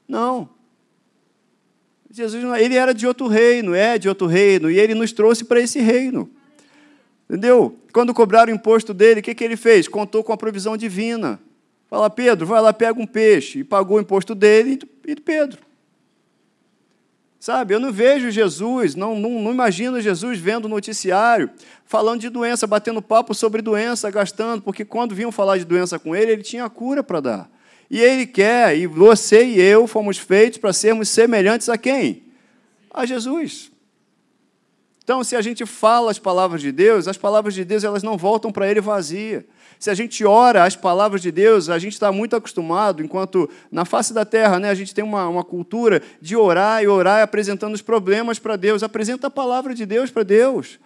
Não. 0.07 0.47
Jesus, 2.15 2.43
ele 2.61 2.75
era 2.75 2.93
de 2.93 3.05
outro 3.05 3.27
reino, 3.27 3.75
é 3.75 3.97
de 3.97 4.07
outro 4.07 4.25
reino, 4.25 4.71
e 4.71 4.79
ele 4.79 4.95
nos 4.95 5.11
trouxe 5.11 5.43
para 5.43 5.59
esse 5.59 5.79
reino. 5.81 6.29
Entendeu? 7.29 7.77
Quando 7.91 8.13
cobraram 8.13 8.53
o 8.53 8.55
imposto 8.55 8.93
dele, 8.93 9.19
o 9.19 9.23
que, 9.23 9.35
que 9.35 9.43
ele 9.43 9.57
fez? 9.57 9.87
Contou 9.87 10.23
com 10.23 10.31
a 10.31 10.37
provisão 10.37 10.77
divina. 10.77 11.39
Fala, 11.89 12.09
Pedro, 12.09 12.45
vai 12.45 12.61
lá, 12.61 12.71
pega 12.71 12.99
um 12.99 13.05
peixe. 13.05 13.59
E 13.59 13.63
pagou 13.63 13.97
o 13.97 13.99
imposto 13.99 14.33
dele 14.33 14.79
e 15.05 15.15
Pedro. 15.15 15.59
Sabe, 17.37 17.73
eu 17.75 17.79
não 17.79 17.91
vejo 17.91 18.31
Jesus, 18.31 18.95
não, 18.95 19.19
não, 19.19 19.41
não 19.41 19.51
imagino 19.51 20.01
Jesus 20.01 20.39
vendo 20.39 20.67
noticiário, 20.67 21.49
falando 21.85 22.21
de 22.21 22.29
doença, 22.29 22.65
batendo 22.65 23.01
papo 23.01 23.35
sobre 23.35 23.61
doença, 23.61 24.09
gastando, 24.09 24.63
porque 24.63 24.83
quando 24.83 25.13
vinham 25.13 25.31
falar 25.31 25.57
de 25.57 25.65
doença 25.65 25.99
com 25.99 26.15
ele, 26.15 26.31
ele 26.31 26.41
tinha 26.41 26.65
a 26.65 26.69
cura 26.69 27.03
para 27.03 27.19
dar. 27.19 27.54
E 27.89 28.01
ele 28.01 28.25
quer, 28.25 28.77
e 28.77 28.87
você 28.87 29.45
e 29.45 29.61
eu 29.61 29.87
fomos 29.87 30.17
feitos 30.17 30.57
para 30.57 30.73
sermos 30.73 31.09
semelhantes 31.09 31.69
a 31.69 31.77
quem? 31.77 32.23
A 32.91 33.05
Jesus. 33.05 33.71
Então, 35.05 35.23
se 35.23 35.35
a 35.35 35.41
gente 35.41 35.67
fala 35.67 36.09
as 36.09 36.17
palavras 36.17 36.61
de 36.61 36.71
Deus, 36.71 37.07
as 37.07 37.15
palavras 37.15 37.53
de 37.53 37.63
Deus 37.63 37.83
elas 37.83 38.01
não 38.01 38.17
voltam 38.17 38.51
para 38.51 38.67
ele 38.69 38.81
vazia. 38.81 39.45
Se 39.77 39.91
a 39.91 39.93
gente 39.93 40.25
ora 40.25 40.63
as 40.63 40.75
palavras 40.75 41.21
de 41.21 41.31
Deus, 41.31 41.69
a 41.69 41.77
gente 41.77 41.93
está 41.93 42.11
muito 42.11 42.35
acostumado, 42.35 43.03
enquanto 43.03 43.47
na 43.71 43.85
face 43.85 44.15
da 44.15 44.25
terra 44.25 44.59
né, 44.59 44.69
a 44.69 44.73
gente 44.73 44.95
tem 44.95 45.03
uma, 45.03 45.27
uma 45.27 45.43
cultura 45.43 46.01
de 46.19 46.35
orar 46.35 46.81
e 46.81 46.87
orar 46.87 47.21
apresentando 47.21 47.75
os 47.75 47.83
problemas 47.83 48.39
para 48.39 48.55
Deus. 48.55 48.81
Apresenta 48.81 49.27
a 49.27 49.29
palavra 49.29 49.75
de 49.75 49.85
Deus 49.85 50.09
para 50.09 50.23
Deus. 50.23 50.79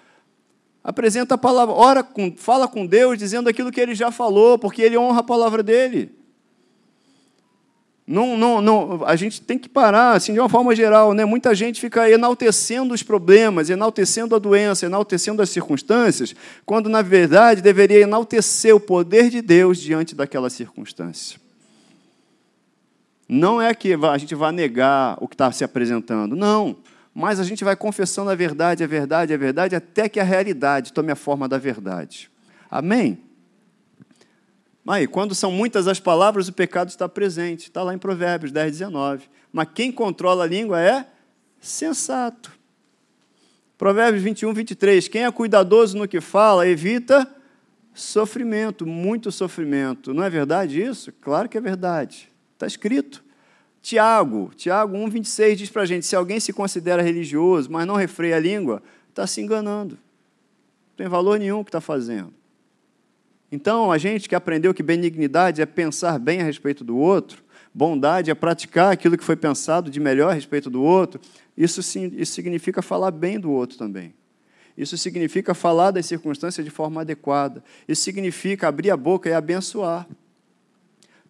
Apresenta 0.83 1.35
a 1.35 1.37
palavra, 1.37 1.73
ora 1.73 2.03
com, 2.03 2.35
fala 2.35 2.67
com 2.67 2.85
Deus 2.85 3.17
dizendo 3.17 3.47
aquilo 3.47 3.71
que 3.71 3.79
ele 3.79 3.95
já 3.95 4.11
falou, 4.11 4.59
porque 4.59 4.81
ele 4.81 4.97
honra 4.97 5.21
a 5.21 5.23
palavra 5.23 5.63
dele. 5.63 6.18
Não, 8.11 8.35
não, 8.35 8.59
não, 8.59 9.05
a 9.05 9.15
gente 9.15 9.39
tem 9.39 9.55
que 9.55 9.69
parar, 9.69 10.13
assim, 10.13 10.33
de 10.33 10.39
uma 10.39 10.49
forma 10.49 10.75
geral, 10.75 11.13
né? 11.13 11.25
Muita 11.25 11.53
gente 11.53 11.79
fica 11.79 12.09
enaltecendo 12.09 12.91
os 12.91 13.03
problemas, 13.03 13.69
enaltecendo 13.69 14.35
a 14.35 14.39
doença, 14.39 14.87
enaltecendo 14.87 15.43
as 15.43 15.51
circunstâncias, 15.51 16.35
quando 16.65 16.89
na 16.89 17.03
verdade 17.03 17.61
deveria 17.61 17.99
enaltecer 17.99 18.75
o 18.75 18.79
poder 18.79 19.29
de 19.29 19.43
Deus 19.43 19.77
diante 19.77 20.15
daquela 20.15 20.49
circunstância. 20.49 21.39
Não 23.27 23.61
é 23.61 23.75
que 23.75 23.93
a 23.93 24.17
gente 24.17 24.33
vai 24.33 24.51
negar 24.51 25.15
o 25.21 25.27
que 25.27 25.35
está 25.35 25.51
se 25.51 25.63
apresentando, 25.63 26.35
não. 26.35 26.77
Mas 27.13 27.39
a 27.39 27.43
gente 27.43 27.63
vai 27.63 27.75
confessando 27.75 28.31
a 28.31 28.35
verdade, 28.35 28.83
a 28.83 28.87
verdade, 28.87 29.35
a 29.35 29.37
verdade, 29.37 29.75
até 29.75 30.09
que 30.09 30.19
a 30.19 30.23
realidade 30.23 30.93
tome 30.93 31.11
a 31.11 31.15
forma 31.15 31.47
da 31.47 31.59
verdade. 31.59 32.31
Amém? 32.71 33.28
Aí, 34.89 35.05
quando 35.05 35.35
são 35.35 35.51
muitas 35.51 35.87
as 35.87 35.99
palavras, 35.99 36.47
o 36.47 36.53
pecado 36.53 36.89
está 36.89 37.07
presente. 37.07 37.67
Está 37.67 37.83
lá 37.83 37.93
em 37.93 37.99
Provérbios 37.99 38.51
10, 38.51 38.71
19. 38.71 39.29
Mas 39.53 39.67
quem 39.75 39.91
controla 39.91 40.45
a 40.45 40.47
língua 40.47 40.81
é 40.81 41.05
sensato. 41.59 42.51
Provérbios 43.77 44.23
21, 44.23 44.51
23. 44.51 45.07
Quem 45.07 45.25
é 45.25 45.31
cuidadoso 45.31 45.95
no 45.95 46.07
que 46.07 46.19
fala, 46.19 46.67
evita 46.67 47.31
sofrimento, 47.93 48.83
muito 48.87 49.31
sofrimento. 49.31 50.11
Não 50.11 50.23
é 50.23 50.29
verdade 50.29 50.81
isso? 50.81 51.13
Claro 51.21 51.47
que 51.47 51.59
é 51.59 51.61
verdade. 51.61 52.27
Está 52.55 52.65
escrito. 52.65 53.23
Tiago, 53.83 54.51
Tiago 54.55 54.97
1, 54.97 55.07
26 55.07 55.59
diz 55.59 55.69
para 55.69 55.83
a 55.83 55.85
gente: 55.85 56.03
se 56.03 56.15
alguém 56.15 56.39
se 56.39 56.51
considera 56.51 57.03
religioso, 57.03 57.71
mas 57.71 57.85
não 57.85 57.95
refreia 57.95 58.37
a 58.37 58.39
língua, 58.39 58.81
está 59.07 59.27
se 59.27 59.39
enganando. 59.39 59.95
Não 59.95 60.95
tem 60.97 61.07
valor 61.07 61.37
nenhum 61.37 61.59
o 61.59 61.63
que 61.63 61.69
está 61.69 61.79
fazendo. 61.79 62.38
Então, 63.51 63.91
a 63.91 63.97
gente 63.97 64.29
que 64.29 64.35
aprendeu 64.35 64.73
que 64.73 64.83
benignidade 64.83 65.61
é 65.61 65.65
pensar 65.65 66.19
bem 66.19 66.41
a 66.41 66.43
respeito 66.43 66.83
do 66.83 66.97
outro, 66.97 67.43
bondade 67.73 68.29
é 68.29 68.35
praticar 68.35 68.91
aquilo 68.91 69.17
que 69.17 69.23
foi 69.23 69.35
pensado 69.35 69.89
de 69.89 69.99
melhor 69.99 70.31
a 70.31 70.33
respeito 70.33 70.69
do 70.69 70.83
outro, 70.83 71.19
isso, 71.57 71.81
sim, 71.81 72.11
isso 72.15 72.33
significa 72.33 72.81
falar 72.81 73.11
bem 73.11 73.39
do 73.39 73.51
outro 73.51 73.77
também. 73.77 74.13
Isso 74.77 74.97
significa 74.97 75.53
falar 75.53 75.91
das 75.91 76.05
circunstâncias 76.05 76.63
de 76.63 76.71
forma 76.71 77.01
adequada. 77.01 77.61
Isso 77.85 78.01
significa 78.01 78.69
abrir 78.69 78.91
a 78.91 78.95
boca 78.95 79.27
e 79.29 79.33
abençoar. 79.33 80.07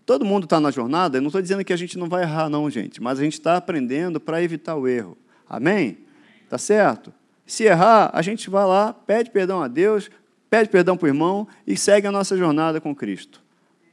Todo 0.06 0.24
mundo 0.26 0.44
está 0.44 0.60
na 0.60 0.70
jornada, 0.70 1.18
eu 1.18 1.22
não 1.22 1.30
estou 1.30 1.42
dizendo 1.42 1.64
que 1.64 1.74
a 1.74 1.78
gente 1.78 1.98
não 1.98 2.08
vai 2.08 2.24
errar, 2.24 2.50
não, 2.50 2.70
gente, 2.70 3.02
mas 3.02 3.20
a 3.20 3.24
gente 3.24 3.34
está 3.34 3.58
aprendendo 3.58 4.20
para 4.20 4.42
evitar 4.42 4.76
o 4.76 4.88
erro. 4.88 5.18
Amém? 5.48 6.00
Tá 6.48 6.58
certo? 6.58 7.14
Se 7.46 7.64
errar, 7.64 8.12
a 8.14 8.22
gente 8.22 8.50
vai 8.50 8.66
lá, 8.66 8.94
pede 8.94 9.32
perdão 9.32 9.62
a 9.62 9.68
Deus, 9.68 10.10
pede 10.50 10.70
perdão 10.70 10.98
para 10.98 11.06
o 11.06 11.10
irmão 11.10 11.48
e 11.66 11.78
segue 11.78 12.08
a 12.08 12.12
nossa 12.12 12.36
jornada 12.38 12.82
com 12.82 12.96
Cristo. 12.96 13.42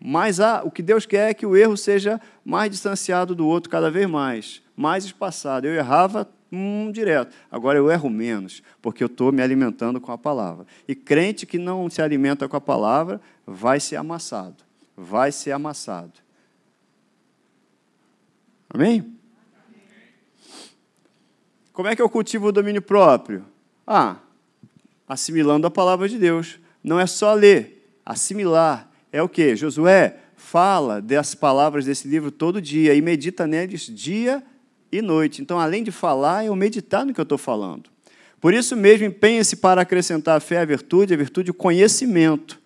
Mas 0.00 0.40
ah, 0.40 0.62
o 0.64 0.70
que 0.70 0.82
Deus 0.82 1.06
quer 1.06 1.30
é 1.30 1.34
que 1.34 1.46
o 1.46 1.56
erro 1.56 1.76
seja 1.76 2.20
mais 2.44 2.70
distanciado 2.70 3.34
do 3.34 3.46
outro 3.46 3.70
cada 3.70 3.90
vez 3.90 4.06
mais, 4.08 4.62
mais 4.76 5.04
espaçado. 5.04 5.66
Eu 5.66 5.74
errava 5.74 6.28
hum, 6.52 6.90
direto, 6.92 7.34
agora 7.50 7.78
eu 7.78 7.90
erro 7.90 8.08
menos, 8.08 8.62
porque 8.80 9.02
eu 9.02 9.06
estou 9.06 9.32
me 9.32 9.42
alimentando 9.42 10.00
com 10.00 10.12
a 10.12 10.18
palavra. 10.18 10.66
E 10.86 10.94
crente 10.94 11.46
que 11.46 11.58
não 11.58 11.88
se 11.90 12.00
alimenta 12.02 12.48
com 12.48 12.56
a 12.56 12.60
palavra 12.60 13.20
vai 13.46 13.80
ser 13.80 13.96
amassado, 13.96 14.62
vai 14.96 15.32
ser 15.32 15.52
amassado. 15.52 16.12
Amém? 18.68 19.14
Como 21.72 21.88
é 21.88 21.96
que 21.96 22.02
eu 22.02 22.08
cultivo 22.08 22.48
o 22.48 22.52
domínio 22.52 22.82
próprio? 22.82 23.44
Ah, 23.86 24.16
assimilando 25.08 25.66
a 25.66 25.70
palavra 25.70 26.08
de 26.08 26.18
Deus. 26.18 26.58
Não 26.82 26.98
é 26.98 27.06
só 27.06 27.34
ler, 27.34 27.90
assimilar. 28.04 28.90
É 29.12 29.22
o 29.22 29.28
que? 29.28 29.54
Josué 29.56 30.18
fala 30.36 31.00
das 31.00 31.34
palavras 31.34 31.86
desse 31.86 32.06
livro 32.06 32.30
todo 32.30 32.60
dia 32.60 32.94
e 32.94 33.00
medita 33.00 33.46
neles 33.46 33.82
dia 33.82 34.42
e 34.92 35.00
noite. 35.02 35.42
Então, 35.42 35.58
além 35.58 35.82
de 35.82 35.90
falar, 35.90 36.44
eu 36.44 36.54
meditar 36.54 37.04
no 37.04 37.12
que 37.12 37.20
eu 37.20 37.24
estou 37.24 37.38
falando. 37.38 37.90
Por 38.40 38.52
isso 38.52 38.76
mesmo, 38.76 39.06
empenhe-se 39.06 39.56
para 39.56 39.80
acrescentar 39.80 40.36
a 40.36 40.40
fé 40.40 40.58
à 40.58 40.64
virtude, 40.64 41.14
a 41.14 41.16
virtude 41.16 41.50
o 41.50 41.54
conhecimento, 41.54 42.60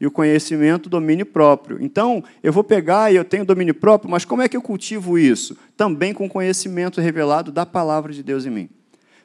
e 0.00 0.06
o 0.06 0.10
conhecimento, 0.10 0.90
domínio 0.90 1.24
próprio. 1.24 1.78
Então, 1.80 2.24
eu 2.42 2.52
vou 2.52 2.64
pegar 2.64 3.12
e 3.12 3.16
eu 3.16 3.24
tenho 3.24 3.44
domínio 3.44 3.72
próprio, 3.72 4.10
mas 4.10 4.24
como 4.24 4.42
é 4.42 4.48
que 4.48 4.56
eu 4.56 4.60
cultivo 4.60 5.16
isso? 5.16 5.56
Também 5.76 6.12
com 6.12 6.28
conhecimento 6.28 7.00
revelado 7.00 7.52
da 7.52 7.64
palavra 7.64 8.12
de 8.12 8.20
Deus 8.20 8.44
em 8.44 8.50
mim 8.50 8.81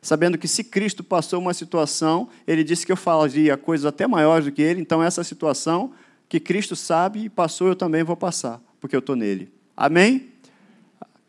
sabendo 0.08 0.38
que 0.38 0.48
se 0.48 0.64
Cristo 0.64 1.04
passou 1.04 1.38
uma 1.38 1.54
situação, 1.54 2.30
ele 2.48 2.64
disse 2.64 2.86
que 2.86 2.92
eu 2.94 2.96
falaria 2.96 3.58
coisas 3.58 3.86
até 3.86 4.08
maiores 4.08 4.46
do 4.46 4.54
que 4.54 4.62
ele, 4.62 4.80
então 4.80 5.04
essa 5.04 5.22
situação 5.22 5.92
que 6.30 6.40
Cristo 6.40 6.78
sabe 6.78 7.26
e 7.26 7.30
passou, 7.30 7.68
eu 7.68 7.76
também 7.76 8.06
vou 8.06 8.16
passar, 8.16 8.62
porque 8.80 8.96
eu 8.96 9.00
estou 9.00 9.18
nele. 9.18 9.52
Amém? 9.76 10.30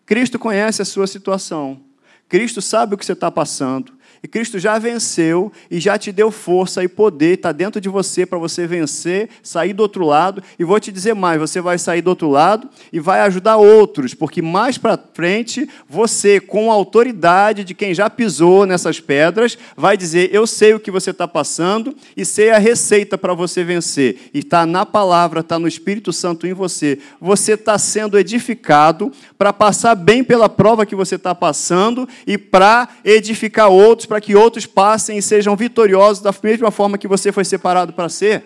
Cristo 0.06 0.38
conhece 0.38 0.80
a 0.80 0.84
sua 0.84 1.08
situação. 1.08 1.80
Cristo 2.28 2.62
sabe 2.62 2.94
o 2.94 2.96
que 2.96 3.04
você 3.04 3.14
está 3.14 3.32
passando. 3.32 3.97
E 4.22 4.28
Cristo 4.28 4.58
já 4.58 4.78
venceu 4.78 5.52
e 5.70 5.78
já 5.78 5.96
te 5.96 6.10
deu 6.10 6.30
força 6.30 6.82
e 6.82 6.88
poder, 6.88 7.34
está 7.34 7.52
dentro 7.52 7.80
de 7.80 7.88
você 7.88 8.26
para 8.26 8.38
você 8.38 8.66
vencer, 8.66 9.28
sair 9.42 9.72
do 9.72 9.80
outro 9.80 10.04
lado. 10.04 10.42
E 10.58 10.64
vou 10.64 10.80
te 10.80 10.90
dizer 10.90 11.14
mais: 11.14 11.40
você 11.40 11.60
vai 11.60 11.78
sair 11.78 12.02
do 12.02 12.08
outro 12.08 12.28
lado 12.28 12.68
e 12.92 12.98
vai 12.98 13.20
ajudar 13.20 13.56
outros, 13.56 14.14
porque 14.14 14.42
mais 14.42 14.76
para 14.76 14.98
frente, 15.14 15.68
você, 15.88 16.40
com 16.40 16.70
a 16.70 16.74
autoridade 16.74 17.62
de 17.62 17.74
quem 17.74 17.94
já 17.94 18.10
pisou 18.10 18.66
nessas 18.66 18.98
pedras, 18.98 19.56
vai 19.76 19.96
dizer: 19.96 20.30
Eu 20.32 20.46
sei 20.46 20.74
o 20.74 20.80
que 20.80 20.90
você 20.90 21.10
está 21.10 21.28
passando 21.28 21.94
e 22.16 22.24
sei 22.24 22.50
a 22.50 22.58
receita 22.58 23.16
para 23.16 23.34
você 23.34 23.62
vencer. 23.62 24.30
E 24.34 24.40
está 24.40 24.66
na 24.66 24.84
palavra, 24.84 25.40
está 25.40 25.58
no 25.58 25.68
Espírito 25.68 26.12
Santo 26.12 26.46
em 26.46 26.52
você. 26.52 26.98
Você 27.20 27.52
está 27.52 27.78
sendo 27.78 28.18
edificado 28.18 29.12
para 29.36 29.52
passar 29.52 29.94
bem 29.94 30.24
pela 30.24 30.48
prova 30.48 30.84
que 30.84 30.96
você 30.96 31.14
está 31.14 31.34
passando 31.34 32.08
e 32.26 32.36
para 32.36 32.88
edificar 33.04 33.68
outros 33.68 34.07
para 34.08 34.20
que 34.20 34.34
outros 34.34 34.66
passem 34.66 35.18
e 35.18 35.22
sejam 35.22 35.54
vitoriosos 35.54 36.22
da 36.22 36.34
mesma 36.42 36.70
forma 36.70 36.98
que 36.98 37.06
você 37.06 37.30
foi 37.30 37.44
separado 37.44 37.92
para 37.92 38.08
ser. 38.08 38.44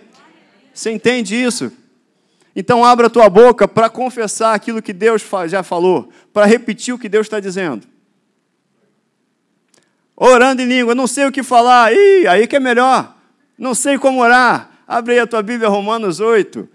Você 0.75 0.90
entende 0.90 1.40
isso? 1.40 1.72
Então 2.55 2.85
abra 2.85 3.07
a 3.07 3.11
tua 3.11 3.31
boca 3.31 3.66
para 3.66 3.88
confessar 3.88 4.55
aquilo 4.55 4.83
que 4.83 4.92
Deus 4.92 5.25
já 5.46 5.62
falou, 5.62 6.11
para 6.33 6.44
repetir 6.44 6.92
o 6.92 6.98
que 6.98 7.09
Deus 7.09 7.27
está 7.27 7.40
dizendo. 7.40 7.87
Orando 10.16 10.61
em 10.61 10.66
língua, 10.66 10.94
não 10.94 11.07
sei 11.07 11.27
o 11.27 11.33
que 11.33 11.42
falar, 11.42 11.92
Ih, 11.92 12.27
aí 12.27 12.46
que 12.46 12.57
é 12.57 12.61
melhor. 12.61 13.16
Não 13.57 13.75
sei 13.75 13.96
como 13.96 14.20
orar. 14.20 14.70
Abre 14.87 15.14
aí 15.14 15.20
a 15.20 15.27
tua 15.27 15.42
Bíblia, 15.42 15.68
Romanos 15.68 16.20
8. 16.20 16.68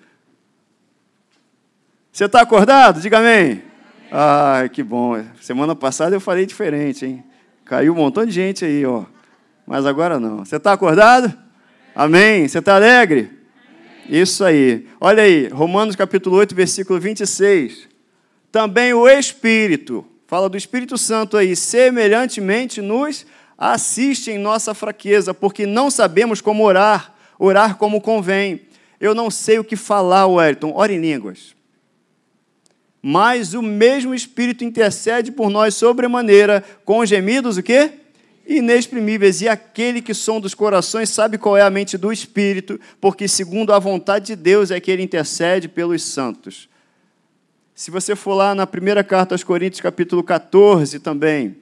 Você 2.11 2.25
está 2.25 2.41
acordado? 2.41 2.99
Diga 2.99 3.19
amém. 3.19 3.61
Ai, 4.11 4.69
que 4.69 4.81
bom. 4.81 5.23
Semana 5.41 5.75
passada 5.75 6.15
eu 6.15 6.19
falei 6.19 6.45
diferente, 6.45 7.05
hein? 7.05 7.23
Caiu 7.67 7.91
um 7.91 7.97
montão 7.97 8.25
de 8.25 8.31
gente 8.31 8.63
aí, 8.63 8.85
ó. 8.85 9.03
Mas 9.65 9.85
agora 9.85 10.17
não. 10.17 10.45
Você 10.45 10.55
está 10.55 10.71
acordado? 10.71 11.37
Amém? 11.93 12.47
Você 12.47 12.59
está 12.59 12.75
alegre? 12.75 13.29
Isso 14.07 14.45
aí. 14.45 14.87
Olha 15.01 15.23
aí, 15.23 15.49
Romanos 15.49 15.93
capítulo 15.93 16.37
8, 16.37 16.55
versículo 16.55 16.97
26. 16.97 17.89
também 18.53 18.93
o 18.93 19.05
Espírito, 19.09 20.05
fala 20.27 20.47
do 20.47 20.55
Espírito 20.55 20.97
Santo 20.97 21.35
aí, 21.35 21.57
semelhantemente 21.57 22.81
nos 22.81 23.25
assiste 23.57 24.31
em 24.31 24.37
nossa 24.37 24.73
fraqueza, 24.73 25.33
porque 25.33 25.65
não 25.65 25.91
sabemos 25.91 26.39
como 26.39 26.63
orar, 26.63 27.13
orar 27.37 27.75
como 27.75 27.99
convém. 27.99 28.61
Eu 28.97 29.13
não 29.13 29.29
sei 29.29 29.59
o 29.59 29.63
que 29.63 29.75
falar, 29.75 30.25
Wellington, 30.25 30.71
ore 30.73 30.93
em 30.93 31.01
línguas. 31.01 31.56
Mas 33.01 33.53
o 33.53 33.61
mesmo 33.61 34.13
Espírito 34.13 34.63
intercede 34.63 35.31
por 35.31 35.49
nós 35.49 35.75
sobremaneira, 35.75 36.63
com 36.83 37.05
gemidos 37.05 37.57
o 37.57 37.63
quê? 37.63 37.91
Inexprimíveis. 38.47 39.41
E 39.41 39.47
aquele 39.47 40.01
que 40.01 40.13
som 40.13 40.39
dos 40.39 40.53
corações 40.53 41.09
sabe 41.09 41.37
qual 41.37 41.55
é 41.55 41.61
a 41.61 41.69
mente 41.69 41.97
do 41.97 42.11
Espírito, 42.11 42.79
porque 42.99 43.27
segundo 43.27 43.71
a 43.73 43.79
vontade 43.79 44.27
de 44.27 44.35
Deus 44.35 44.71
é 44.71 44.79
que 44.79 44.89
ele 44.89 45.03
intercede 45.03 45.67
pelos 45.67 46.03
santos. 46.03 46.67
Se 47.75 47.91
você 47.91 48.15
for 48.15 48.33
lá 48.33 48.55
na 48.55 48.65
primeira 48.65 49.03
carta 49.03 49.35
aos 49.35 49.43
Coríntios, 49.43 49.81
capítulo 49.81 50.23
14 50.23 50.99
também, 50.99 51.55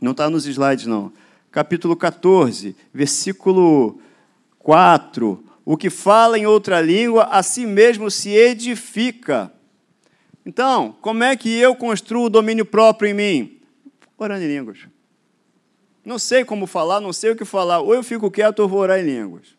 não 0.00 0.12
está 0.12 0.30
nos 0.30 0.46
slides 0.46 0.86
não, 0.86 1.12
capítulo 1.50 1.94
14, 1.94 2.74
versículo 2.92 4.00
4, 4.58 5.44
o 5.64 5.76
que 5.76 5.90
fala 5.90 6.38
em 6.38 6.46
outra 6.46 6.80
língua, 6.80 7.24
a 7.24 7.42
si 7.42 7.66
mesmo 7.66 8.10
se 8.10 8.30
edifica. 8.30 9.52
Então, 10.44 10.96
como 11.00 11.22
é 11.22 11.36
que 11.36 11.48
eu 11.56 11.74
construo 11.74 12.24
o 12.24 12.30
domínio 12.30 12.64
próprio 12.64 13.10
em 13.10 13.14
mim? 13.14 13.60
Orando 14.18 14.44
em 14.44 14.48
línguas. 14.48 14.78
Não 16.04 16.18
sei 16.18 16.44
como 16.44 16.66
falar, 16.66 17.00
não 17.00 17.12
sei 17.12 17.30
o 17.30 17.36
que 17.36 17.44
falar. 17.44 17.80
Ou 17.80 17.94
eu 17.94 18.02
fico 18.02 18.30
quieto 18.30 18.60
ou 18.60 18.68
vou 18.68 18.80
orar 18.80 18.98
em 18.98 19.04
línguas. 19.04 19.54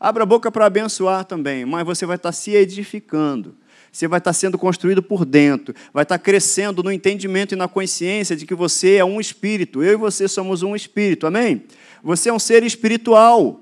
Abra 0.00 0.24
a 0.24 0.26
boca 0.26 0.50
para 0.50 0.66
abençoar 0.66 1.24
também, 1.24 1.64
mas 1.64 1.84
você 1.84 2.06
vai 2.06 2.16
estar 2.16 2.32
se 2.32 2.52
edificando. 2.52 3.56
Você 3.90 4.06
vai 4.06 4.18
estar 4.18 4.32
sendo 4.32 4.58
construído 4.58 5.02
por 5.02 5.24
dentro, 5.24 5.74
vai 5.92 6.02
estar 6.02 6.18
crescendo 6.18 6.82
no 6.82 6.92
entendimento 6.92 7.54
e 7.54 7.56
na 7.56 7.66
consciência 7.66 8.36
de 8.36 8.46
que 8.46 8.54
você 8.54 8.96
é 8.96 9.04
um 9.04 9.20
espírito. 9.20 9.82
Eu 9.82 9.94
e 9.94 9.96
você 9.96 10.28
somos 10.28 10.62
um 10.62 10.76
espírito, 10.76 11.26
amém? 11.26 11.64
Você 12.02 12.28
é 12.28 12.32
um 12.32 12.38
ser 12.38 12.62
espiritual. 12.62 13.60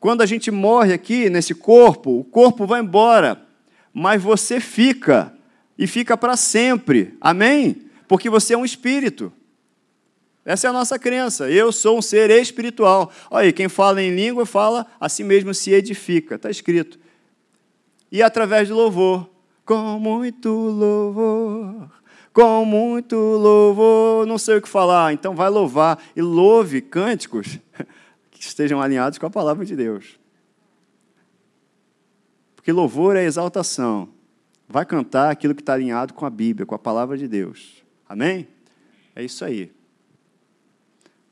Quando 0.00 0.22
a 0.22 0.26
gente 0.26 0.50
morre 0.50 0.92
aqui 0.92 1.28
nesse 1.28 1.54
corpo, 1.54 2.18
o 2.18 2.24
corpo 2.24 2.66
vai 2.66 2.80
embora, 2.80 3.40
mas 3.92 4.22
você 4.22 4.60
fica 4.60 5.32
e 5.76 5.86
fica 5.86 6.16
para 6.16 6.36
sempre, 6.36 7.16
amém? 7.20 7.88
Porque 8.06 8.30
você 8.30 8.54
é 8.54 8.58
um 8.58 8.64
espírito. 8.64 9.32
Essa 10.44 10.66
é 10.66 10.70
a 10.70 10.72
nossa 10.72 10.98
crença. 10.98 11.50
Eu 11.50 11.70
sou 11.70 11.98
um 11.98 12.02
ser 12.02 12.30
espiritual. 12.30 13.12
Olha 13.30 13.46
aí, 13.46 13.52
quem 13.52 13.68
fala 13.68 14.02
em 14.02 14.14
língua 14.14 14.46
fala 14.46 14.86
a 14.98 15.08
si 15.08 15.22
mesmo 15.22 15.52
se 15.52 15.72
edifica. 15.72 16.36
Está 16.36 16.50
escrito 16.50 16.98
e 18.10 18.22
através 18.22 18.66
de 18.66 18.72
louvor. 18.72 19.28
Com 19.64 19.98
muito 19.98 20.48
louvor, 20.48 21.90
com 22.32 22.64
muito 22.64 23.14
louvor, 23.16 24.26
não 24.26 24.38
sei 24.38 24.56
o 24.56 24.62
que 24.62 24.68
falar, 24.68 25.12
então 25.12 25.34
vai 25.34 25.50
louvar 25.50 26.02
e 26.16 26.22
louve 26.22 26.80
cânticos 26.80 27.58
que 28.30 28.40
estejam 28.40 28.80
alinhados 28.80 29.18
com 29.18 29.26
a 29.26 29.30
palavra 29.30 29.66
de 29.66 29.76
Deus. 29.76 30.17
Porque 32.68 32.76
louvor 32.76 33.16
é 33.16 33.24
exaltação. 33.24 34.10
Vai 34.68 34.84
cantar 34.84 35.30
aquilo 35.30 35.54
que 35.54 35.62
está 35.62 35.72
alinhado 35.72 36.12
com 36.12 36.26
a 36.26 36.28
Bíblia, 36.28 36.66
com 36.66 36.74
a 36.74 36.78
palavra 36.78 37.16
de 37.16 37.26
Deus. 37.26 37.82
Amém? 38.06 38.46
É 39.16 39.24
isso 39.24 39.42
aí. 39.42 39.72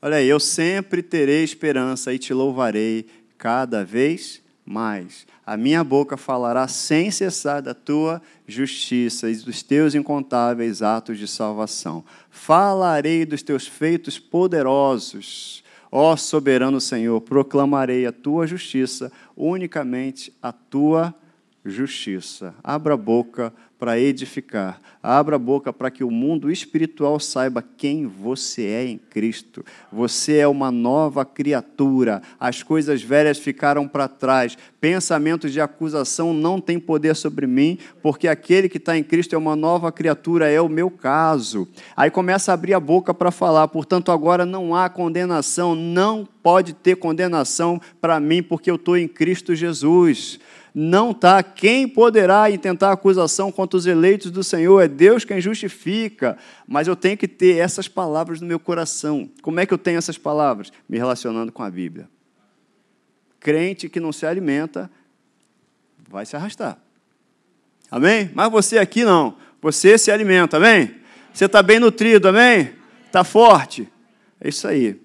Olha 0.01 0.17
aí, 0.17 0.27
eu 0.27 0.39
sempre 0.39 1.03
terei 1.03 1.43
esperança 1.43 2.11
e 2.11 2.17
te 2.17 2.33
louvarei 2.33 3.05
cada 3.37 3.85
vez 3.85 4.41
mais. 4.65 5.27
A 5.45 5.55
minha 5.55 5.83
boca 5.83 6.17
falará 6.17 6.67
sem 6.67 7.11
cessar 7.11 7.61
da 7.61 7.75
tua 7.75 8.19
justiça 8.47 9.29
e 9.29 9.35
dos 9.35 9.61
teus 9.61 9.93
incontáveis 9.93 10.81
atos 10.81 11.19
de 11.19 11.27
salvação. 11.27 12.03
Falarei 12.31 13.27
dos 13.27 13.43
teus 13.43 13.67
feitos 13.67 14.17
poderosos. 14.17 15.63
Ó 15.91 16.15
soberano 16.15 16.81
Senhor, 16.81 17.21
proclamarei 17.21 18.07
a 18.07 18.11
tua 18.11 18.47
justiça, 18.47 19.11
unicamente 19.35 20.33
a 20.41 20.51
tua 20.51 21.03
justiça. 21.09 21.26
Abra 22.63 22.93
a 22.93 22.97
boca 22.97 23.53
para 23.79 23.99
edificar. 23.99 24.81
Abra 25.03 25.35
a 25.35 25.39
boca 25.39 25.71
para 25.71 25.91
que 25.91 26.03
o 26.03 26.09
mundo 26.09 26.51
espiritual 26.51 27.19
saiba 27.19 27.63
quem 27.77 28.07
você 28.07 28.63
é 28.63 28.85
em 28.85 28.97
Cristo. 28.97 29.63
Você 29.91 30.37
é 30.37 30.47
uma 30.47 30.71
nova 30.71 31.23
criatura. 31.23 32.21
As 32.39 32.63
coisas 32.63 33.03
velhas 33.03 33.37
ficaram 33.37 33.87
para 33.87 34.07
trás. 34.07 34.57
Pensamentos 34.81 35.53
de 35.53 35.61
acusação 35.61 36.33
não 36.33 36.59
têm 36.59 36.79
poder 36.79 37.15
sobre 37.15 37.45
mim, 37.45 37.77
porque 38.01 38.27
aquele 38.27 38.67
que 38.67 38.77
está 38.77 38.97
em 38.97 39.03
Cristo 39.03 39.35
é 39.35 39.37
uma 39.37 39.55
nova 39.55 39.91
criatura, 39.91 40.49
é 40.49 40.59
o 40.59 40.69
meu 40.69 40.89
caso. 40.89 41.67
Aí 41.95 42.09
começa 42.09 42.51
a 42.51 42.55
abrir 42.55 42.73
a 42.73 42.79
boca 42.79 43.13
para 43.13 43.29
falar. 43.29 43.67
Portanto, 43.67 44.11
agora 44.11 44.45
não 44.45 44.75
há 44.75 44.89
condenação, 44.89 45.75
não 45.75 46.27
pode 46.41 46.73
ter 46.73 46.95
condenação 46.95 47.79
para 48.01 48.19
mim, 48.19 48.41
porque 48.41 48.71
eu 48.71 48.75
estou 48.75 48.97
em 48.97 49.07
Cristo 49.07 49.53
Jesus 49.53 50.39
não 50.79 51.09
está. 51.09 51.41
Quem 51.41 51.87
poderá 51.87 52.51
intentar 52.51 52.91
acusação 52.91 53.51
contra 53.51 53.75
os 53.75 53.87
eleitos 53.87 54.29
do 54.29 54.43
Senhor? 54.43 54.79
É 54.79 54.87
Deus 54.87 55.25
quem 55.25 55.41
justifica. 55.41 56.37
Mas 56.67 56.87
eu 56.87 56.95
tenho 56.95 57.17
que 57.17 57.27
ter 57.27 57.57
essas 57.57 57.87
palavras 57.87 58.39
no 58.39 58.45
meu 58.45 58.59
coração. 58.59 59.27
Como 59.41 59.59
é 59.59 59.65
que 59.65 59.73
eu 59.73 59.77
tenho 59.79 59.97
essas 59.97 60.19
palavras? 60.19 60.71
Me 60.87 60.99
relacionando 60.99 61.51
com 61.51 61.63
a 61.63 61.71
Bíblia. 61.71 62.07
Crente 63.39 63.89
que 63.89 63.99
não 63.99 64.11
se 64.11 64.27
alimenta 64.27 64.87
vai 66.07 66.27
se 66.27 66.35
arrastar. 66.35 66.77
Amém? 67.89 68.29
Mas 68.35 68.51
você 68.51 68.77
aqui 68.77 69.03
não. 69.03 69.35
Você 69.59 69.97
se 69.97 70.11
alimenta, 70.11 70.57
amém? 70.57 70.93
Você 71.33 71.45
está 71.45 71.63
bem 71.63 71.79
nutrido, 71.79 72.27
amém? 72.27 72.75
Está 73.07 73.23
forte. 73.23 73.91
É 74.39 74.47
isso 74.49 74.67
aí. 74.67 75.01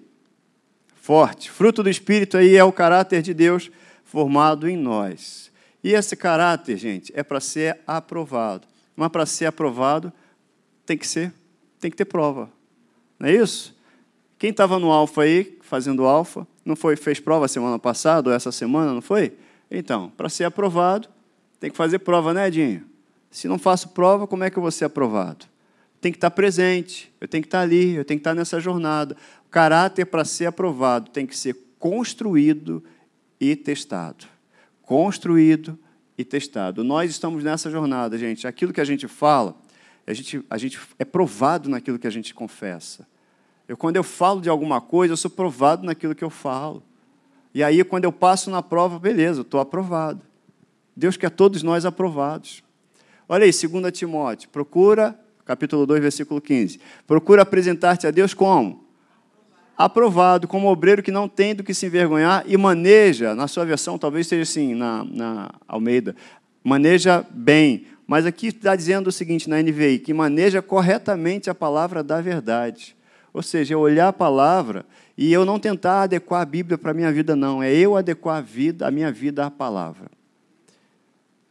Forte. 0.93 1.49
Fruto 1.49 1.81
do 1.81 1.89
Espírito 1.89 2.37
aí 2.37 2.55
é 2.55 2.63
o 2.63 2.71
caráter 2.71 3.23
de 3.23 3.33
Deus 3.33 3.71
formado 4.03 4.69
em 4.69 4.77
nós. 4.77 5.51
E 5.83 5.93
esse 5.93 6.15
caráter, 6.15 6.77
gente, 6.77 7.11
é 7.13 7.21
para 7.21 7.41
ser 7.41 7.79
aprovado. 7.85 8.65
Mas 8.95 9.09
para 9.09 9.25
ser 9.25 9.47
aprovado, 9.47 10.13
tem 10.85 10.97
que 10.97 11.05
ser, 11.05 11.33
tem 11.79 11.91
que 11.91 11.97
ter 11.97 12.05
prova. 12.05 12.49
Não 13.19 13.27
é 13.27 13.33
isso? 13.33 13.75
Quem 14.39 14.51
estava 14.51 14.79
no 14.79 14.91
alfa 14.91 15.23
aí, 15.23 15.57
fazendo 15.61 16.05
alfa, 16.05 16.47
não 16.63 16.75
foi 16.75 16.95
fez 16.95 17.19
prova 17.19 17.47
semana 17.47 17.77
passada 17.77 18.29
ou 18.29 18.35
essa 18.35 18.51
semana, 18.51 18.93
não 18.93 19.01
foi? 19.01 19.33
Então, 19.69 20.09
para 20.15 20.29
ser 20.29 20.45
aprovado, 20.45 21.09
tem 21.59 21.69
que 21.69 21.75
fazer 21.75 21.99
prova, 21.99 22.33
né, 22.33 22.47
Edinho? 22.47 22.85
Se 23.29 23.47
não 23.47 23.57
faço 23.57 23.89
prova, 23.89 24.25
como 24.25 24.43
é 24.43 24.49
que 24.49 24.57
eu 24.57 24.61
vou 24.61 24.71
ser 24.71 24.85
aprovado? 24.85 25.45
Tem 25.99 26.11
que 26.11 26.17
estar 26.17 26.31
presente, 26.31 27.11
eu 27.19 27.27
tenho 27.27 27.41
que 27.41 27.47
estar 27.47 27.61
ali, 27.61 27.95
eu 27.95 28.05
tenho 28.05 28.19
que 28.19 28.21
estar 28.21 28.35
nessa 28.35 28.59
jornada. 28.59 29.17
O 29.45 29.49
caráter, 29.49 30.05
para 30.05 30.23
ser 30.23 30.45
aprovado, 30.45 31.09
tem 31.09 31.25
que 31.25 31.35
ser 31.35 31.55
construído 31.79 32.83
e 33.39 33.55
testado 33.55 34.32
construído 34.83 35.77
e 36.17 36.23
testado. 36.23 36.83
Nós 36.83 37.09
estamos 37.09 37.43
nessa 37.43 37.69
jornada, 37.69 38.17
gente. 38.17 38.47
Aquilo 38.47 38.71
que 38.71 38.81
a 38.81 38.85
gente 38.85 39.07
fala, 39.07 39.55
a 40.05 40.13
gente, 40.13 40.43
a 40.49 40.57
gente 40.57 40.79
é 40.99 41.05
provado 41.05 41.69
naquilo 41.69 41.97
que 41.97 42.07
a 42.07 42.11
gente 42.11 42.33
confessa. 42.33 43.07
Eu, 43.67 43.77
quando 43.77 43.95
eu 43.95 44.03
falo 44.03 44.41
de 44.41 44.49
alguma 44.49 44.81
coisa, 44.81 45.13
eu 45.13 45.17
sou 45.17 45.31
provado 45.31 45.85
naquilo 45.85 46.13
que 46.13 46.23
eu 46.23 46.29
falo. 46.29 46.83
E 47.53 47.63
aí, 47.63 47.83
quando 47.83 48.03
eu 48.03 48.11
passo 48.11 48.49
na 48.49 48.61
prova, 48.61 48.99
beleza, 48.99 49.41
estou 49.41 49.59
aprovado. 49.59 50.21
Deus 50.95 51.17
quer 51.17 51.29
todos 51.29 51.63
nós 51.63 51.85
aprovados. 51.85 52.63
Olha 53.27 53.45
aí, 53.45 53.51
2 53.51 53.91
Timóteo, 53.97 54.49
procura, 54.49 55.17
capítulo 55.45 55.85
2, 55.85 56.01
versículo 56.01 56.41
15. 56.41 56.79
Procura 57.07 57.41
apresentar-te 57.43 58.05
a 58.05 58.11
Deus 58.11 58.33
como? 58.33 58.82
Aprovado 59.77 60.47
como 60.47 60.69
obreiro 60.69 61.01
que 61.01 61.11
não 61.11 61.27
tem 61.27 61.55
do 61.55 61.63
que 61.63 61.73
se 61.73 61.87
envergonhar 61.87 62.43
e 62.47 62.55
maneja, 62.57 63.33
na 63.33 63.47
sua 63.47 63.65
versão, 63.65 63.97
talvez 63.97 64.27
seja 64.27 64.43
assim, 64.43 64.75
na, 64.75 65.03
na 65.03 65.51
Almeida, 65.67 66.15
maneja 66.63 67.25
bem. 67.31 67.87
Mas 68.05 68.25
aqui 68.25 68.47
está 68.47 68.75
dizendo 68.75 69.07
o 69.07 69.11
seguinte 69.11 69.49
na 69.49 69.61
NVI, 69.61 69.99
que 69.99 70.13
maneja 70.13 70.61
corretamente 70.61 71.49
a 71.49 71.55
palavra 71.55 72.03
da 72.03 72.21
verdade. 72.21 72.95
Ou 73.33 73.41
seja, 73.41 73.73
eu 73.73 73.79
olhar 73.79 74.09
a 74.09 74.13
palavra 74.13 74.85
e 75.17 75.33
eu 75.33 75.45
não 75.45 75.59
tentar 75.59 76.03
adequar 76.03 76.41
a 76.41 76.45
Bíblia 76.45 76.77
para 76.77 76.91
a 76.91 76.93
minha 76.93 77.11
vida, 77.11 77.35
não. 77.35 77.63
É 77.63 77.73
eu 77.73 77.95
adequar 77.95 78.37
a, 78.37 78.41
vida, 78.41 78.87
a 78.87 78.91
minha 78.91 79.11
vida 79.11 79.45
à 79.45 79.49
palavra. 79.49 80.11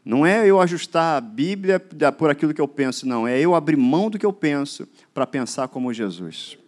Não 0.04 0.26
é 0.26 0.46
eu 0.46 0.60
ajustar 0.60 1.16
a 1.16 1.20
Bíblia 1.20 1.80
por 2.18 2.30
aquilo 2.30 2.52
que 2.54 2.60
eu 2.60 2.68
penso, 2.68 3.06
não. 3.06 3.26
É 3.26 3.38
eu 3.40 3.54
abrir 3.54 3.76
mão 3.76 4.10
do 4.10 4.18
que 4.18 4.26
eu 4.26 4.32
penso 4.32 4.86
para 5.14 5.26
pensar 5.26 5.68
como 5.68 5.92
Jesus. 5.92 6.58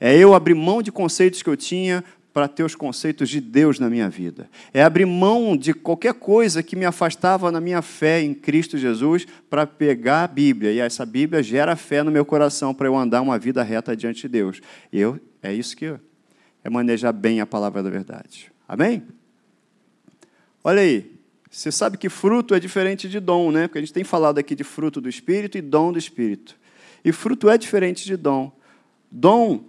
É 0.00 0.16
eu 0.16 0.34
abrir 0.34 0.54
mão 0.54 0.82
de 0.82 0.92
conceitos 0.92 1.42
que 1.42 1.48
eu 1.48 1.56
tinha 1.56 2.04
para 2.36 2.46
ter 2.46 2.62
os 2.62 2.74
conceitos 2.74 3.30
de 3.30 3.40
Deus 3.40 3.78
na 3.78 3.88
minha 3.88 4.10
vida. 4.10 4.50
É 4.74 4.82
abrir 4.82 5.06
mão 5.06 5.56
de 5.56 5.72
qualquer 5.72 6.12
coisa 6.12 6.62
que 6.62 6.76
me 6.76 6.84
afastava 6.84 7.50
na 7.50 7.62
minha 7.62 7.80
fé 7.80 8.20
em 8.20 8.34
Cristo 8.34 8.76
Jesus 8.76 9.26
para 9.48 9.66
pegar 9.66 10.24
a 10.24 10.28
Bíblia. 10.28 10.70
E 10.70 10.78
essa 10.78 11.06
Bíblia 11.06 11.42
gera 11.42 11.74
fé 11.76 12.02
no 12.02 12.10
meu 12.10 12.26
coração 12.26 12.74
para 12.74 12.88
eu 12.88 12.94
andar 12.94 13.22
uma 13.22 13.38
vida 13.38 13.62
reta 13.62 13.96
diante 13.96 14.20
de 14.20 14.28
Deus. 14.28 14.60
Eu, 14.92 15.18
é 15.42 15.50
isso 15.50 15.74
que 15.74 15.86
eu, 15.86 16.00
é 16.62 16.68
manejar 16.68 17.10
bem 17.10 17.40
a 17.40 17.46
palavra 17.46 17.82
da 17.82 17.88
verdade. 17.88 18.52
Amém? 18.68 19.02
Olha 20.62 20.82
aí, 20.82 21.10
Você 21.50 21.72
sabe 21.72 21.96
que 21.96 22.10
fruto 22.10 22.54
é 22.54 22.60
diferente 22.60 23.08
de 23.08 23.18
dom, 23.18 23.50
né? 23.50 23.66
Porque 23.66 23.78
a 23.78 23.80
gente 23.80 23.94
tem 23.94 24.04
falado 24.04 24.36
aqui 24.36 24.54
de 24.54 24.62
fruto 24.62 25.00
do 25.00 25.08
Espírito 25.08 25.56
e 25.56 25.62
dom 25.62 25.90
do 25.90 25.98
Espírito. 25.98 26.54
E 27.02 27.12
fruto 27.12 27.48
é 27.48 27.56
diferente 27.56 28.04
de 28.04 28.14
dom. 28.14 28.52
Dom 29.10 29.64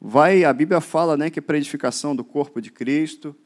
vai, 0.00 0.44
a 0.44 0.52
Bíblia 0.52 0.80
fala 0.80 1.16
né, 1.16 1.30
que 1.30 1.38
é 1.38 1.42
para 1.42 1.56
edificação 1.56 2.16
do 2.16 2.24
corpo 2.24 2.60
de 2.60 2.70
Cristo, 2.70 3.36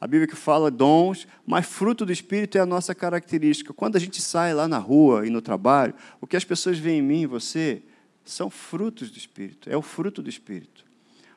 a 0.00 0.06
Bíblia 0.06 0.28
que 0.28 0.36
fala 0.36 0.70
dons, 0.70 1.26
mas 1.46 1.66
fruto 1.66 2.04
do 2.04 2.12
Espírito 2.12 2.58
é 2.58 2.60
a 2.60 2.66
nossa 2.66 2.94
característica. 2.94 3.72
Quando 3.72 3.96
a 3.96 3.98
gente 3.98 4.20
sai 4.20 4.52
lá 4.52 4.68
na 4.68 4.78
rua 4.78 5.26
e 5.26 5.30
no 5.30 5.40
trabalho, 5.40 5.94
o 6.20 6.26
que 6.26 6.36
as 6.36 6.44
pessoas 6.44 6.78
veem 6.78 6.98
em 6.98 7.02
mim 7.02 7.22
e 7.22 7.26
você 7.26 7.82
são 8.24 8.50
frutos 8.50 9.10
do 9.10 9.16
Espírito, 9.16 9.70
é 9.70 9.76
o 9.76 9.82
fruto 9.82 10.22
do 10.22 10.28
Espírito. 10.28 10.84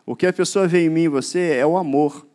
O 0.05 0.15
que 0.15 0.25
a 0.25 0.33
pessoa 0.33 0.67
vê 0.67 0.85
em 0.85 0.89
mim 0.89 1.03
e 1.03 1.07
você 1.07 1.53
é 1.55 1.65
o 1.65 1.77
amor, 1.77 2.27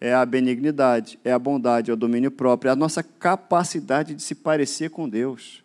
é 0.00 0.14
a 0.14 0.24
benignidade, 0.24 1.18
é 1.24 1.32
a 1.32 1.38
bondade, 1.38 1.90
é 1.90 1.94
o 1.94 1.96
domínio 1.96 2.30
próprio, 2.30 2.70
é 2.70 2.72
a 2.72 2.76
nossa 2.76 3.02
capacidade 3.02 4.14
de 4.14 4.22
se 4.22 4.34
parecer 4.34 4.90
com 4.90 5.08
Deus. 5.08 5.62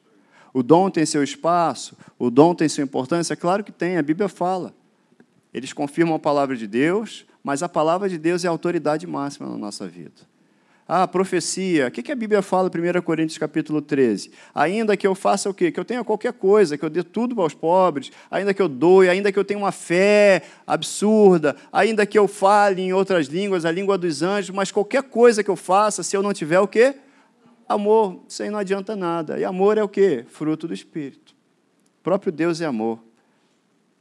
O 0.54 0.62
dom 0.62 0.90
tem 0.90 1.06
seu 1.06 1.24
espaço, 1.24 1.98
o 2.20 2.30
dom 2.30 2.54
tem 2.54 2.70
sua 2.70 2.84
importância, 2.84 3.36
claro 3.36 3.64
que 3.64 3.72
tem, 3.72 3.98
a 3.98 4.04
Bíblia 4.04 4.30
fala. 4.30 4.76
Eles 5.54 5.72
confirmam 5.72 6.16
a 6.16 6.20
palavra 6.20 6.56
de 6.56 6.68
Deus, 6.68 7.26
mas 7.44 7.62
a 7.62 7.70
palavra 7.70 8.10
de 8.10 8.18
Deus 8.18 8.44
é 8.44 8.48
a 8.48 8.52
autoridade 8.52 9.06
máxima 9.06 9.48
na 9.48 9.58
nossa 9.58 9.88
vida. 9.88 10.34
Ah, 10.86 11.08
profecia. 11.08 11.88
O 11.88 11.92
que 11.92 12.12
a 12.12 12.16
Bíblia 12.16 12.42
fala 12.42 12.70
em 12.74 12.98
1 12.98 13.02
Coríntios 13.02 13.38
capítulo 13.38 13.82
13? 13.82 14.32
Ainda 14.54 14.98
que 14.98 15.08
eu 15.08 15.16
faça 15.16 15.50
o 15.50 15.54
quê? 15.54 15.72
Que 15.72 15.80
eu 15.80 15.86
tenha 15.86 16.04
qualquer 16.04 16.34
coisa, 16.34 16.78
que 16.78 16.84
eu 16.84 16.90
dê 16.90 17.02
tudo 17.02 17.42
aos 17.42 17.54
pobres, 17.54 18.12
ainda 18.30 18.54
que 18.54 18.62
eu 18.62 18.68
doe, 18.68 19.08
ainda 19.08 19.32
que 19.32 19.40
eu 19.40 19.46
tenha 19.46 19.58
uma 19.58 19.72
fé 19.72 20.44
absurda, 20.68 21.56
ainda 21.72 22.06
que 22.06 22.20
eu 22.20 22.28
fale 22.28 22.82
em 22.82 22.92
outras 22.92 23.28
línguas, 23.28 23.64
a 23.64 23.72
língua 23.72 23.98
dos 23.98 24.22
anjos, 24.22 24.54
mas 24.54 24.72
qualquer 24.72 25.04
coisa 25.04 25.42
que 25.42 25.50
eu 25.50 25.56
faça, 25.56 26.04
se 26.04 26.18
eu 26.18 26.22
não 26.22 26.34
tiver 26.34 26.60
o 26.60 26.68
quê? 26.68 26.96
Amor, 27.68 28.22
isso 28.28 28.44
aí 28.44 28.50
não 28.50 28.60
adianta 28.60 28.94
nada. 28.94 29.40
E 29.40 29.46
amor 29.46 29.78
é 29.78 29.84
o 29.84 29.88
quê? 29.88 30.26
Fruto 30.28 30.68
do 30.68 30.74
Espírito. 30.74 31.34
O 32.02 32.04
próprio 32.04 32.32
Deus 32.32 32.60
é 32.60 32.66
amor. 32.66 33.00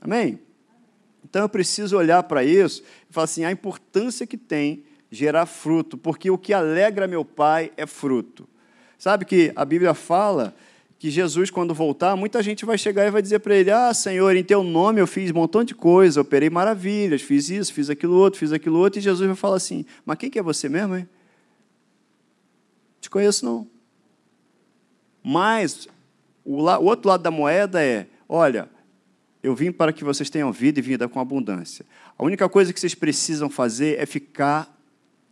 Amém? 0.00 0.40
Então 1.24 1.42
eu 1.42 1.48
preciso 1.48 1.96
olhar 1.96 2.22
para 2.22 2.44
isso 2.44 2.82
e 3.08 3.12
falar 3.12 3.24
assim: 3.24 3.44
a 3.44 3.52
importância 3.52 4.26
que 4.26 4.36
tem 4.36 4.84
gerar 5.10 5.44
fruto, 5.44 5.98
porque 5.98 6.30
o 6.30 6.38
que 6.38 6.54
alegra 6.54 7.06
meu 7.06 7.24
Pai 7.24 7.70
é 7.76 7.86
fruto. 7.86 8.48
Sabe 8.98 9.24
que 9.26 9.52
a 9.54 9.64
Bíblia 9.64 9.92
fala 9.92 10.54
que 10.98 11.10
Jesus, 11.10 11.50
quando 11.50 11.74
voltar, 11.74 12.16
muita 12.16 12.42
gente 12.42 12.64
vai 12.64 12.78
chegar 12.78 13.06
e 13.06 13.10
vai 13.10 13.20
dizer 13.20 13.40
para 13.40 13.54
ele: 13.54 13.70
Ah, 13.70 13.92
Senhor, 13.92 14.34
em 14.34 14.44
teu 14.44 14.62
nome 14.62 15.00
eu 15.00 15.06
fiz 15.06 15.30
um 15.30 15.34
montão 15.34 15.62
de 15.62 15.74
coisa, 15.74 16.20
operei 16.20 16.48
maravilhas, 16.48 17.20
fiz 17.20 17.50
isso, 17.50 17.74
fiz 17.74 17.90
aquilo 17.90 18.14
outro, 18.14 18.38
fiz 18.38 18.52
aquilo 18.52 18.78
outro, 18.78 19.00
e 19.00 19.02
Jesus 19.02 19.26
vai 19.26 19.36
falar 19.36 19.56
assim: 19.56 19.84
Mas 20.06 20.16
quem 20.16 20.30
que 20.30 20.38
é 20.38 20.42
você 20.42 20.68
mesmo, 20.68 20.96
hein? 20.96 21.08
Te 23.00 23.10
conheço 23.10 23.44
não. 23.44 23.66
Mas 25.22 25.88
o, 26.44 26.62
outro 26.62 27.08
lado 27.08 27.22
da 27.22 27.30
moeda 27.30 27.82
é: 27.82 28.06
Olha, 28.28 28.70
eu 29.42 29.54
vim 29.54 29.72
para 29.72 29.92
que 29.92 30.04
vocês 30.04 30.30
tenham 30.30 30.52
vida 30.52 30.78
e 30.78 30.82
vida 30.82 31.08
com 31.08 31.18
abundância. 31.18 31.84
A 32.16 32.24
única 32.24 32.48
coisa 32.48 32.72
que 32.72 32.78
vocês 32.78 32.94
precisam 32.94 33.50
fazer 33.50 33.98
é 33.98 34.06
ficar 34.06 34.72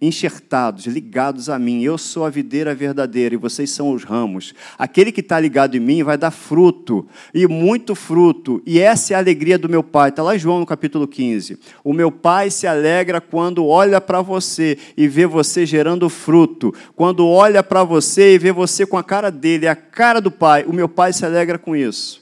enxertados, 0.00 0.86
ligados 0.86 1.50
a 1.50 1.58
mim. 1.58 1.82
Eu 1.82 1.98
sou 1.98 2.24
a 2.24 2.30
videira 2.30 2.74
verdadeira 2.74 3.34
e 3.34 3.38
vocês 3.38 3.70
são 3.70 3.92
os 3.92 4.02
ramos. 4.02 4.54
Aquele 4.78 5.12
que 5.12 5.20
está 5.20 5.38
ligado 5.38 5.76
em 5.76 5.80
mim 5.80 6.02
vai 6.02 6.16
dar 6.16 6.30
fruto, 6.30 7.06
e 7.34 7.46
muito 7.46 7.94
fruto. 7.94 8.62
E 8.64 8.80
essa 8.80 9.12
é 9.12 9.16
a 9.16 9.18
alegria 9.18 9.58
do 9.58 9.68
meu 9.68 9.82
Pai. 9.82 10.08
Está 10.08 10.22
lá 10.22 10.34
em 10.34 10.38
João 10.38 10.60
no 10.60 10.66
capítulo 10.66 11.06
15. 11.06 11.58
O 11.84 11.92
meu 11.92 12.10
Pai 12.10 12.50
se 12.50 12.66
alegra 12.66 13.20
quando 13.20 13.66
olha 13.66 14.00
para 14.00 14.22
você 14.22 14.78
e 14.96 15.06
vê 15.06 15.26
você 15.26 15.66
gerando 15.66 16.08
fruto. 16.08 16.74
Quando 16.96 17.26
olha 17.26 17.62
para 17.62 17.84
você 17.84 18.34
e 18.34 18.38
vê 18.38 18.52
você 18.52 18.86
com 18.86 18.96
a 18.96 19.04
cara 19.04 19.30
dele, 19.30 19.68
a 19.68 19.76
cara 19.76 20.20
do 20.20 20.30
Pai. 20.30 20.64
O 20.64 20.72
meu 20.72 20.88
Pai 20.88 21.12
se 21.12 21.24
alegra 21.26 21.58
com 21.58 21.76
isso. 21.76 22.20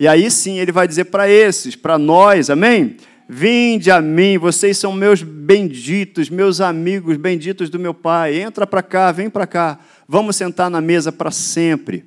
E 0.00 0.06
aí 0.06 0.30
sim 0.30 0.58
ele 0.58 0.70
vai 0.70 0.86
dizer 0.86 1.06
para 1.06 1.28
esses, 1.28 1.74
para 1.74 1.98
nós, 1.98 2.50
amém? 2.50 2.96
Vinde 3.28 3.90
a 3.90 4.00
mim, 4.00 4.38
vocês 4.38 4.78
são 4.78 4.92
meus 4.92 5.22
benditos, 5.22 6.30
meus 6.30 6.60
amigos 6.60 7.16
benditos 7.16 7.68
do 7.68 7.78
meu 7.78 7.92
Pai. 7.92 8.40
Entra 8.40 8.66
para 8.66 8.82
cá, 8.82 9.12
vem 9.12 9.28
para 9.28 9.46
cá. 9.46 9.78
Vamos 10.06 10.36
sentar 10.36 10.70
na 10.70 10.80
mesa 10.80 11.12
para 11.12 11.30
sempre. 11.30 12.06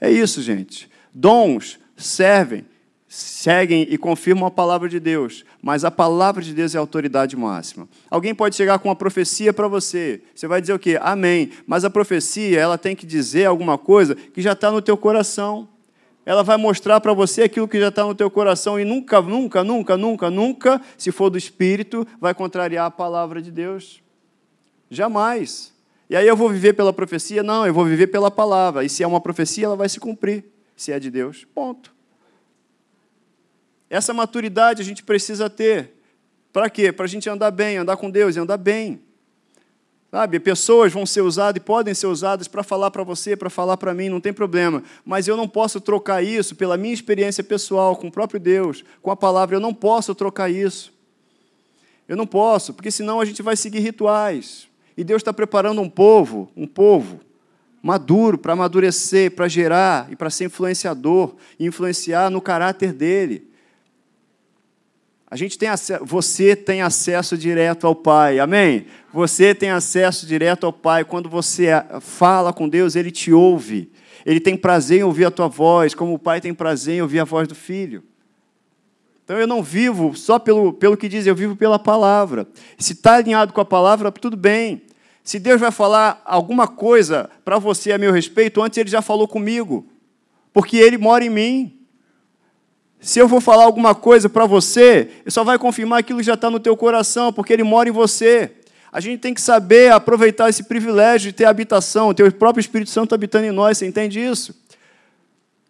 É 0.00 0.10
isso, 0.10 0.40
gente. 0.42 0.88
Dons 1.12 1.80
servem, 1.96 2.64
seguem 3.08 3.86
e 3.90 3.96
confirmam 3.96 4.46
a 4.46 4.50
palavra 4.50 4.88
de 4.88 5.00
Deus, 5.00 5.44
mas 5.62 5.84
a 5.84 5.90
palavra 5.90 6.42
de 6.42 6.52
Deus 6.52 6.74
é 6.74 6.78
a 6.78 6.80
autoridade 6.80 7.36
máxima. 7.36 7.88
Alguém 8.10 8.34
pode 8.34 8.54
chegar 8.54 8.78
com 8.78 8.88
uma 8.88 8.96
profecia 8.96 9.52
para 9.52 9.66
você. 9.66 10.20
Você 10.34 10.46
vai 10.46 10.60
dizer 10.60 10.74
o 10.74 10.78
quê? 10.78 10.98
Amém. 11.00 11.50
Mas 11.66 11.84
a 11.84 11.90
profecia, 11.90 12.60
ela 12.60 12.76
tem 12.76 12.94
que 12.94 13.06
dizer 13.06 13.46
alguma 13.46 13.78
coisa 13.78 14.14
que 14.14 14.42
já 14.42 14.52
está 14.52 14.70
no 14.70 14.82
teu 14.82 14.96
coração 14.96 15.68
ela 16.26 16.42
vai 16.42 16.56
mostrar 16.56 17.00
para 17.00 17.12
você 17.12 17.42
aquilo 17.42 17.68
que 17.68 17.78
já 17.78 17.88
está 17.88 18.04
no 18.04 18.14
teu 18.14 18.30
coração 18.30 18.80
e 18.80 18.84
nunca, 18.84 19.20
nunca, 19.20 19.62
nunca, 19.62 19.96
nunca, 19.96 20.30
nunca, 20.30 20.80
se 20.96 21.12
for 21.12 21.28
do 21.28 21.36
Espírito, 21.36 22.06
vai 22.18 22.34
contrariar 22.34 22.86
a 22.86 22.90
palavra 22.90 23.42
de 23.42 23.50
Deus. 23.50 24.02
Jamais. 24.90 25.72
E 26.08 26.16
aí 26.16 26.26
eu 26.26 26.36
vou 26.36 26.48
viver 26.48 26.72
pela 26.72 26.92
profecia? 26.92 27.42
Não, 27.42 27.66
eu 27.66 27.74
vou 27.74 27.84
viver 27.84 28.06
pela 28.06 28.30
palavra. 28.30 28.84
E 28.84 28.88
se 28.88 29.02
é 29.02 29.06
uma 29.06 29.20
profecia, 29.20 29.66
ela 29.66 29.76
vai 29.76 29.88
se 29.88 30.00
cumprir. 30.00 30.44
Se 30.76 30.92
é 30.92 30.98
de 30.98 31.10
Deus, 31.10 31.46
ponto. 31.54 31.94
Essa 33.88 34.14
maturidade 34.14 34.80
a 34.80 34.84
gente 34.84 35.02
precisa 35.02 35.48
ter. 35.50 35.92
Para 36.52 36.70
quê? 36.70 36.90
Para 36.90 37.04
a 37.04 37.08
gente 37.08 37.28
andar 37.28 37.50
bem, 37.50 37.76
andar 37.76 37.96
com 37.96 38.10
Deus 38.10 38.36
e 38.36 38.38
andar 38.38 38.56
bem. 38.56 39.00
Sabe, 40.14 40.38
pessoas 40.38 40.92
vão 40.92 41.04
ser 41.04 41.22
usadas 41.22 41.60
e 41.60 41.64
podem 41.64 41.92
ser 41.92 42.06
usadas 42.06 42.46
para 42.46 42.62
falar 42.62 42.88
para 42.92 43.02
você, 43.02 43.36
para 43.36 43.50
falar 43.50 43.76
para 43.76 43.92
mim, 43.92 44.08
não 44.08 44.20
tem 44.20 44.32
problema. 44.32 44.80
Mas 45.04 45.26
eu 45.26 45.36
não 45.36 45.48
posso 45.48 45.80
trocar 45.80 46.22
isso 46.22 46.54
pela 46.54 46.76
minha 46.76 46.94
experiência 46.94 47.42
pessoal 47.42 47.96
com 47.96 48.06
o 48.06 48.12
próprio 48.12 48.38
Deus, 48.38 48.84
com 49.02 49.10
a 49.10 49.16
palavra. 49.16 49.56
Eu 49.56 49.60
não 49.60 49.74
posso 49.74 50.14
trocar 50.14 50.48
isso. 50.48 50.92
Eu 52.06 52.16
não 52.16 52.28
posso, 52.28 52.72
porque 52.72 52.92
senão 52.92 53.20
a 53.20 53.24
gente 53.24 53.42
vai 53.42 53.56
seguir 53.56 53.80
rituais. 53.80 54.68
E 54.96 55.02
Deus 55.02 55.18
está 55.18 55.32
preparando 55.32 55.80
um 55.80 55.90
povo, 55.90 56.48
um 56.56 56.68
povo 56.68 57.18
maduro 57.82 58.38
para 58.38 58.52
amadurecer, 58.52 59.32
para 59.32 59.48
gerar 59.48 60.12
e 60.12 60.14
para 60.14 60.30
ser 60.30 60.44
influenciador, 60.44 61.34
e 61.58 61.66
influenciar 61.66 62.30
no 62.30 62.40
caráter 62.40 62.92
dele. 62.92 63.50
A 65.34 65.36
gente 65.36 65.58
tem 65.58 65.68
você 66.02 66.54
tem 66.54 66.80
acesso 66.80 67.36
direto 67.36 67.88
ao 67.88 67.94
Pai, 67.96 68.38
amém? 68.38 68.86
Você 69.12 69.52
tem 69.52 69.68
acesso 69.68 70.28
direto 70.28 70.64
ao 70.64 70.72
Pai. 70.72 71.04
Quando 71.04 71.28
você 71.28 71.70
fala 72.00 72.52
com 72.52 72.68
Deus, 72.68 72.94
Ele 72.94 73.10
te 73.10 73.32
ouve. 73.32 73.90
Ele 74.24 74.38
tem 74.38 74.56
prazer 74.56 75.00
em 75.00 75.02
ouvir 75.02 75.24
a 75.24 75.32
tua 75.32 75.48
voz, 75.48 75.92
como 75.92 76.14
o 76.14 76.20
Pai 76.20 76.40
tem 76.40 76.54
prazer 76.54 76.98
em 76.98 77.02
ouvir 77.02 77.18
a 77.18 77.24
voz 77.24 77.48
do 77.48 77.54
Filho. 77.56 78.04
Então 79.24 79.36
eu 79.36 79.44
não 79.44 79.60
vivo 79.60 80.14
só 80.14 80.38
pelo, 80.38 80.72
pelo 80.72 80.96
que 80.96 81.08
diz, 81.08 81.26
eu 81.26 81.34
vivo 81.34 81.56
pela 81.56 81.80
palavra. 81.80 82.46
Se 82.78 82.92
está 82.92 83.16
alinhado 83.16 83.52
com 83.52 83.60
a 83.60 83.64
palavra, 83.64 84.12
tudo 84.12 84.36
bem. 84.36 84.82
Se 85.24 85.40
Deus 85.40 85.60
vai 85.60 85.72
falar 85.72 86.22
alguma 86.24 86.68
coisa 86.68 87.28
para 87.44 87.58
você 87.58 87.90
a 87.90 87.98
meu 87.98 88.12
respeito, 88.12 88.62
antes 88.62 88.78
Ele 88.78 88.88
já 88.88 89.02
falou 89.02 89.26
comigo, 89.26 89.84
porque 90.52 90.76
Ele 90.76 90.96
mora 90.96 91.24
em 91.24 91.30
mim. 91.30 91.83
Se 93.04 93.18
eu 93.18 93.28
vou 93.28 93.38
falar 93.38 93.64
alguma 93.64 93.94
coisa 93.94 94.30
para 94.30 94.46
você, 94.46 95.10
só 95.26 95.44
vai 95.44 95.58
confirmar 95.58 95.98
aquilo 95.98 96.20
que 96.20 96.24
já 96.24 96.32
está 96.32 96.48
no 96.48 96.58
teu 96.58 96.74
coração, 96.74 97.30
porque 97.34 97.52
ele 97.52 97.62
mora 97.62 97.86
em 97.86 97.92
você. 97.92 98.50
A 98.90 98.98
gente 98.98 99.20
tem 99.20 99.34
que 99.34 99.42
saber 99.42 99.92
aproveitar 99.92 100.48
esse 100.48 100.62
privilégio 100.62 101.30
de 101.30 101.36
ter 101.36 101.44
habitação, 101.44 102.14
ter 102.14 102.22
o 102.22 102.32
próprio 102.32 102.62
Espírito 102.62 102.90
Santo 102.90 103.14
habitando 103.14 103.44
em 103.44 103.50
nós, 103.50 103.76
você 103.76 103.86
entende 103.86 104.18
isso? 104.18 104.58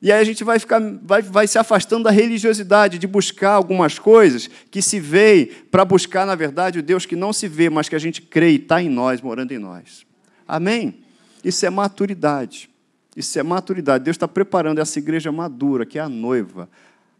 E 0.00 0.12
aí 0.12 0.20
a 0.20 0.24
gente 0.24 0.44
vai, 0.44 0.60
ficar, 0.60 0.80
vai, 1.02 1.22
vai 1.22 1.48
se 1.48 1.58
afastando 1.58 2.04
da 2.04 2.10
religiosidade, 2.12 2.98
de 2.98 3.06
buscar 3.08 3.50
algumas 3.50 3.98
coisas 3.98 4.48
que 4.70 4.80
se 4.80 5.00
veem 5.00 5.46
para 5.72 5.84
buscar, 5.84 6.24
na 6.24 6.36
verdade, 6.36 6.78
o 6.78 6.82
Deus 6.84 7.04
que 7.04 7.16
não 7.16 7.32
se 7.32 7.48
vê, 7.48 7.68
mas 7.68 7.88
que 7.88 7.96
a 7.96 7.98
gente 7.98 8.22
crê 8.22 8.52
e 8.52 8.56
está 8.56 8.80
em 8.80 8.88
nós, 8.88 9.20
morando 9.20 9.50
em 9.50 9.58
nós. 9.58 10.06
Amém? 10.46 11.00
Isso 11.42 11.66
é 11.66 11.70
maturidade. 11.70 12.70
Isso 13.16 13.36
é 13.36 13.42
maturidade. 13.42 14.04
Deus 14.04 14.14
está 14.14 14.28
preparando 14.28 14.78
essa 14.78 15.00
igreja 15.00 15.32
madura, 15.32 15.84
que 15.84 15.98
é 15.98 16.02
a 16.02 16.08
noiva, 16.08 16.68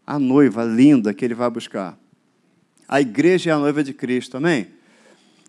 a 0.05 0.19
noiva 0.19 0.63
linda 0.63 1.13
que 1.13 1.25
ele 1.25 1.33
vai 1.33 1.49
buscar. 1.49 1.97
A 2.87 3.01
igreja 3.01 3.49
é 3.49 3.53
a 3.53 3.59
noiva 3.59 3.83
de 3.83 3.93
Cristo, 3.93 4.37
amém? 4.37 4.67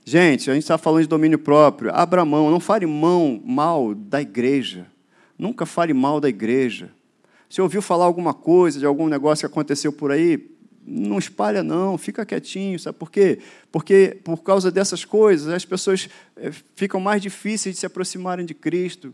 Gente, 0.04 0.50
a 0.50 0.54
gente 0.54 0.62
está 0.62 0.78
falando 0.78 1.02
de 1.02 1.08
domínio 1.08 1.38
próprio. 1.38 1.90
Abra 1.92 2.24
mão, 2.24 2.50
não 2.50 2.60
fale 2.60 2.86
mão 2.86 3.42
mal 3.44 3.94
da 3.94 4.22
igreja. 4.22 4.86
Nunca 5.38 5.66
fale 5.66 5.92
mal 5.92 6.20
da 6.20 6.28
igreja. 6.28 6.90
Se 7.50 7.60
ouviu 7.60 7.82
falar 7.82 8.04
alguma 8.04 8.32
coisa 8.32 8.78
de 8.78 8.86
algum 8.86 9.08
negócio 9.08 9.46
que 9.46 9.52
aconteceu 9.52 9.92
por 9.92 10.10
aí, 10.10 10.48
não 10.86 11.18
espalha 11.18 11.62
não, 11.62 11.98
fica 11.98 12.24
quietinho, 12.24 12.78
sabe 12.78 12.96
por 12.96 13.10
quê? 13.10 13.40
Porque 13.72 14.18
por 14.22 14.38
causa 14.38 14.70
dessas 14.70 15.04
coisas 15.04 15.52
as 15.52 15.64
pessoas 15.64 16.08
eh, 16.36 16.52
ficam 16.76 17.00
mais 17.00 17.20
difíceis 17.20 17.74
de 17.74 17.80
se 17.80 17.86
aproximarem 17.86 18.46
de 18.46 18.54
Cristo, 18.54 19.12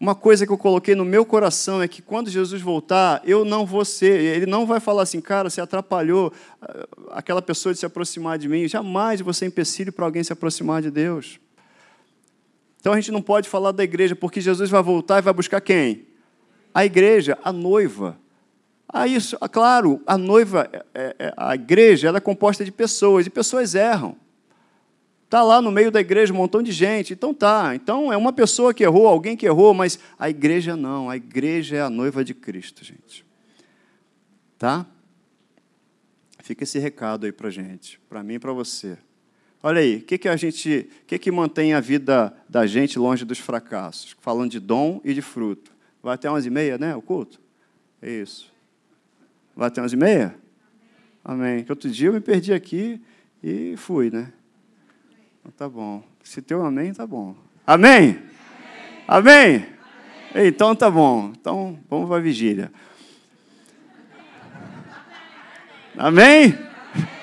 uma 0.00 0.14
coisa 0.14 0.46
que 0.46 0.52
eu 0.52 0.58
coloquei 0.58 0.94
no 0.94 1.04
meu 1.04 1.24
coração 1.24 1.82
é 1.82 1.88
que 1.88 2.00
quando 2.00 2.30
Jesus 2.30 2.62
voltar, 2.62 3.20
eu 3.24 3.44
não 3.44 3.66
vou 3.66 3.84
ser, 3.84 4.20
ele 4.20 4.46
não 4.46 4.64
vai 4.64 4.78
falar 4.78 5.02
assim, 5.02 5.20
cara, 5.20 5.50
você 5.50 5.60
atrapalhou 5.60 6.32
ah, 6.62 6.86
aquela 7.10 7.42
pessoa 7.42 7.72
de 7.72 7.80
se 7.80 7.86
aproximar 7.86 8.38
de 8.38 8.48
mim. 8.48 8.68
Jamais 8.68 9.20
você 9.20 9.40
ser 9.40 9.46
empecilho 9.46 9.92
para 9.92 10.04
alguém 10.04 10.22
se 10.22 10.32
aproximar 10.32 10.82
de 10.82 10.90
Deus. 10.90 11.40
Então 12.80 12.92
a 12.92 12.96
gente 12.96 13.10
não 13.10 13.20
pode 13.20 13.48
falar 13.48 13.72
da 13.72 13.82
igreja, 13.82 14.14
porque 14.14 14.40
Jesus 14.40 14.70
vai 14.70 14.82
voltar 14.82 15.18
e 15.18 15.22
vai 15.22 15.34
buscar 15.34 15.60
quem? 15.60 16.06
A 16.72 16.84
igreja, 16.84 17.36
a 17.42 17.52
noiva. 17.52 18.16
Ah, 18.88 19.08
isso, 19.08 19.36
ah, 19.40 19.48
claro, 19.48 20.00
a 20.06 20.16
noiva, 20.16 20.70
é, 20.72 20.84
é, 20.94 21.16
é, 21.18 21.34
a 21.36 21.56
igreja, 21.56 22.06
ela 22.06 22.18
é 22.18 22.20
composta 22.20 22.64
de 22.64 22.70
pessoas, 22.70 23.26
e 23.26 23.30
pessoas 23.30 23.74
erram. 23.74 24.16
Está 25.28 25.42
lá 25.42 25.60
no 25.60 25.70
meio 25.70 25.90
da 25.90 26.00
igreja 26.00 26.32
um 26.32 26.38
montão 26.38 26.62
de 26.62 26.72
gente, 26.72 27.12
então 27.12 27.34
tá. 27.34 27.74
Então 27.74 28.10
é 28.10 28.16
uma 28.16 28.32
pessoa 28.32 28.72
que 28.72 28.82
errou, 28.82 29.06
alguém 29.06 29.36
que 29.36 29.44
errou, 29.44 29.74
mas 29.74 29.98
a 30.18 30.30
igreja 30.30 30.74
não, 30.74 31.10
a 31.10 31.18
igreja 31.18 31.76
é 31.76 31.82
a 31.82 31.90
noiva 31.90 32.24
de 32.24 32.32
Cristo, 32.32 32.82
gente. 32.82 33.26
Tá? 34.58 34.86
Fica 36.38 36.64
esse 36.64 36.78
recado 36.78 37.26
aí 37.26 37.32
para 37.32 37.50
gente, 37.50 38.00
para 38.08 38.22
mim 38.22 38.34
e 38.34 38.38
para 38.38 38.54
você. 38.54 38.96
Olha 39.62 39.82
aí, 39.82 39.96
o 39.96 40.00
que, 40.02 40.16
que 40.16 40.30
a 40.30 40.36
gente, 40.36 40.88
o 41.02 41.04
que, 41.04 41.18
que 41.18 41.30
mantém 41.30 41.74
a 41.74 41.80
vida 41.80 42.34
da 42.48 42.66
gente 42.66 42.98
longe 42.98 43.26
dos 43.26 43.38
fracassos? 43.38 44.16
Falando 44.22 44.50
de 44.50 44.58
dom 44.58 44.98
e 45.04 45.12
de 45.12 45.20
fruto. 45.20 45.70
Vai 46.02 46.14
até 46.14 46.30
umas 46.30 46.46
e 46.46 46.50
meia, 46.50 46.78
né? 46.78 46.96
O 46.96 47.02
culto? 47.02 47.38
Isso. 48.02 48.50
Vai 49.54 49.68
até 49.68 49.82
umas 49.82 49.92
e 49.92 49.96
meia? 49.96 50.34
Amém. 51.22 51.64
Que 51.64 51.70
outro 51.70 51.90
dia 51.90 52.08
eu 52.08 52.14
me 52.14 52.20
perdi 52.20 52.54
aqui 52.54 52.98
e 53.42 53.76
fui, 53.76 54.10
né? 54.10 54.32
Então, 55.48 55.68
tá 55.68 55.74
bom. 55.74 56.02
Se 56.22 56.42
teu 56.42 56.62
amém, 56.62 56.92
tá 56.92 57.06
bom. 57.06 57.34
Amém? 57.66 58.18
Amém? 59.06 59.64
amém? 60.34 60.46
Então 60.46 60.76
tá 60.76 60.90
bom. 60.90 61.32
Então 61.40 61.78
vamos 61.88 62.06
para 62.06 62.18
a 62.18 62.20
vigília. 62.20 62.70
Amém? 65.96 66.54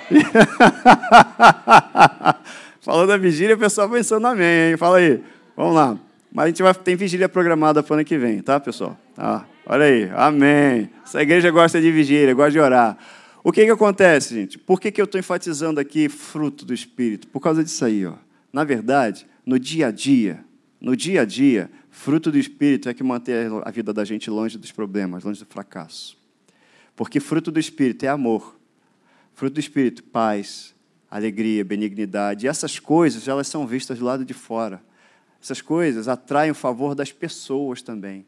Falando 2.81 3.09
da 3.09 3.17
vigília, 3.17 3.55
o 3.55 3.59
pessoal 3.59 3.87
pensando 3.89 4.25
amém, 4.25 4.71
hein? 4.71 4.77
Fala 4.77 4.97
aí. 4.97 5.23
Vamos 5.55 5.75
lá. 5.75 5.95
Mas 6.31 6.45
a 6.45 6.47
gente 6.47 6.63
vai 6.63 6.73
tem 6.73 6.95
vigília 6.95 7.29
programada 7.29 7.83
para 7.83 7.91
o 7.91 7.95
ano 7.95 8.05
que 8.05 8.17
vem, 8.17 8.41
tá, 8.41 8.59
pessoal? 8.59 8.97
Ah. 9.15 9.43
Olha 9.67 9.85
aí, 9.85 10.09
amém. 10.15 10.89
Essa 11.03 11.21
igreja 11.21 11.51
gosta 11.51 11.79
de 11.79 11.91
vigília, 11.91 12.33
gosta 12.33 12.51
de 12.51 12.59
orar. 12.59 12.97
O 13.45 13.51
que, 13.51 13.63
que 13.63 13.69
acontece, 13.69 14.33
gente? 14.33 14.57
Por 14.57 14.81
que, 14.81 14.91
que 14.91 14.99
eu 14.99 15.05
estou 15.05 15.19
enfatizando 15.19 15.79
aqui 15.79 16.09
fruto 16.09 16.65
do 16.65 16.73
Espírito? 16.73 17.27
Por 17.27 17.39
causa 17.39 17.63
disso 17.63 17.85
aí. 17.85 18.03
Ó. 18.03 18.15
Na 18.51 18.63
verdade, 18.63 19.27
no 19.45 19.59
dia 19.59 19.89
a 19.89 19.91
dia, 19.91 20.43
no 20.81 20.95
dia 20.95 21.21
a 21.21 21.25
dia, 21.25 21.69
fruto 21.91 22.31
do 22.31 22.39
Espírito 22.39 22.89
é 22.89 22.93
que 22.95 23.03
mantém 23.03 23.35
a 23.63 23.69
vida 23.69 23.93
da 23.93 24.03
gente 24.03 24.31
longe 24.31 24.57
dos 24.57 24.71
problemas, 24.71 25.23
longe 25.23 25.39
do 25.39 25.45
fracasso. 25.45 26.17
Porque 26.95 27.19
fruto 27.19 27.51
do 27.51 27.59
Espírito 27.59 28.03
é 28.03 28.07
amor. 28.07 28.59
Fruto 29.35 29.53
do 29.53 29.59
Espírito, 29.59 30.01
paz, 30.01 30.73
alegria, 31.07 31.63
benignidade. 31.63 32.47
E 32.47 32.49
essas 32.49 32.79
coisas, 32.79 33.27
elas 33.27 33.47
são 33.47 33.67
vistas 33.67 33.99
do 33.99 34.05
lado 34.05 34.25
de 34.25 34.33
fora. 34.33 34.81
Essas 35.39 35.61
coisas 35.61 36.07
atraem 36.07 36.49
o 36.49 36.55
favor 36.55 36.95
das 36.95 37.11
pessoas 37.11 37.83
também. 37.83 38.25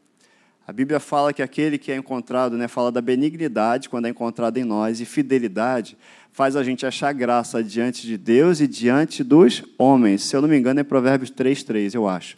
A 0.68 0.72
Bíblia 0.72 1.00
fala 1.00 1.32
que 1.32 1.40
aquele 1.40 1.78
que 1.78 1.90
é 1.90 1.96
encontrado, 1.96 2.54
né, 2.54 2.68
fala 2.68 2.92
da 2.92 3.00
benignidade 3.00 3.88
quando 3.88 4.04
é 4.04 4.10
encontrado 4.10 4.58
em 4.58 4.64
nós, 4.64 5.00
e 5.00 5.06
fidelidade 5.06 5.96
faz 6.30 6.56
a 6.56 6.62
gente 6.62 6.84
achar 6.84 7.10
graça 7.14 7.64
diante 7.64 8.06
de 8.06 8.18
Deus 8.18 8.60
e 8.60 8.68
diante 8.68 9.24
dos 9.24 9.62
homens. 9.78 10.24
Se 10.24 10.36
eu 10.36 10.42
não 10.42 10.48
me 10.48 10.58
engano, 10.58 10.78
é 10.78 10.84
Provérbios 10.84 11.30
3,3, 11.30 11.94
eu 11.94 12.06
acho. 12.06 12.36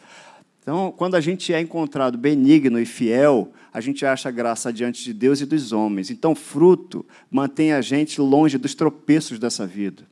Então, 0.63 0.95
quando 0.97 1.17
a 1.17 1.21
gente 1.21 1.53
é 1.53 1.61
encontrado 1.61 2.17
benigno 2.17 2.79
e 2.79 2.87
fiel, 2.87 3.51
a 3.73 3.81
gente 3.81 4.07
acha 4.07 4.31
graça 4.31 4.73
diante 4.73 5.03
de 5.03 5.13
Deus 5.13 5.41
e 5.41 5.45
dos 5.45 5.73
homens. 5.73 6.09
Então, 6.09 6.33
fruto 6.33 7.05
mantém 7.29 7.73
a 7.73 7.81
gente 7.81 8.21
longe 8.21 8.59
dos 8.59 8.77
tropeços 8.77 9.41
dessa 9.41 9.67
vida. 9.67 10.05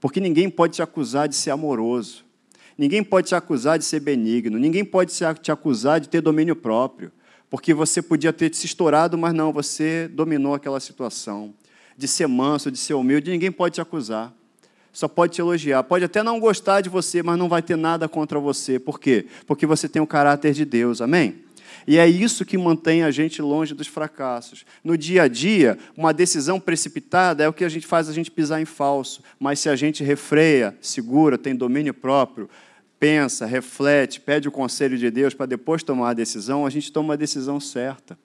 Porque 0.00 0.20
ninguém 0.20 0.48
pode 0.48 0.74
te 0.74 0.82
acusar 0.82 1.26
de 1.26 1.34
ser 1.34 1.50
amoroso. 1.50 2.24
Ninguém 2.78 3.02
pode 3.02 3.26
te 3.26 3.34
acusar 3.34 3.80
de 3.80 3.84
ser 3.84 3.98
benigno. 3.98 4.60
Ninguém 4.60 4.84
pode 4.84 5.12
te 5.42 5.50
acusar 5.50 5.98
de 5.98 6.08
ter 6.08 6.20
domínio 6.20 6.54
próprio 6.54 7.10
porque 7.52 7.74
você 7.74 8.00
podia 8.00 8.32
ter 8.32 8.54
se 8.54 8.64
estourado, 8.64 9.18
mas 9.18 9.34
não, 9.34 9.52
você 9.52 10.08
dominou 10.08 10.54
aquela 10.54 10.80
situação. 10.80 11.52
De 11.94 12.08
ser 12.08 12.26
manso, 12.26 12.70
de 12.70 12.78
ser 12.78 12.94
humilde, 12.94 13.30
ninguém 13.30 13.52
pode 13.52 13.74
te 13.74 13.80
acusar. 13.82 14.32
Só 14.90 15.06
pode 15.06 15.34
te 15.34 15.42
elogiar. 15.42 15.82
Pode 15.82 16.02
até 16.02 16.22
não 16.22 16.40
gostar 16.40 16.80
de 16.80 16.88
você, 16.88 17.22
mas 17.22 17.38
não 17.38 17.50
vai 17.50 17.60
ter 17.60 17.76
nada 17.76 18.08
contra 18.08 18.38
você. 18.38 18.78
Por 18.78 18.98
quê? 18.98 19.26
Porque 19.46 19.66
você 19.66 19.86
tem 19.86 20.00
o 20.00 20.06
caráter 20.06 20.54
de 20.54 20.64
Deus. 20.64 21.02
Amém? 21.02 21.42
E 21.86 21.98
é 21.98 22.08
isso 22.08 22.46
que 22.46 22.56
mantém 22.56 23.02
a 23.02 23.10
gente 23.10 23.42
longe 23.42 23.74
dos 23.74 23.86
fracassos. 23.86 24.64
No 24.82 24.96
dia 24.96 25.24
a 25.24 25.28
dia, 25.28 25.78
uma 25.94 26.14
decisão 26.14 26.58
precipitada 26.58 27.44
é 27.44 27.48
o 27.48 27.52
que 27.52 27.64
a 27.64 27.68
gente 27.68 27.86
faz 27.86 28.08
a 28.08 28.14
gente 28.14 28.30
pisar 28.30 28.62
em 28.62 28.64
falso. 28.64 29.22
Mas 29.38 29.60
se 29.60 29.68
a 29.68 29.76
gente 29.76 30.02
refreia, 30.02 30.74
segura, 30.80 31.36
tem 31.36 31.54
domínio 31.54 31.92
próprio, 31.92 32.48
pensa, 33.02 33.46
reflete, 33.46 34.20
pede 34.20 34.46
o 34.46 34.52
conselho 34.52 34.96
de 34.96 35.10
Deus 35.10 35.34
para 35.34 35.46
depois 35.46 35.82
tomar 35.82 36.10
a 36.10 36.14
decisão, 36.14 36.64
a 36.64 36.70
gente 36.70 36.92
toma 36.92 37.14
a 37.14 37.16
decisão 37.16 37.58
certa. 37.58 38.16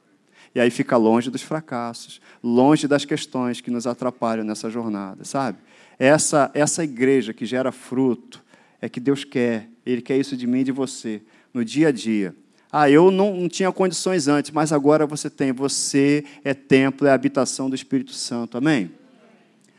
E 0.54 0.60
aí 0.60 0.70
fica 0.70 0.96
longe 0.96 1.32
dos 1.32 1.42
fracassos, 1.42 2.22
longe 2.44 2.88
das 2.88 3.04
questões 3.04 3.60
que 3.60 3.72
nos 3.72 3.88
atrapalham 3.88 4.46
nessa 4.46 4.70
jornada, 4.70 5.26
sabe? 5.26 5.58
Essa, 5.98 6.52
essa 6.54 6.84
igreja 6.84 7.34
que 7.34 7.44
gera 7.44 7.72
fruto 7.72 8.46
é 8.80 8.88
que 8.88 9.00
Deus 9.00 9.24
quer, 9.24 9.68
Ele 9.84 10.00
quer 10.00 10.16
isso 10.16 10.38
de 10.38 10.46
mim 10.46 10.60
e 10.60 10.66
de 10.66 10.72
você, 10.72 11.24
no 11.52 11.66
dia 11.66 11.88
a 11.88 11.92
dia. 11.92 12.36
Ah, 12.72 12.88
eu 12.88 13.10
não, 13.10 13.36
não 13.36 13.50
tinha 13.50 13.72
condições 13.72 14.28
antes, 14.28 14.52
mas 14.52 14.72
agora 14.72 15.08
você 15.08 15.28
tem. 15.28 15.52
Você 15.54 16.24
é 16.44 16.54
templo, 16.54 17.08
é 17.08 17.12
habitação 17.12 17.68
do 17.68 17.76
Espírito 17.76 18.14
Santo. 18.14 18.60
Amém? 18.60 18.92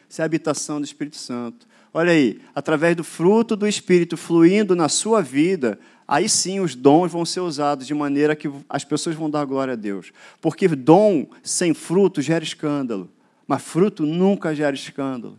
Você 0.09 0.23
é 0.23 0.25
habitação 0.25 0.81
do 0.81 0.85
Espírito 0.85 1.19
Santo. 1.19 1.68
Olha 1.93 2.12
aí, 2.12 2.41
através 2.55 2.95
do 2.95 3.03
fruto 3.03 3.57
do 3.57 3.66
Espírito 3.66 4.16
fluindo 4.16 4.76
na 4.76 4.89
sua 4.89 5.22
vida, 5.22 5.78
aí 6.07 6.28
sim 6.28 6.61
os 6.61 6.74
dons 6.74 7.11
vão 7.11 7.24
ser 7.24 7.41
usados 7.41 7.86
de 7.86 7.95
maneira 7.95 8.36
que 8.36 8.51
as 8.68 8.84
pessoas 8.84 9.16
vão 9.16 9.30
dar 9.30 9.45
glória 9.45 9.72
a 9.72 9.76
Deus. 9.76 10.12
Porque 10.41 10.68
dom 10.68 11.26
sem 11.43 11.72
fruto 11.72 12.20
gera 12.20 12.45
escândalo, 12.45 13.11
mas 13.47 13.62
fruto 13.62 14.05
nunca 14.05 14.55
gera 14.55 14.74
escândalo. 14.74 15.39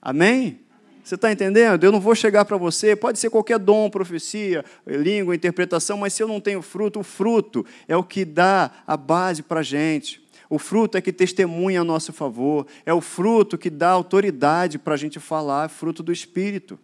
Amém? 0.00 0.60
Você 1.02 1.14
está 1.14 1.32
entendendo? 1.32 1.82
Eu 1.82 1.90
não 1.90 2.00
vou 2.00 2.14
chegar 2.14 2.44
para 2.44 2.56
você, 2.56 2.94
pode 2.94 3.18
ser 3.18 3.30
qualquer 3.30 3.58
dom, 3.58 3.90
profecia, 3.90 4.64
língua, 4.86 5.34
interpretação, 5.34 5.96
mas 5.96 6.12
se 6.12 6.22
eu 6.22 6.28
não 6.28 6.40
tenho 6.40 6.62
fruto, 6.62 7.00
o 7.00 7.02
fruto 7.02 7.66
é 7.88 7.96
o 7.96 8.04
que 8.04 8.24
dá 8.24 8.70
a 8.86 8.96
base 8.96 9.42
para 9.42 9.60
a 9.60 9.62
gente. 9.62 10.22
O 10.50 10.58
fruto 10.58 10.98
é 10.98 11.00
que 11.00 11.12
testemunha 11.12 11.80
a 11.80 11.84
nosso 11.84 12.12
favor. 12.12 12.66
É 12.84 12.92
o 12.92 13.00
fruto 13.00 13.56
que 13.56 13.70
dá 13.70 13.90
autoridade 13.90 14.80
para 14.80 14.94
a 14.94 14.96
gente 14.96 15.20
falar. 15.20 15.66
É 15.66 15.68
fruto 15.68 16.02
do 16.02 16.12
Espírito. 16.12 16.76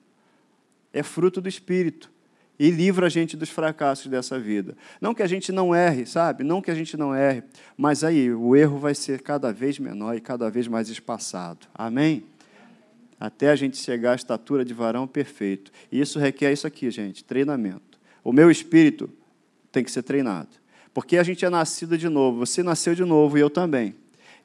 É 0.93 1.03
fruto 1.03 1.41
do 1.41 1.49
Espírito. 1.49 2.09
E 2.59 2.71
livra 2.71 3.07
a 3.07 3.09
gente 3.09 3.37
dos 3.37 3.51
fracassos 3.51 4.07
dessa 4.07 4.39
vida. 4.39 4.77
Não 5.01 5.13
que 5.13 5.23
a 5.23 5.27
gente 5.27 5.51
não 5.51 5.75
erre, 5.75 6.07
sabe? 6.07 6.45
Não 6.45 6.63
que 6.63 6.71
a 6.71 6.75
gente 6.77 6.97
não 6.97 7.13
erre. 7.13 7.43
Mas 7.77 8.05
aí, 8.05 8.33
o 8.33 8.55
erro 8.55 8.79
vai 8.79 8.95
ser 8.95 9.21
cada 9.21 9.53
vez 9.53 9.81
menor 9.81 10.15
e 10.15 10.21
cada 10.21 10.49
vez 10.49 10.69
mais 10.69 10.89
espaçado. 10.89 11.67
Amém? 11.75 12.25
Até 13.19 13.51
a 13.51 13.57
gente 13.57 13.77
chegar 13.79 14.13
à 14.13 14.15
estatura 14.15 14.65
de 14.65 14.73
varão 14.73 15.09
perfeito. 15.09 15.73
E 15.91 16.01
isso 16.01 16.21
requer 16.21 16.53
isso 16.53 16.69
aqui, 16.69 16.89
gente: 16.91 17.25
treinamento. 17.25 17.99
O 18.23 18.33
meu 18.33 18.49
espírito 18.49 19.11
tem 19.73 19.83
que 19.83 19.91
ser 19.91 20.05
treinado. 20.05 20.51
Porque 20.97 21.19
a 21.19 21.23
gente 21.23 21.45
é 21.45 21.51
nascido 21.51 21.99
de 21.99 22.09
novo. 22.09 22.39
Você 22.39 22.63
nasceu 22.63 22.95
de 22.95 23.05
novo 23.05 23.37
e 23.37 23.41
eu 23.43 23.51
também. 23.51 23.95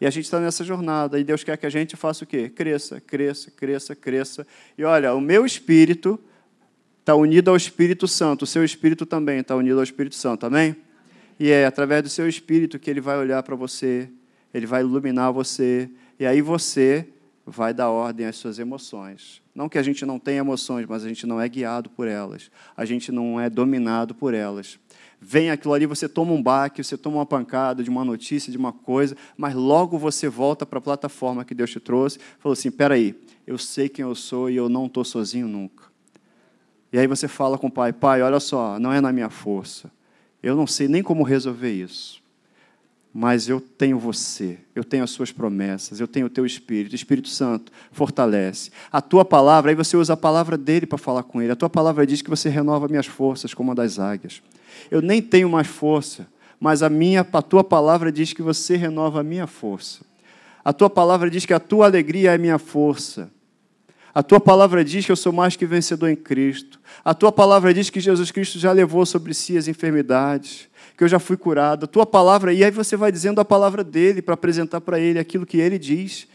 E 0.01 0.05
a 0.05 0.09
gente 0.09 0.25
está 0.25 0.37
nessa 0.37 0.65
jornada. 0.65 1.17
E 1.17 1.23
Deus 1.23 1.45
quer 1.45 1.55
que 1.55 1.65
a 1.65 1.69
gente 1.69 1.95
faça 1.95 2.25
o 2.25 2.27
quê? 2.27 2.49
Cresça, 2.49 2.99
cresça, 2.99 3.49
cresça, 3.49 3.95
cresça. 3.95 4.45
E 4.77 4.83
olha, 4.83 5.13
o 5.13 5.21
meu 5.21 5.45
espírito 5.45 6.19
está 6.99 7.15
unido 7.15 7.49
ao 7.49 7.55
Espírito 7.55 8.05
Santo. 8.05 8.41
O 8.41 8.45
seu 8.45 8.65
espírito 8.65 9.05
também 9.05 9.39
está 9.39 9.55
unido 9.55 9.77
ao 9.77 9.83
Espírito 9.85 10.13
Santo. 10.15 10.45
Amém? 10.45 10.75
E 11.39 11.49
é 11.49 11.65
através 11.65 12.03
do 12.03 12.09
seu 12.09 12.27
espírito 12.27 12.77
que 12.77 12.89
ele 12.89 12.99
vai 12.99 13.17
olhar 13.17 13.41
para 13.43 13.55
você, 13.55 14.09
ele 14.53 14.65
vai 14.65 14.81
iluminar 14.81 15.31
você. 15.31 15.89
E 16.19 16.25
aí 16.25 16.41
você 16.41 17.07
vai 17.45 17.73
dar 17.73 17.91
ordem 17.91 18.25
às 18.25 18.35
suas 18.35 18.59
emoções. 18.59 19.41
Não 19.55 19.69
que 19.69 19.77
a 19.77 19.83
gente 19.83 20.05
não 20.05 20.19
tenha 20.19 20.39
emoções, 20.39 20.85
mas 20.85 21.05
a 21.05 21.07
gente 21.07 21.25
não 21.25 21.39
é 21.39 21.47
guiado 21.47 21.89
por 21.89 22.09
elas. 22.09 22.51
A 22.75 22.83
gente 22.83 23.09
não 23.09 23.39
é 23.39 23.49
dominado 23.49 24.13
por 24.13 24.33
elas 24.33 24.77
vem 25.21 25.51
aquilo 25.51 25.75
ali, 25.75 25.85
você 25.85 26.09
toma 26.09 26.33
um 26.33 26.41
baque, 26.41 26.83
você 26.83 26.97
toma 26.97 27.17
uma 27.17 27.25
pancada 27.25 27.83
de 27.83 27.89
uma 27.91 28.03
notícia, 28.03 28.51
de 28.51 28.57
uma 28.57 28.73
coisa, 28.73 29.15
mas 29.37 29.53
logo 29.53 29.99
você 29.99 30.27
volta 30.27 30.65
para 30.65 30.79
a 30.79 30.81
plataforma 30.81 31.45
que 31.45 31.53
Deus 31.53 31.69
te 31.69 31.79
trouxe, 31.79 32.17
falou 32.39 32.53
assim: 32.53 32.71
peraí, 32.71 33.15
eu 33.45 33.57
sei 33.59 33.87
quem 33.87 34.03
eu 34.03 34.15
sou 34.15 34.49
e 34.49 34.55
eu 34.55 34.67
não 34.67 34.87
estou 34.87 35.05
sozinho 35.05 35.47
nunca. 35.47 35.91
E 36.91 36.97
aí 36.97 37.05
você 37.05 37.27
fala 37.27 37.57
com 37.57 37.67
o 37.67 37.71
pai: 37.71 37.93
pai, 37.93 38.23
olha 38.23 38.39
só, 38.39 38.79
não 38.79 38.91
é 38.91 38.99
na 38.99 39.13
minha 39.13 39.29
força, 39.29 39.91
eu 40.41 40.55
não 40.55 40.65
sei 40.65 40.87
nem 40.87 41.03
como 41.03 41.21
resolver 41.21 41.71
isso. 41.71 42.19
Mas 43.13 43.49
eu 43.49 43.59
tenho 43.59 43.99
você, 43.99 44.57
eu 44.73 44.85
tenho 44.85 45.03
as 45.03 45.11
suas 45.11 45.33
promessas, 45.33 45.99
eu 45.99 46.07
tenho 46.07 46.27
o 46.27 46.29
teu 46.29 46.45
Espírito, 46.45 46.93
o 46.93 46.95
Espírito 46.95 47.27
Santo 47.27 47.69
fortalece. 47.91 48.71
A 48.89 49.01
tua 49.01 49.25
palavra, 49.25 49.69
aí 49.69 49.75
você 49.75 49.97
usa 49.97 50.13
a 50.13 50.17
palavra 50.17 50.57
dele 50.57 50.85
para 50.85 50.97
falar 50.97 51.23
com 51.23 51.41
ele. 51.41 51.51
A 51.51 51.55
tua 51.57 51.69
palavra 51.69 52.07
diz 52.07 52.21
que 52.21 52.29
você 52.29 52.47
renova 52.47 52.87
minhas 52.87 53.05
forças 53.05 53.53
como 53.53 53.73
a 53.73 53.75
das 53.75 53.99
águias. 53.99 54.41
Eu 54.89 55.01
nem 55.01 55.21
tenho 55.21 55.49
mais 55.49 55.67
força, 55.67 56.27
mas 56.59 56.83
a 56.83 56.89
minha, 56.89 57.25
a 57.33 57.41
tua 57.41 57.63
palavra 57.63 58.11
diz 58.11 58.33
que 58.33 58.41
você 58.41 58.75
renova 58.75 59.21
a 59.21 59.23
minha 59.23 59.47
força. 59.47 60.05
A 60.63 60.71
tua 60.71 60.89
palavra 60.89 61.29
diz 61.29 61.45
que 61.45 61.53
a 61.53 61.59
tua 61.59 61.85
alegria 61.85 62.33
é 62.33 62.37
minha 62.37 62.59
força. 62.59 63.31
A 64.13 64.21
tua 64.21 64.39
palavra 64.39 64.83
diz 64.83 65.05
que 65.05 65.11
eu 65.11 65.15
sou 65.15 65.31
mais 65.31 65.55
que 65.55 65.65
vencedor 65.65 66.09
em 66.09 66.15
Cristo. 66.15 66.79
A 67.03 67.13
tua 67.13 67.31
palavra 67.31 67.73
diz 67.73 67.89
que 67.89 67.99
Jesus 67.99 68.29
Cristo 68.29 68.59
já 68.59 68.71
levou 68.71 69.05
sobre 69.05 69.33
si 69.33 69.57
as 69.57 69.67
enfermidades, 69.67 70.67
que 70.97 71.03
eu 71.03 71.07
já 71.07 71.17
fui 71.17 71.37
curado. 71.37 71.85
A 71.85 71.87
tua 71.87 72.05
palavra, 72.05 72.53
e 72.53 72.63
aí 72.63 72.71
você 72.71 72.97
vai 72.97 73.11
dizendo 73.11 73.39
a 73.39 73.45
palavra 73.45 73.83
dele 73.83 74.21
para 74.21 74.33
apresentar 74.33 74.81
para 74.81 74.99
ele 74.99 75.17
aquilo 75.17 75.45
que 75.45 75.57
ele 75.57 75.79
diz. 75.79 76.27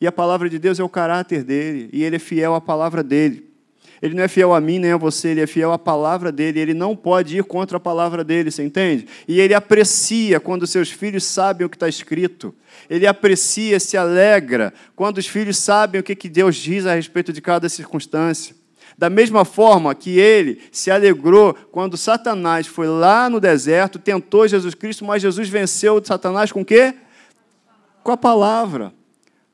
E 0.00 0.06
a 0.06 0.12
palavra 0.12 0.48
de 0.48 0.58
Deus 0.58 0.78
é 0.78 0.84
o 0.84 0.88
caráter 0.88 1.42
dele, 1.42 1.90
e 1.92 2.04
ele 2.04 2.16
é 2.16 2.18
fiel 2.20 2.54
à 2.54 2.60
palavra 2.60 3.02
dele. 3.02 3.53
Ele 4.02 4.14
não 4.14 4.22
é 4.22 4.28
fiel 4.28 4.52
a 4.52 4.60
mim 4.60 4.78
nem 4.78 4.92
a 4.92 4.96
você, 4.96 5.28
ele 5.28 5.40
é 5.40 5.46
fiel 5.46 5.72
à 5.72 5.78
palavra 5.78 6.30
dele. 6.30 6.60
Ele 6.60 6.74
não 6.74 6.94
pode 6.94 7.38
ir 7.38 7.44
contra 7.44 7.76
a 7.76 7.80
palavra 7.80 8.22
dele, 8.22 8.50
você 8.50 8.62
entende? 8.62 9.06
E 9.26 9.40
ele 9.40 9.54
aprecia 9.54 10.38
quando 10.40 10.66
seus 10.66 10.90
filhos 10.90 11.24
sabem 11.24 11.66
o 11.66 11.70
que 11.70 11.76
está 11.76 11.88
escrito. 11.88 12.54
Ele 12.88 13.06
aprecia, 13.06 13.78
se 13.80 13.96
alegra 13.96 14.72
quando 14.94 15.18
os 15.18 15.26
filhos 15.26 15.58
sabem 15.58 16.00
o 16.00 16.04
que, 16.04 16.14
que 16.14 16.28
Deus 16.28 16.56
diz 16.56 16.86
a 16.86 16.94
respeito 16.94 17.32
de 17.32 17.40
cada 17.40 17.68
circunstância. 17.68 18.54
Da 18.96 19.10
mesma 19.10 19.44
forma 19.44 19.94
que 19.94 20.18
ele 20.18 20.60
se 20.70 20.90
alegrou 20.90 21.54
quando 21.72 21.96
Satanás 21.96 22.66
foi 22.66 22.86
lá 22.86 23.28
no 23.28 23.40
deserto, 23.40 23.98
tentou 23.98 24.46
Jesus 24.46 24.74
Cristo, 24.74 25.04
mas 25.04 25.20
Jesus 25.20 25.48
venceu 25.48 26.00
Satanás 26.04 26.52
com 26.52 26.60
o 26.60 26.64
quê? 26.64 26.94
Com 28.02 28.12
a 28.12 28.16
palavra. 28.16 28.92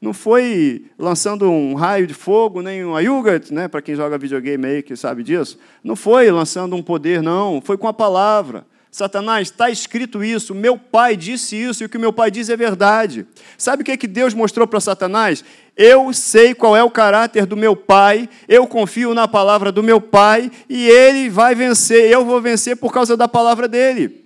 Não 0.01 0.15
foi 0.15 0.87
lançando 0.99 1.51
um 1.51 1.75
raio 1.75 2.07
de 2.07 2.15
fogo, 2.15 2.63
nem 2.63 2.85
um 2.85 2.97
ayugat, 2.97 3.53
né, 3.53 3.69
para 3.69 3.83
quem 3.83 3.95
joga 3.95 4.17
videogame 4.17 4.67
aí 4.67 4.83
que 4.83 4.97
sabe 4.97 5.23
disso. 5.23 5.59
Não 5.85 5.95
foi 5.95 6.31
lançando 6.31 6.75
um 6.75 6.83
poder, 6.83 7.23
não. 7.23 7.61
Foi 7.61 7.77
com 7.77 7.87
a 7.87 7.93
palavra. 7.93 8.65
Satanás, 8.91 9.49
está 9.49 9.71
escrito 9.71 10.25
isso, 10.25 10.53
meu 10.53 10.77
pai 10.77 11.17
disse 11.17 11.55
isso, 11.55 11.83
e 11.83 11.87
o 11.87 11.89
que 11.89 11.97
meu 11.97 12.13
pai 12.13 12.29
diz 12.31 12.49
é 12.49 12.57
verdade. 12.57 13.25
Sabe 13.57 13.83
o 13.83 13.85
que, 13.85 13.93
é 13.93 13.97
que 13.97 14.09
Deus 14.09 14.35
mostrou 14.35 14.67
para 14.67 14.81
Satanás? 14.81 15.45
Eu 15.77 16.13
sei 16.13 16.55
qual 16.55 16.77
é 16.77 16.83
o 16.83 16.91
caráter 16.91 17.47
do 17.47 17.57
meu 17.57 17.77
pai, 17.77 18.29
eu 18.49 18.67
confio 18.67 19.15
na 19.15 19.29
palavra 19.29 19.71
do 19.71 19.83
meu 19.83 20.01
pai, 20.01 20.51
e 20.69 20.89
ele 20.89 21.31
vai 21.31 21.55
vencer, 21.55 22.11
eu 22.11 22.25
vou 22.25 22.41
vencer 22.41 22.77
por 22.77 22.93
causa 22.93 23.17
da 23.17 23.29
palavra 23.29 23.69
dele. 23.69 24.20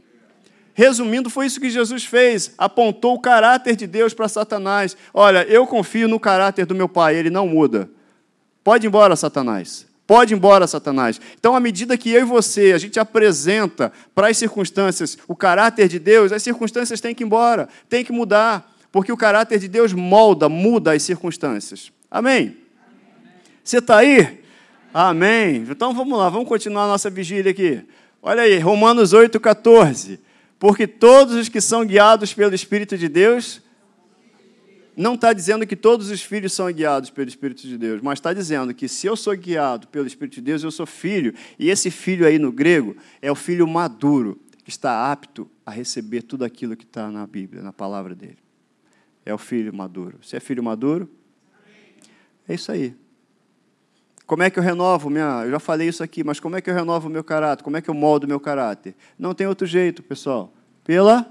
Resumindo, 0.75 1.31
foi 1.31 1.47
isso 1.47 1.61
que 1.61 1.70
Jesus 1.70 2.05
fez. 2.05 2.53
Apontou 2.59 3.14
o 3.14 3.20
caráter 3.20 3.77
de 3.77 3.87
Deus 3.87 4.12
para 4.12 4.29
Satanás. 4.29 4.97
Olha, 5.14 5.45
eu 5.45 5.66
confio 5.66 6.09
no 6.09 6.18
caráter 6.18 6.66
do 6.66 6.75
meu 6.75 6.89
pai, 6.89 7.14
ele 7.14 7.31
não 7.31 7.47
muda. 7.47 7.89
Pode 8.62 8.85
ir 8.85 8.89
embora, 8.89 9.14
Satanás. 9.14 9.87
Pode 10.07 10.35
ir 10.35 10.37
embora, 10.37 10.66
Satanás. 10.66 11.20
Então, 11.39 11.55
à 11.55 11.61
medida 11.61 11.97
que 11.97 12.11
eu 12.11 12.22
e 12.22 12.25
você, 12.25 12.72
a 12.72 12.79
gente 12.79 12.99
apresenta 12.99 13.93
para 14.14 14.29
as 14.29 14.37
circunstâncias 14.37 15.16
o 15.29 15.37
caráter 15.37 15.89
de 15.89 15.99
Deus, 15.99 16.33
as 16.33 16.43
circunstâncias 16.43 17.01
têm 17.01 17.14
que 17.14 17.22
ir 17.22 17.27
embora, 17.27 17.68
têm 17.89 18.05
que 18.05 18.12
mudar, 18.12 18.70
porque 18.91 19.12
o 19.12 19.16
caráter 19.16 19.59
de 19.59 19.68
Deus 19.68 19.93
molda, 19.93 20.49
muda 20.49 20.93
as 20.93 21.03
circunstâncias. 21.03 21.93
Amém? 22.11 22.57
Você 23.62 23.79
está 23.79 23.99
aí? 23.99 24.43
Amém. 24.93 25.66
Então 25.70 25.95
vamos 25.95 26.18
lá, 26.18 26.29
vamos 26.29 26.49
continuar 26.49 26.85
a 26.85 26.89
nossa 26.89 27.09
vigília 27.09 27.51
aqui. 27.51 27.83
Olha 28.20 28.43
aí, 28.43 28.59
Romanos 28.59 29.12
8, 29.12 29.39
14. 29.41 30.20
Porque 30.65 30.87
todos 30.87 31.35
os 31.35 31.51
que 31.51 31.61
são 31.61 31.85
guiados 31.85 32.33
pelo 32.33 32.55
Espírito 32.55 32.97
de 32.97 33.07
Deus, 33.07 33.61
não 34.97 35.12
está 35.15 35.35
dizendo 35.35 35.67
que 35.67 35.77
todos 35.77 36.09
os 36.09 36.23
filhos 36.23 36.55
são 36.55 36.73
guiados 36.73 37.11
pelo 37.11 37.29
Espírito 37.29 37.67
de 37.67 37.77
Deus, 37.77 38.01
mas 38.01 38.19
está 38.19 38.33
dizendo 38.33 38.73
que 38.73 38.89
se 38.89 39.07
eu 39.07 39.15
sou 39.15 39.37
guiado 39.37 39.87
pelo 39.89 40.07
Espírito 40.07 40.37
de 40.37 40.41
Deus, 40.41 40.65
eu 40.65 40.71
sou 40.71 40.87
filho. 40.87 41.35
E 41.59 41.69
esse 41.69 41.91
filho 41.91 42.27
aí 42.27 42.39
no 42.39 42.51
grego 42.51 42.97
é 43.21 43.31
o 43.31 43.35
filho 43.35 43.69
maduro, 43.69 44.41
que 44.65 44.71
está 44.71 45.12
apto 45.12 45.51
a 45.67 45.71
receber 45.71 46.23
tudo 46.23 46.47
aquilo 46.47 46.75
que 46.75 46.85
está 46.85 47.11
na 47.11 47.27
Bíblia, 47.27 47.62
na 47.62 47.71
palavra 47.71 48.15
dele. 48.15 48.39
É 49.23 49.35
o 49.35 49.39
filho 49.39 49.71
maduro. 49.75 50.17
Você 50.23 50.39
é 50.39 50.41
filho 50.41 50.62
maduro? 50.62 51.11
É 52.49 52.55
isso 52.55 52.73
aí. 52.73 52.97
Como 54.27 54.43
é 54.43 54.49
que 54.49 54.59
eu 54.59 54.62
renovo 54.62 55.11
minha. 55.11 55.43
Eu 55.45 55.51
já 55.51 55.61
falei 55.61 55.89
isso 55.89 56.03
aqui, 56.03 56.25
mas 56.25 56.41
como 56.41 56.57
é 56.57 56.62
que 56.62 56.71
eu 56.71 56.75
renovo 56.75 57.09
o 57.09 57.11
meu 57.11 57.23
caráter? 57.23 57.62
Como 57.62 57.77
é 57.77 57.83
que 57.83 57.91
eu 57.91 57.95
moldo 57.95 58.25
o 58.25 58.29
meu 58.29 58.41
caráter? 58.41 58.95
Não 59.19 59.35
tem 59.35 59.47
outro 59.47 59.67
jeito, 59.67 60.03
pessoal. 60.03 60.53
Pela? 60.85 61.26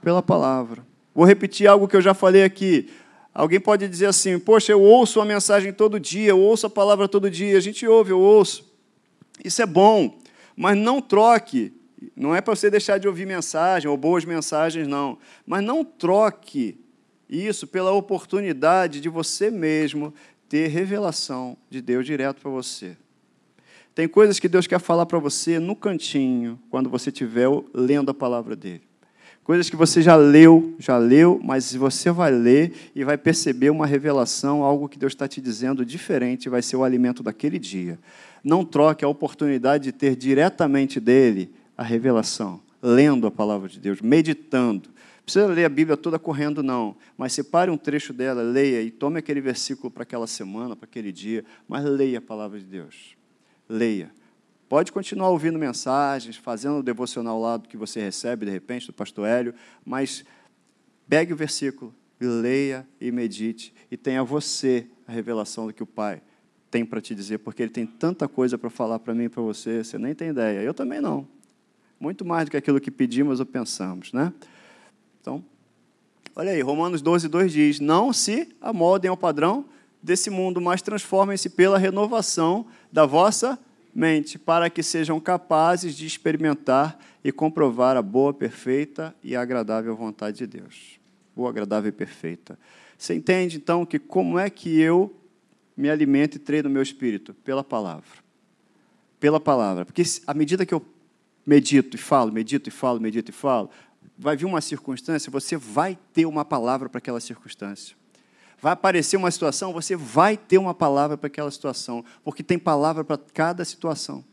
Pela 0.00 0.22
palavra. 0.22 0.86
Vou 1.14 1.24
repetir 1.24 1.66
algo 1.66 1.88
que 1.88 1.96
eu 1.96 2.00
já 2.00 2.14
falei 2.14 2.44
aqui. 2.44 2.90
Alguém 3.34 3.60
pode 3.60 3.88
dizer 3.88 4.06
assim: 4.06 4.38
Poxa, 4.38 4.72
eu 4.72 4.80
ouço 4.80 5.20
a 5.20 5.24
mensagem 5.24 5.72
todo 5.72 5.98
dia, 5.98 6.30
eu 6.30 6.40
ouço 6.40 6.66
a 6.66 6.70
palavra 6.70 7.08
todo 7.08 7.30
dia. 7.30 7.56
A 7.56 7.60
gente 7.60 7.86
ouve, 7.86 8.12
eu 8.12 8.20
ouço. 8.20 8.70
Isso 9.44 9.60
é 9.60 9.66
bom, 9.66 10.18
mas 10.56 10.76
não 10.76 11.00
troque. 11.00 11.72
Não 12.16 12.34
é 12.34 12.40
para 12.40 12.54
você 12.54 12.70
deixar 12.70 12.98
de 12.98 13.06
ouvir 13.06 13.26
mensagem 13.26 13.88
ou 13.90 13.96
boas 13.96 14.24
mensagens, 14.24 14.86
não. 14.86 15.18
Mas 15.46 15.62
não 15.62 15.84
troque 15.84 16.78
isso 17.28 17.66
pela 17.66 17.92
oportunidade 17.92 19.00
de 19.00 19.08
você 19.08 19.50
mesmo 19.50 20.12
ter 20.48 20.66
revelação 20.68 21.56
de 21.70 21.80
Deus 21.80 22.04
direto 22.04 22.42
para 22.42 22.50
você. 22.50 22.96
Tem 23.94 24.08
coisas 24.08 24.38
que 24.38 24.48
Deus 24.48 24.66
quer 24.66 24.80
falar 24.80 25.04
para 25.04 25.18
você 25.18 25.58
no 25.58 25.76
cantinho, 25.76 26.58
quando 26.70 26.88
você 26.88 27.10
estiver 27.10 27.48
lendo 27.74 28.10
a 28.10 28.14
palavra 28.14 28.56
dele. 28.56 28.82
Coisas 29.44 29.68
que 29.68 29.76
você 29.76 30.00
já 30.00 30.14
leu, 30.14 30.74
já 30.78 30.96
leu, 30.96 31.40
mas 31.42 31.74
você 31.74 32.10
vai 32.10 32.30
ler 32.30 32.72
e 32.94 33.04
vai 33.04 33.18
perceber 33.18 33.70
uma 33.70 33.86
revelação, 33.86 34.62
algo 34.62 34.88
que 34.88 34.98
Deus 34.98 35.12
está 35.12 35.26
te 35.26 35.40
dizendo 35.40 35.84
diferente, 35.84 36.48
vai 36.48 36.62
ser 36.62 36.76
o 36.76 36.84
alimento 36.84 37.22
daquele 37.22 37.58
dia. 37.58 37.98
Não 38.42 38.64
troque 38.64 39.04
a 39.04 39.08
oportunidade 39.08 39.84
de 39.84 39.92
ter 39.92 40.14
diretamente 40.14 41.00
dele 41.00 41.52
a 41.76 41.82
revelação, 41.82 42.60
lendo 42.80 43.26
a 43.26 43.30
palavra 43.30 43.68
de 43.68 43.80
Deus, 43.80 44.00
meditando, 44.00 44.88
precisa 45.24 45.46
ler 45.46 45.64
a 45.64 45.68
Bíblia 45.68 45.96
toda 45.96 46.18
correndo, 46.18 46.62
não. 46.62 46.96
Mas 47.18 47.32
separe 47.32 47.70
um 47.70 47.76
trecho 47.76 48.12
dela, 48.12 48.42
leia 48.42 48.80
e 48.80 48.90
tome 48.90 49.18
aquele 49.18 49.40
versículo 49.40 49.90
para 49.90 50.04
aquela 50.04 50.26
semana, 50.26 50.76
para 50.76 50.86
aquele 50.86 51.12
dia, 51.12 51.44
mas 51.68 51.84
leia 51.84 52.18
a 52.18 52.22
palavra 52.22 52.58
de 52.58 52.64
Deus. 52.64 53.20
Leia. 53.68 54.10
Pode 54.68 54.90
continuar 54.90 55.28
ouvindo 55.28 55.58
mensagens, 55.58 56.36
fazendo 56.36 56.78
o 56.78 56.82
devocional 56.82 57.40
lá 57.40 57.58
do 57.58 57.68
que 57.68 57.76
você 57.76 58.00
recebe, 58.00 58.46
de 58.46 58.52
repente, 58.52 58.86
do 58.86 58.92
pastor 58.92 59.26
Hélio, 59.26 59.54
mas 59.84 60.24
pegue 61.08 61.32
o 61.32 61.36
versículo 61.36 61.94
e 62.18 62.24
leia 62.24 62.88
e 63.00 63.10
medite, 63.12 63.74
e 63.90 63.96
tenha 63.96 64.24
você 64.24 64.86
a 65.06 65.12
revelação 65.12 65.66
do 65.66 65.72
que 65.72 65.82
o 65.82 65.86
Pai 65.86 66.22
tem 66.70 66.86
para 66.86 67.02
te 67.02 67.14
dizer, 67.14 67.38
porque 67.38 67.62
Ele 67.62 67.70
tem 67.70 67.84
tanta 67.84 68.26
coisa 68.26 68.56
para 68.56 68.70
falar 68.70 68.98
para 68.98 69.14
mim 69.14 69.24
e 69.24 69.28
para 69.28 69.42
você, 69.42 69.84
você 69.84 69.98
nem 69.98 70.14
tem 70.14 70.30
ideia. 70.30 70.62
Eu 70.62 70.72
também 70.72 71.02
não. 71.02 71.28
Muito 72.00 72.24
mais 72.24 72.46
do 72.46 72.50
que 72.50 72.56
aquilo 72.56 72.80
que 72.80 72.90
pedimos 72.90 73.40
ou 73.40 73.46
pensamos, 73.46 74.10
né? 74.10 74.32
Então, 75.20 75.44
olha 76.34 76.50
aí, 76.50 76.62
Romanos 76.62 77.02
12, 77.02 77.28
2 77.28 77.52
diz: 77.52 77.78
Não 77.78 78.10
se 78.10 78.48
amoldem 78.58 79.10
ao 79.10 79.18
padrão 79.18 79.66
desse 80.02 80.30
mundo, 80.30 80.60
mas 80.60 80.82
transformem-se 80.82 81.48
pela 81.50 81.78
renovação 81.78 82.66
da 82.90 83.06
vossa 83.06 83.58
mente, 83.94 84.38
para 84.38 84.70
que 84.70 84.82
sejam 84.82 85.20
capazes 85.20 85.94
de 85.94 86.06
experimentar 86.06 86.98
e 87.22 87.30
comprovar 87.30 87.96
a 87.96 88.02
boa, 88.02 88.32
perfeita 88.32 89.14
e 89.22 89.36
agradável 89.36 89.94
vontade 89.94 90.38
de 90.38 90.46
Deus. 90.46 90.98
Boa, 91.36 91.50
agradável 91.50 91.88
e 91.88 91.92
perfeita. 91.92 92.58
Você 92.96 93.14
entende, 93.14 93.56
então, 93.56 93.84
que 93.84 93.98
como 93.98 94.38
é 94.38 94.48
que 94.48 94.80
eu 94.80 95.14
me 95.76 95.90
alimento 95.90 96.36
e 96.36 96.38
treino 96.38 96.68
o 96.68 96.72
meu 96.72 96.82
espírito? 96.82 97.34
Pela 97.34 97.62
palavra. 97.62 98.22
Pela 99.20 99.40
palavra. 99.40 99.84
Porque 99.84 100.02
à 100.26 100.34
medida 100.34 100.66
que 100.66 100.74
eu 100.74 100.84
medito 101.46 101.96
e 101.96 101.98
falo, 101.98 102.32
medito 102.32 102.68
e 102.68 102.72
falo, 102.72 103.00
medito 103.00 103.30
e 103.30 103.34
falo, 103.34 103.70
vai 104.18 104.36
vir 104.36 104.44
uma 104.44 104.60
circunstância, 104.60 105.30
você 105.30 105.56
vai 105.56 105.98
ter 106.12 106.26
uma 106.26 106.44
palavra 106.44 106.88
para 106.88 106.98
aquela 106.98 107.20
circunstância. 107.20 107.96
Vai 108.62 108.74
aparecer 108.74 109.16
uma 109.16 109.28
situação, 109.28 109.72
você 109.72 109.96
vai 109.96 110.36
ter 110.36 110.56
uma 110.56 110.72
palavra 110.72 111.18
para 111.18 111.26
aquela 111.26 111.50
situação, 111.50 112.04
porque 112.22 112.44
tem 112.44 112.56
palavra 112.56 113.02
para 113.02 113.18
cada 113.34 113.64
situação. 113.64 114.24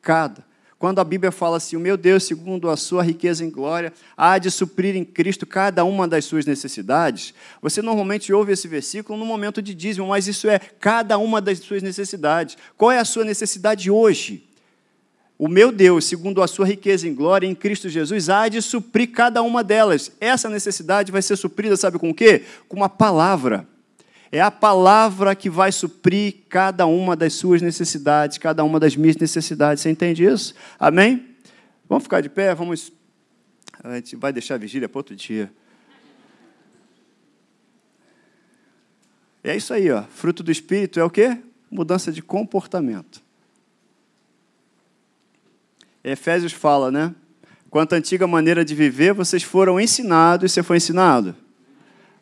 Cada. 0.00 0.46
Quando 0.78 1.00
a 1.00 1.04
Bíblia 1.04 1.32
fala 1.32 1.56
assim, 1.56 1.74
o 1.74 1.80
meu 1.80 1.96
Deus, 1.96 2.22
segundo 2.22 2.70
a 2.70 2.76
sua 2.76 3.02
riqueza 3.02 3.44
em 3.44 3.50
glória, 3.50 3.92
há 4.16 4.38
de 4.38 4.48
suprir 4.48 4.94
em 4.94 5.04
Cristo 5.04 5.44
cada 5.44 5.82
uma 5.84 6.06
das 6.06 6.24
suas 6.24 6.46
necessidades, 6.46 7.34
você 7.60 7.82
normalmente 7.82 8.32
ouve 8.32 8.52
esse 8.52 8.68
versículo 8.68 9.18
no 9.18 9.26
momento 9.26 9.60
de 9.60 9.74
dízimo, 9.74 10.06
mas 10.06 10.28
isso 10.28 10.48
é 10.48 10.60
cada 10.60 11.18
uma 11.18 11.40
das 11.40 11.58
suas 11.58 11.82
necessidades. 11.82 12.56
Qual 12.76 12.92
é 12.92 13.00
a 13.00 13.04
sua 13.04 13.24
necessidade 13.24 13.90
hoje? 13.90 14.47
O 15.38 15.46
meu 15.46 15.70
Deus, 15.70 16.04
segundo 16.04 16.42
a 16.42 16.48
sua 16.48 16.66
riqueza 16.66 17.06
em 17.06 17.14
glória 17.14 17.46
em 17.46 17.54
Cristo 17.54 17.88
Jesus, 17.88 18.28
há 18.28 18.48
de 18.48 18.60
suprir 18.60 19.12
cada 19.12 19.40
uma 19.40 19.62
delas. 19.62 20.10
Essa 20.20 20.48
necessidade 20.48 21.12
vai 21.12 21.22
ser 21.22 21.36
suprida, 21.36 21.76
sabe 21.76 21.96
com 21.96 22.10
o 22.10 22.14
quê? 22.14 22.42
Com 22.66 22.76
uma 22.76 22.88
palavra. 22.88 23.64
É 24.32 24.40
a 24.40 24.50
palavra 24.50 25.36
que 25.36 25.48
vai 25.48 25.70
suprir 25.70 26.38
cada 26.48 26.86
uma 26.86 27.14
das 27.14 27.34
suas 27.34 27.62
necessidades, 27.62 28.36
cada 28.36 28.64
uma 28.64 28.80
das 28.80 28.96
minhas 28.96 29.16
necessidades. 29.16 29.80
Você 29.80 29.90
entende 29.90 30.24
isso? 30.24 30.54
Amém? 30.76 31.24
Vamos 31.88 32.02
ficar 32.02 32.20
de 32.20 32.28
pé? 32.28 32.52
Vamos. 32.52 32.92
A 33.84 33.94
gente 33.94 34.16
vai 34.16 34.32
deixar 34.32 34.56
a 34.56 34.58
vigília 34.58 34.88
para 34.88 34.98
outro 34.98 35.14
dia. 35.14 35.52
É 39.44 39.56
isso 39.56 39.72
aí, 39.72 39.88
ó. 39.88 40.02
Fruto 40.02 40.42
do 40.42 40.50
Espírito 40.50 40.98
é 40.98 41.04
o 41.04 41.08
quê? 41.08 41.38
Mudança 41.70 42.10
de 42.10 42.20
comportamento. 42.20 43.27
Efésios 46.02 46.52
fala, 46.52 46.90
né? 46.90 47.14
Quanto 47.70 47.94
à 47.94 47.98
antiga 47.98 48.26
maneira 48.26 48.64
de 48.64 48.74
viver, 48.74 49.12
vocês 49.12 49.42
foram 49.42 49.80
ensinados, 49.80 50.50
e 50.50 50.54
você 50.54 50.62
foi 50.62 50.78
ensinado? 50.78 51.34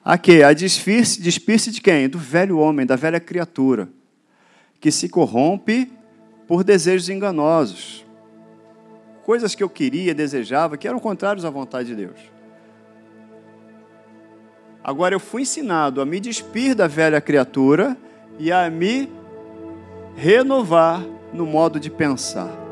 A 0.05 0.16
quê? 0.18 0.43
A 0.43 0.53
despir-se 0.53 1.20
despir 1.20 1.59
de 1.59 1.81
quem? 1.81 2.09
Do 2.09 2.18
velho 2.18 2.59
homem, 2.59 2.87
da 2.87 2.97
velha 2.97 3.20
criatura. 3.20 3.89
que 4.81 4.91
se 4.93 5.09
corrompe 5.09 5.91
por 6.47 6.62
desejos 6.62 7.09
enganosos. 7.09 8.05
Coisas 9.24 9.55
que 9.55 9.62
eu 9.62 9.68
queria, 9.68 10.14
desejava, 10.14 10.77
que 10.77 10.87
eram 10.87 11.01
contrários 11.01 11.45
à 11.45 11.51
vontade 11.51 11.89
de 11.89 11.97
Deus. 11.97 12.20
Agora 14.85 15.14
eu 15.14 15.18
fui 15.18 15.43
ensinado 15.43 16.01
a 16.01 16.07
me 16.07 16.20
despir 16.20 16.74
da 16.74 16.87
velha 16.87 17.20
criatura 17.20 17.97
e 18.39 18.53
a 18.53 18.70
me 18.70 19.11
renovar 20.14 21.05
no 21.33 21.45
modo 21.45 21.81
de 21.81 21.91
pensar. 21.91 22.66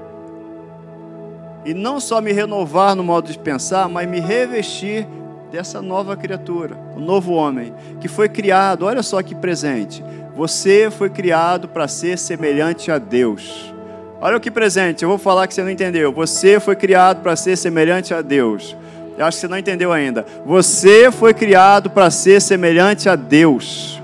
E 1.64 1.72
não 1.72 1.98
só 1.98 2.20
me 2.20 2.32
renovar 2.32 2.94
no 2.94 3.02
modo 3.02 3.30
de 3.32 3.38
pensar, 3.38 3.88
mas 3.88 4.08
me 4.08 4.20
revestir 4.20 5.06
dessa 5.50 5.80
nova 5.80 6.16
criatura, 6.16 6.76
o 6.96 7.00
novo 7.00 7.32
homem, 7.32 7.72
que 8.00 8.08
foi 8.08 8.28
criado, 8.28 8.84
olha 8.84 9.02
só 9.02 9.22
que 9.22 9.34
presente. 9.34 10.04
Você 10.34 10.90
foi 10.90 11.08
criado 11.08 11.68
para 11.68 11.86
ser 11.86 12.18
semelhante 12.18 12.90
a 12.90 12.98
Deus. 12.98 13.72
Olha 14.20 14.36
o 14.36 14.40
que 14.40 14.50
presente, 14.50 15.02
eu 15.02 15.08
vou 15.08 15.18
falar 15.18 15.46
que 15.46 15.54
você 15.54 15.62
não 15.62 15.70
entendeu. 15.70 16.12
Você 16.12 16.58
foi 16.58 16.74
criado 16.74 17.22
para 17.22 17.36
ser 17.36 17.56
semelhante 17.56 18.12
a 18.12 18.20
Deus. 18.20 18.76
Eu 19.16 19.24
acho 19.24 19.36
que 19.36 19.42
você 19.42 19.48
não 19.48 19.58
entendeu 19.58 19.92
ainda. 19.92 20.26
Você 20.44 21.10
foi 21.12 21.32
criado 21.32 21.88
para 21.88 22.10
ser 22.10 22.42
semelhante 22.42 23.08
a 23.08 23.14
Deus. 23.14 24.02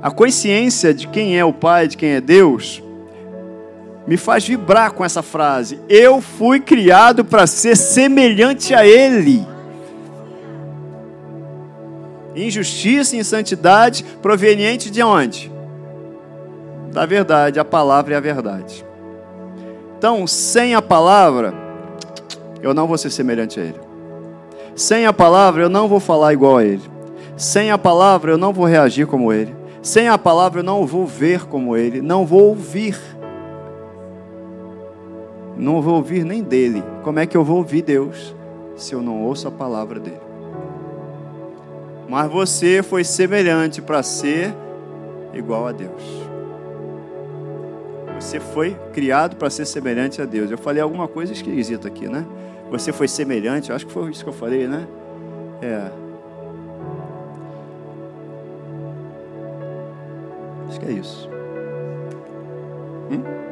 A 0.00 0.10
consciência 0.10 0.94
de 0.94 1.08
quem 1.08 1.36
é 1.36 1.44
o 1.44 1.52
Pai, 1.52 1.88
de 1.88 1.96
quem 1.96 2.10
é 2.10 2.20
Deus, 2.20 2.82
me 4.06 4.16
faz 4.16 4.46
vibrar 4.46 4.92
com 4.92 5.04
essa 5.04 5.22
frase. 5.22 5.80
Eu 5.88 6.20
fui 6.20 6.60
criado 6.60 7.24
para 7.24 7.46
ser 7.46 7.76
semelhante 7.76 8.74
a 8.74 8.86
Ele. 8.86 9.46
Injustiça 12.34 13.16
e 13.16 13.18
insantidade 13.18 14.04
proveniente 14.22 14.90
de 14.90 15.02
onde? 15.02 15.50
Da 16.92 17.06
verdade, 17.06 17.60
a 17.60 17.64
palavra 17.64 18.14
é 18.14 18.16
a 18.16 18.20
verdade. 18.20 18.84
Então, 19.98 20.26
sem 20.26 20.74
a 20.74 20.80
palavra, 20.80 21.52
eu 22.62 22.72
não 22.72 22.86
vou 22.86 22.96
ser 22.96 23.10
semelhante 23.10 23.60
a 23.60 23.64
Ele. 23.64 23.80
Sem 24.74 25.06
a 25.06 25.12
palavra, 25.12 25.62
eu 25.62 25.68
não 25.68 25.88
vou 25.88 26.00
falar 26.00 26.32
igual 26.32 26.56
a 26.56 26.64
Ele. 26.64 26.82
Sem 27.36 27.70
a 27.70 27.78
palavra, 27.78 28.32
eu 28.32 28.38
não 28.38 28.52
vou 28.52 28.64
reagir 28.64 29.06
como 29.06 29.32
Ele. 29.32 29.54
Sem 29.82 30.08
a 30.08 30.16
palavra, 30.16 30.60
eu 30.60 30.64
não 30.64 30.86
vou 30.86 31.06
ver 31.06 31.46
como 31.46 31.76
Ele. 31.76 32.00
Não 32.00 32.24
vou 32.24 32.48
ouvir 32.48 32.98
não 35.60 35.80
vou 35.82 35.94
ouvir 35.94 36.24
nem 36.24 36.42
dele. 36.42 36.82
Como 37.02 37.18
é 37.18 37.26
que 37.26 37.36
eu 37.36 37.44
vou 37.44 37.58
ouvir 37.58 37.82
Deus 37.82 38.34
se 38.76 38.94
eu 38.94 39.02
não 39.02 39.22
ouço 39.22 39.46
a 39.46 39.50
palavra 39.50 40.00
dele? 40.00 40.20
Mas 42.08 42.30
você 42.30 42.82
foi 42.82 43.04
semelhante 43.04 43.80
para 43.80 44.02
ser 44.02 44.54
igual 45.32 45.66
a 45.66 45.72
Deus. 45.72 46.02
Você 48.18 48.40
foi 48.40 48.76
criado 48.92 49.36
para 49.36 49.48
ser 49.48 49.64
semelhante 49.64 50.20
a 50.20 50.24
Deus. 50.24 50.50
Eu 50.50 50.58
falei 50.58 50.82
alguma 50.82 51.06
coisa 51.06 51.32
esquisita 51.32 51.88
aqui, 51.88 52.08
né? 52.08 52.26
Você 52.70 52.92
foi 52.92 53.08
semelhante, 53.08 53.72
acho 53.72 53.86
que 53.86 53.92
foi 53.92 54.10
isso 54.10 54.24
que 54.24 54.28
eu 54.28 54.34
falei, 54.34 54.66
né? 54.66 54.86
É. 55.62 55.90
Acho 60.68 60.80
que 60.80 60.86
é 60.86 60.92
isso. 60.92 61.28
Hum? 63.10 63.49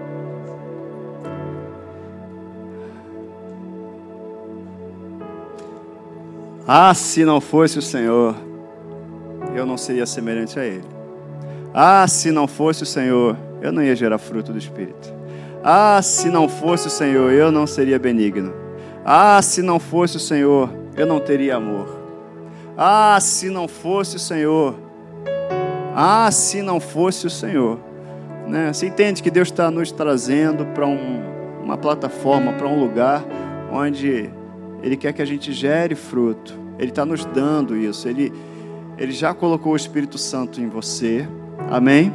Ah, 6.70 6.92
se 6.92 7.24
não 7.24 7.40
fosse 7.40 7.78
o 7.78 7.82
Senhor, 7.82 8.36
eu 9.54 9.64
não 9.64 9.78
seria 9.78 10.04
semelhante 10.04 10.60
a 10.60 10.64
Ele. 10.66 10.84
Ah, 11.72 12.06
se 12.06 12.30
não 12.30 12.46
fosse 12.46 12.82
o 12.82 12.86
Senhor, 12.86 13.38
eu 13.62 13.72
não 13.72 13.82
ia 13.82 13.96
gerar 13.96 14.18
fruto 14.18 14.52
do 14.52 14.58
Espírito. 14.58 15.10
Ah, 15.64 15.98
se 16.02 16.28
não 16.28 16.46
fosse 16.46 16.86
o 16.86 16.90
Senhor, 16.90 17.32
eu 17.32 17.50
não 17.50 17.66
seria 17.66 17.98
benigno. 17.98 18.52
Ah, 19.02 19.40
se 19.40 19.62
não 19.62 19.80
fosse 19.80 20.18
o 20.18 20.20
Senhor, 20.20 20.68
eu 20.94 21.06
não 21.06 21.18
teria 21.18 21.56
amor. 21.56 21.88
Ah, 22.76 23.16
se 23.18 23.48
não 23.48 23.66
fosse 23.66 24.16
o 24.16 24.20
Senhor. 24.20 24.74
Ah, 25.96 26.30
se 26.30 26.60
não 26.60 26.78
fosse 26.78 27.26
o 27.26 27.30
Senhor. 27.30 27.78
Né? 28.46 28.74
Você 28.74 28.88
entende 28.88 29.22
que 29.22 29.30
Deus 29.30 29.48
está 29.48 29.70
nos 29.70 29.90
trazendo 29.90 30.66
para 30.66 30.86
um, 30.86 31.22
uma 31.64 31.78
plataforma, 31.78 32.52
para 32.52 32.68
um 32.68 32.78
lugar 32.78 33.24
onde 33.72 34.36
ele 34.88 34.96
quer 34.96 35.12
que 35.12 35.20
a 35.20 35.24
gente 35.26 35.52
gere 35.52 35.94
fruto. 35.94 36.58
Ele 36.78 36.88
está 36.90 37.04
nos 37.04 37.24
dando 37.26 37.76
isso. 37.76 38.08
Ele, 38.08 38.32
ele 38.96 39.12
já 39.12 39.34
colocou 39.34 39.74
o 39.74 39.76
Espírito 39.76 40.16
Santo 40.16 40.62
em 40.62 40.68
você. 40.68 41.28
Amém? 41.70 42.10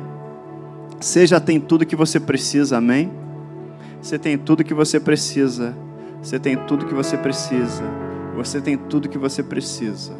Você 0.99 1.27
já 1.27 1.39
tem 1.39 1.59
tudo 1.59 1.85
que 1.85 1.95
você 1.95 2.19
precisa. 2.19 2.77
Amém? 2.77 3.11
Você 4.01 4.17
tem 4.17 4.37
tudo 4.37 4.63
que 4.63 4.73
você 4.73 4.99
precisa. 4.99 5.77
Você 6.19 6.39
tem 6.39 6.57
tudo 6.57 6.87
que 6.87 6.95
você 6.95 7.15
precisa. 7.15 7.83
Você 8.35 8.59
tem 8.59 8.75
tudo 8.75 9.07
que 9.07 9.19
você 9.19 9.43
precisa. 9.43 10.13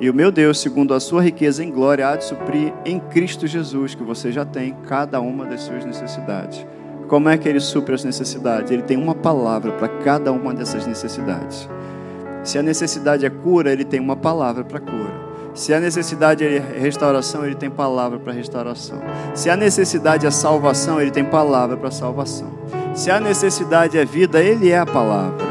E 0.00 0.10
o 0.10 0.14
meu 0.14 0.32
Deus, 0.32 0.58
segundo 0.58 0.92
a 0.92 0.98
sua 0.98 1.22
riqueza 1.22 1.62
em 1.62 1.70
glória, 1.70 2.08
há 2.08 2.16
de 2.16 2.24
suprir 2.24 2.72
em 2.84 2.98
Cristo 2.98 3.46
Jesus, 3.46 3.94
que 3.94 4.02
você 4.02 4.32
já 4.32 4.44
tem, 4.44 4.74
cada 4.88 5.20
uma 5.20 5.44
das 5.44 5.62
suas 5.62 5.84
necessidades. 5.84 6.66
Como 7.08 7.26
é 7.30 7.38
que 7.38 7.48
ele 7.48 7.58
supre 7.58 7.94
as 7.94 8.04
necessidades? 8.04 8.70
Ele 8.70 8.82
tem 8.82 8.98
uma 8.98 9.14
palavra 9.14 9.72
para 9.72 9.88
cada 9.88 10.30
uma 10.30 10.52
dessas 10.52 10.86
necessidades. 10.86 11.66
Se 12.44 12.58
a 12.58 12.62
necessidade 12.62 13.24
é 13.24 13.30
cura, 13.30 13.72
ele 13.72 13.84
tem 13.84 13.98
uma 13.98 14.14
palavra 14.14 14.62
para 14.62 14.78
cura. 14.78 15.28
Se 15.54 15.72
a 15.72 15.80
necessidade 15.80 16.44
é 16.44 16.58
restauração, 16.58 17.46
ele 17.46 17.54
tem 17.54 17.70
palavra 17.70 18.18
para 18.18 18.32
restauração. 18.32 19.00
Se 19.34 19.48
a 19.48 19.56
necessidade 19.56 20.26
é 20.26 20.30
salvação, 20.30 21.00
ele 21.00 21.10
tem 21.10 21.24
palavra 21.24 21.78
para 21.78 21.90
salvação. 21.90 22.52
Se 22.94 23.10
a 23.10 23.18
necessidade 23.18 23.96
é 23.96 24.04
vida, 24.04 24.42
ele 24.42 24.70
é 24.70 24.78
a 24.78 24.86
palavra. 24.86 25.46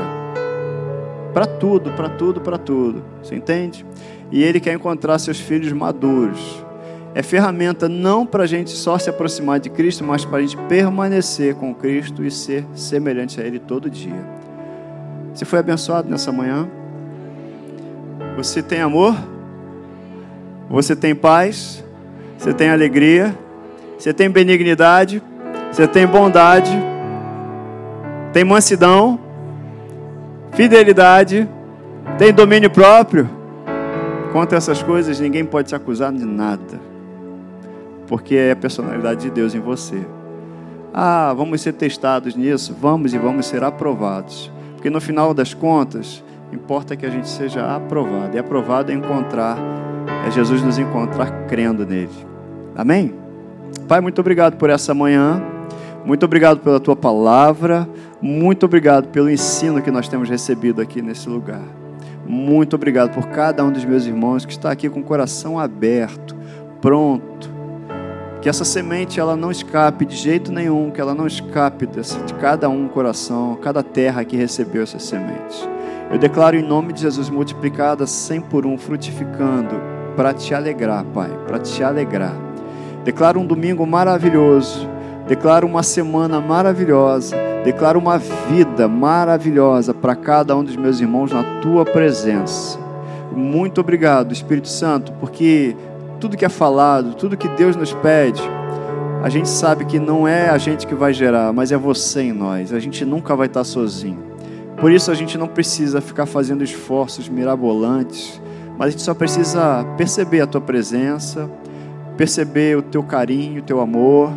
Para 1.33 1.47
tudo, 1.47 1.91
para 1.91 2.07
tudo, 2.07 2.39
para 2.39 2.59
tudo. 2.59 3.03
Você 3.23 3.35
entende? 3.35 3.83
E 4.31 4.43
ele 4.43 4.59
quer 4.59 4.73
encontrar 4.73 5.17
seus 5.17 5.39
filhos 5.39 5.71
maduros 5.71 6.66
é 7.17 7.23
ferramenta 7.23 7.89
não 7.89 8.27
para 8.27 8.43
a 8.43 8.45
gente 8.45 8.69
só 8.69 8.95
se 8.99 9.09
aproximar 9.09 9.59
de 9.59 9.71
Cristo, 9.71 10.03
mas 10.03 10.23
para 10.23 10.37
a 10.37 10.41
gente 10.41 10.55
permanecer 10.69 11.55
com 11.55 11.73
Cristo 11.73 12.23
e 12.23 12.29
ser 12.29 12.63
semelhante 12.75 13.41
a 13.41 13.43
Ele 13.43 13.57
todo 13.57 13.89
dia. 13.89 14.23
Você 15.33 15.43
foi 15.43 15.57
abençoado 15.57 16.07
nessa 16.07 16.31
manhã? 16.31 16.69
Você 18.35 18.61
tem 18.61 18.81
amor? 18.81 19.15
Você 20.69 20.95
tem 20.95 21.15
paz? 21.15 21.83
Você 22.37 22.53
tem 22.53 22.69
alegria? 22.69 23.35
Você 23.97 24.13
tem 24.13 24.29
benignidade? 24.29 25.19
Você 25.71 25.87
tem 25.87 26.05
bondade? 26.05 26.69
Tem 28.31 28.43
mansidão? 28.43 29.19
Fidelidade? 30.51 31.49
Tem 32.19 32.31
domínio 32.31 32.69
próprio? 32.69 33.27
Contra 34.31 34.59
essas 34.59 34.83
coisas, 34.83 35.19
ninguém 35.19 35.43
pode 35.43 35.69
te 35.69 35.75
acusar 35.75 36.13
de 36.13 36.23
nada 36.23 36.95
porque 38.07 38.35
é 38.35 38.51
a 38.51 38.55
personalidade 38.55 39.21
de 39.21 39.29
Deus 39.29 39.53
em 39.53 39.59
você. 39.59 40.05
Ah, 40.93 41.33
vamos 41.35 41.61
ser 41.61 41.73
testados 41.73 42.35
nisso? 42.35 42.75
Vamos 42.79 43.13
e 43.13 43.17
vamos 43.17 43.45
ser 43.45 43.63
aprovados. 43.63 44.51
Porque 44.73 44.89
no 44.89 45.01
final 45.01 45.33
das 45.33 45.53
contas, 45.53 46.23
importa 46.51 46.95
que 46.95 47.05
a 47.05 47.09
gente 47.09 47.27
seja 47.27 47.75
aprovado. 47.75 48.35
E 48.35 48.39
aprovado 48.39 48.91
é 48.91 48.95
encontrar, 48.95 49.57
é 50.25 50.31
Jesus 50.31 50.61
nos 50.63 50.79
encontrar 50.79 51.45
crendo 51.47 51.85
nele. 51.85 52.09
Amém? 52.75 53.13
Pai, 53.87 53.99
muito 54.01 54.19
obrigado 54.19 54.55
por 54.55 54.69
essa 54.69 54.93
manhã. 54.93 55.43
Muito 56.05 56.23
obrigado 56.23 56.61
pela 56.61 56.79
tua 56.79 56.95
palavra. 56.95 57.87
Muito 58.21 58.65
obrigado 58.65 59.09
pelo 59.09 59.29
ensino 59.29 59.81
que 59.81 59.91
nós 59.91 60.07
temos 60.07 60.29
recebido 60.29 60.81
aqui 60.81 61.01
nesse 61.01 61.27
lugar. 61.27 61.61
Muito 62.25 62.75
obrigado 62.75 63.13
por 63.13 63.27
cada 63.27 63.63
um 63.63 63.71
dos 63.71 63.85
meus 63.85 64.05
irmãos 64.05 64.45
que 64.45 64.51
está 64.51 64.71
aqui 64.71 64.89
com 64.89 65.01
o 65.01 65.03
coração 65.03 65.59
aberto, 65.59 66.35
pronto 66.81 67.56
que 68.47 68.49
essa 68.49 68.63
semente 68.63 69.19
ela 69.19 69.35
não 69.35 69.51
escape 69.51 70.05
de 70.05 70.15
jeito 70.15 70.53
nenhum, 70.53 70.89
que 70.89 71.01
ela 71.01 71.13
não 71.13 71.27
escape 71.27 71.85
de 71.85 72.33
cada 72.35 72.69
um 72.69 72.87
coração, 72.87 73.59
cada 73.61 73.83
terra 73.83 74.23
que 74.23 74.37
recebeu 74.37 74.83
essas 74.83 75.03
sementes. 75.03 75.67
Eu 76.09 76.17
declaro 76.17 76.55
em 76.55 76.63
nome 76.63 76.93
de 76.93 77.01
Jesus 77.01 77.29
multiplicada 77.29 78.07
cem 78.07 78.39
por 78.39 78.65
um, 78.65 78.77
frutificando 78.77 79.75
para 80.15 80.33
te 80.33 80.53
alegrar, 80.53 81.03
Pai, 81.13 81.29
para 81.45 81.59
te 81.59 81.83
alegrar. 81.83 82.37
Declaro 83.03 83.37
um 83.37 83.45
domingo 83.45 83.85
maravilhoso, 83.85 84.87
declaro 85.27 85.67
uma 85.67 85.83
semana 85.83 86.39
maravilhosa, 86.39 87.35
declaro 87.65 87.99
uma 87.99 88.17
vida 88.17 88.87
maravilhosa 88.87 89.93
para 89.93 90.15
cada 90.15 90.55
um 90.55 90.63
dos 90.63 90.77
meus 90.77 91.01
irmãos 91.01 91.33
na 91.33 91.43
tua 91.59 91.83
presença. 91.83 92.79
Muito 93.35 93.81
obrigado, 93.81 94.31
Espírito 94.31 94.69
Santo, 94.69 95.11
porque 95.19 95.75
tudo 96.19 96.37
que 96.37 96.45
é 96.45 96.49
falado, 96.49 97.15
tudo 97.15 97.37
que 97.37 97.47
Deus 97.49 97.75
nos 97.75 97.93
pede, 97.93 98.41
a 99.23 99.29
gente 99.29 99.49
sabe 99.49 99.85
que 99.85 99.99
não 99.99 100.27
é 100.27 100.49
a 100.49 100.57
gente 100.57 100.85
que 100.85 100.95
vai 100.95 101.13
gerar, 101.13 101.51
mas 101.53 101.71
é 101.71 101.77
você 101.77 102.21
em 102.21 102.33
nós. 102.33 102.73
A 102.73 102.79
gente 102.79 103.03
nunca 103.03 103.35
vai 103.35 103.47
estar 103.47 103.63
sozinho. 103.63 104.23
Por 104.79 104.91
isso 104.91 105.09
a 105.09 105.15
gente 105.15 105.37
não 105.37 105.47
precisa 105.47 106.01
ficar 106.01 106.25
fazendo 106.25 106.63
esforços 106.63 107.27
mirabolantes 107.27 108.39
mas 108.77 108.89
a 108.89 108.91
gente 108.91 109.01
só 109.01 109.13
precisa 109.13 109.83
perceber 109.97 110.41
a 110.41 110.47
tua 110.47 110.61
presença, 110.61 111.49
perceber 112.15 112.77
o 112.77 112.81
teu 112.81 113.01
carinho, 113.01 113.59
o 113.59 113.63
teu 113.63 113.81
amor, 113.81 114.31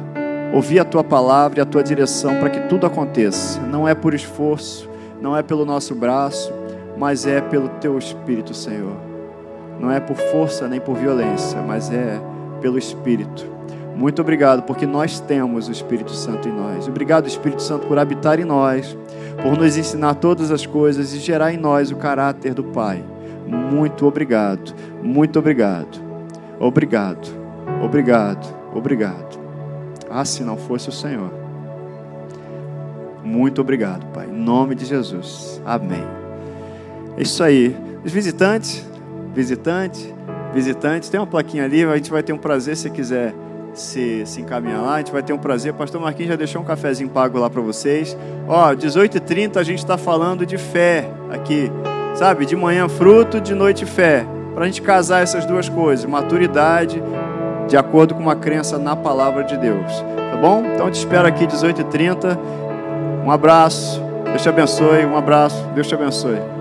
ouvir 0.54 0.80
a 0.80 0.84
tua 0.84 1.04
palavra 1.04 1.60
e 1.60 1.62
a 1.62 1.66
tua 1.66 1.82
direção 1.82 2.36
para 2.40 2.48
que 2.48 2.60
tudo 2.60 2.86
aconteça. 2.86 3.60
Não 3.60 3.86
é 3.86 3.94
por 3.94 4.14
esforço, 4.14 4.88
não 5.20 5.36
é 5.36 5.42
pelo 5.42 5.66
nosso 5.66 5.94
braço, 5.94 6.50
mas 6.96 7.26
é 7.26 7.42
pelo 7.42 7.68
teu 7.80 7.98
Espírito, 7.98 8.54
Senhor. 8.54 9.09
Não 9.80 9.90
é 9.90 9.98
por 9.98 10.16
força 10.16 10.68
nem 10.68 10.80
por 10.80 10.96
violência, 10.96 11.60
mas 11.62 11.90
é 11.90 12.20
pelo 12.60 12.76
Espírito. 12.78 13.46
Muito 13.96 14.22
obrigado, 14.22 14.62
porque 14.62 14.86
nós 14.86 15.20
temos 15.20 15.68
o 15.68 15.72
Espírito 15.72 16.12
Santo 16.12 16.48
em 16.48 16.52
nós. 16.52 16.86
Obrigado, 16.86 17.26
Espírito 17.26 17.62
Santo, 17.62 17.86
por 17.86 17.98
habitar 17.98 18.38
em 18.38 18.44
nós, 18.44 18.96
por 19.42 19.58
nos 19.58 19.76
ensinar 19.76 20.14
todas 20.14 20.50
as 20.50 20.64
coisas 20.64 21.12
e 21.12 21.18
gerar 21.18 21.52
em 21.52 21.56
nós 21.56 21.90
o 21.90 21.96
caráter 21.96 22.54
do 22.54 22.64
Pai. 22.64 23.04
Muito 23.46 24.06
obrigado, 24.06 24.74
muito 25.02 25.38
obrigado, 25.38 26.00
obrigado, 26.58 27.28
obrigado, 27.82 28.54
obrigado. 28.74 29.40
Ah, 30.08 30.24
se 30.24 30.42
não 30.42 30.56
fosse 30.56 30.88
o 30.88 30.92
Senhor. 30.92 31.30
Muito 33.24 33.60
obrigado, 33.60 34.06
Pai. 34.12 34.26
Em 34.26 34.32
nome 34.32 34.74
de 34.74 34.84
Jesus. 34.84 35.60
Amém. 35.64 36.04
É 37.16 37.22
isso 37.22 37.42
aí. 37.42 37.76
Os 38.04 38.12
visitantes, 38.12 38.84
visitante, 39.34 40.14
visitante, 40.52 41.10
tem 41.10 41.20
uma 41.20 41.26
plaquinha 41.26 41.64
ali, 41.64 41.84
a 41.84 41.96
gente 41.96 42.10
vai 42.10 42.22
ter 42.22 42.32
um 42.32 42.38
prazer 42.38 42.76
se 42.76 42.90
quiser 42.90 43.34
se, 43.74 44.24
se 44.26 44.40
encaminhar 44.40 44.82
lá, 44.82 44.94
a 44.94 44.98
gente 44.98 45.12
vai 45.12 45.22
ter 45.22 45.32
um 45.32 45.38
prazer. 45.38 45.72
Pastor 45.74 46.00
Marquinhos 46.00 46.30
já 46.30 46.36
deixou 46.36 46.62
um 46.62 46.64
cafezinho 46.64 47.08
pago 47.08 47.38
lá 47.38 47.48
para 47.48 47.60
vocês. 47.60 48.16
Ó, 48.48 48.74
18h30 48.74 49.56
a 49.56 49.62
gente 49.62 49.78
está 49.78 49.96
falando 49.96 50.44
de 50.44 50.58
fé 50.58 51.08
aqui, 51.30 51.70
sabe? 52.14 52.46
De 52.46 52.56
manhã 52.56 52.88
fruto, 52.88 53.40
de 53.40 53.54
noite 53.54 53.86
fé. 53.86 54.26
Para 54.54 54.64
a 54.64 54.66
gente 54.66 54.82
casar 54.82 55.22
essas 55.22 55.46
duas 55.46 55.68
coisas, 55.68 56.04
maturidade, 56.04 57.02
de 57.68 57.76
acordo 57.76 58.14
com 58.14 58.20
uma 58.20 58.36
crença 58.36 58.78
na 58.78 58.96
palavra 58.96 59.44
de 59.44 59.56
Deus. 59.56 60.04
Tá 60.30 60.36
bom? 60.36 60.64
Então 60.74 60.90
te 60.90 60.98
espero 60.98 61.26
aqui 61.26 61.46
18h30. 61.46 62.36
Um 63.24 63.30
abraço, 63.30 64.02
Deus 64.24 64.42
te 64.42 64.48
abençoe. 64.48 65.04
Um 65.06 65.16
abraço, 65.16 65.64
Deus 65.74 65.86
te 65.86 65.94
abençoe. 65.94 66.59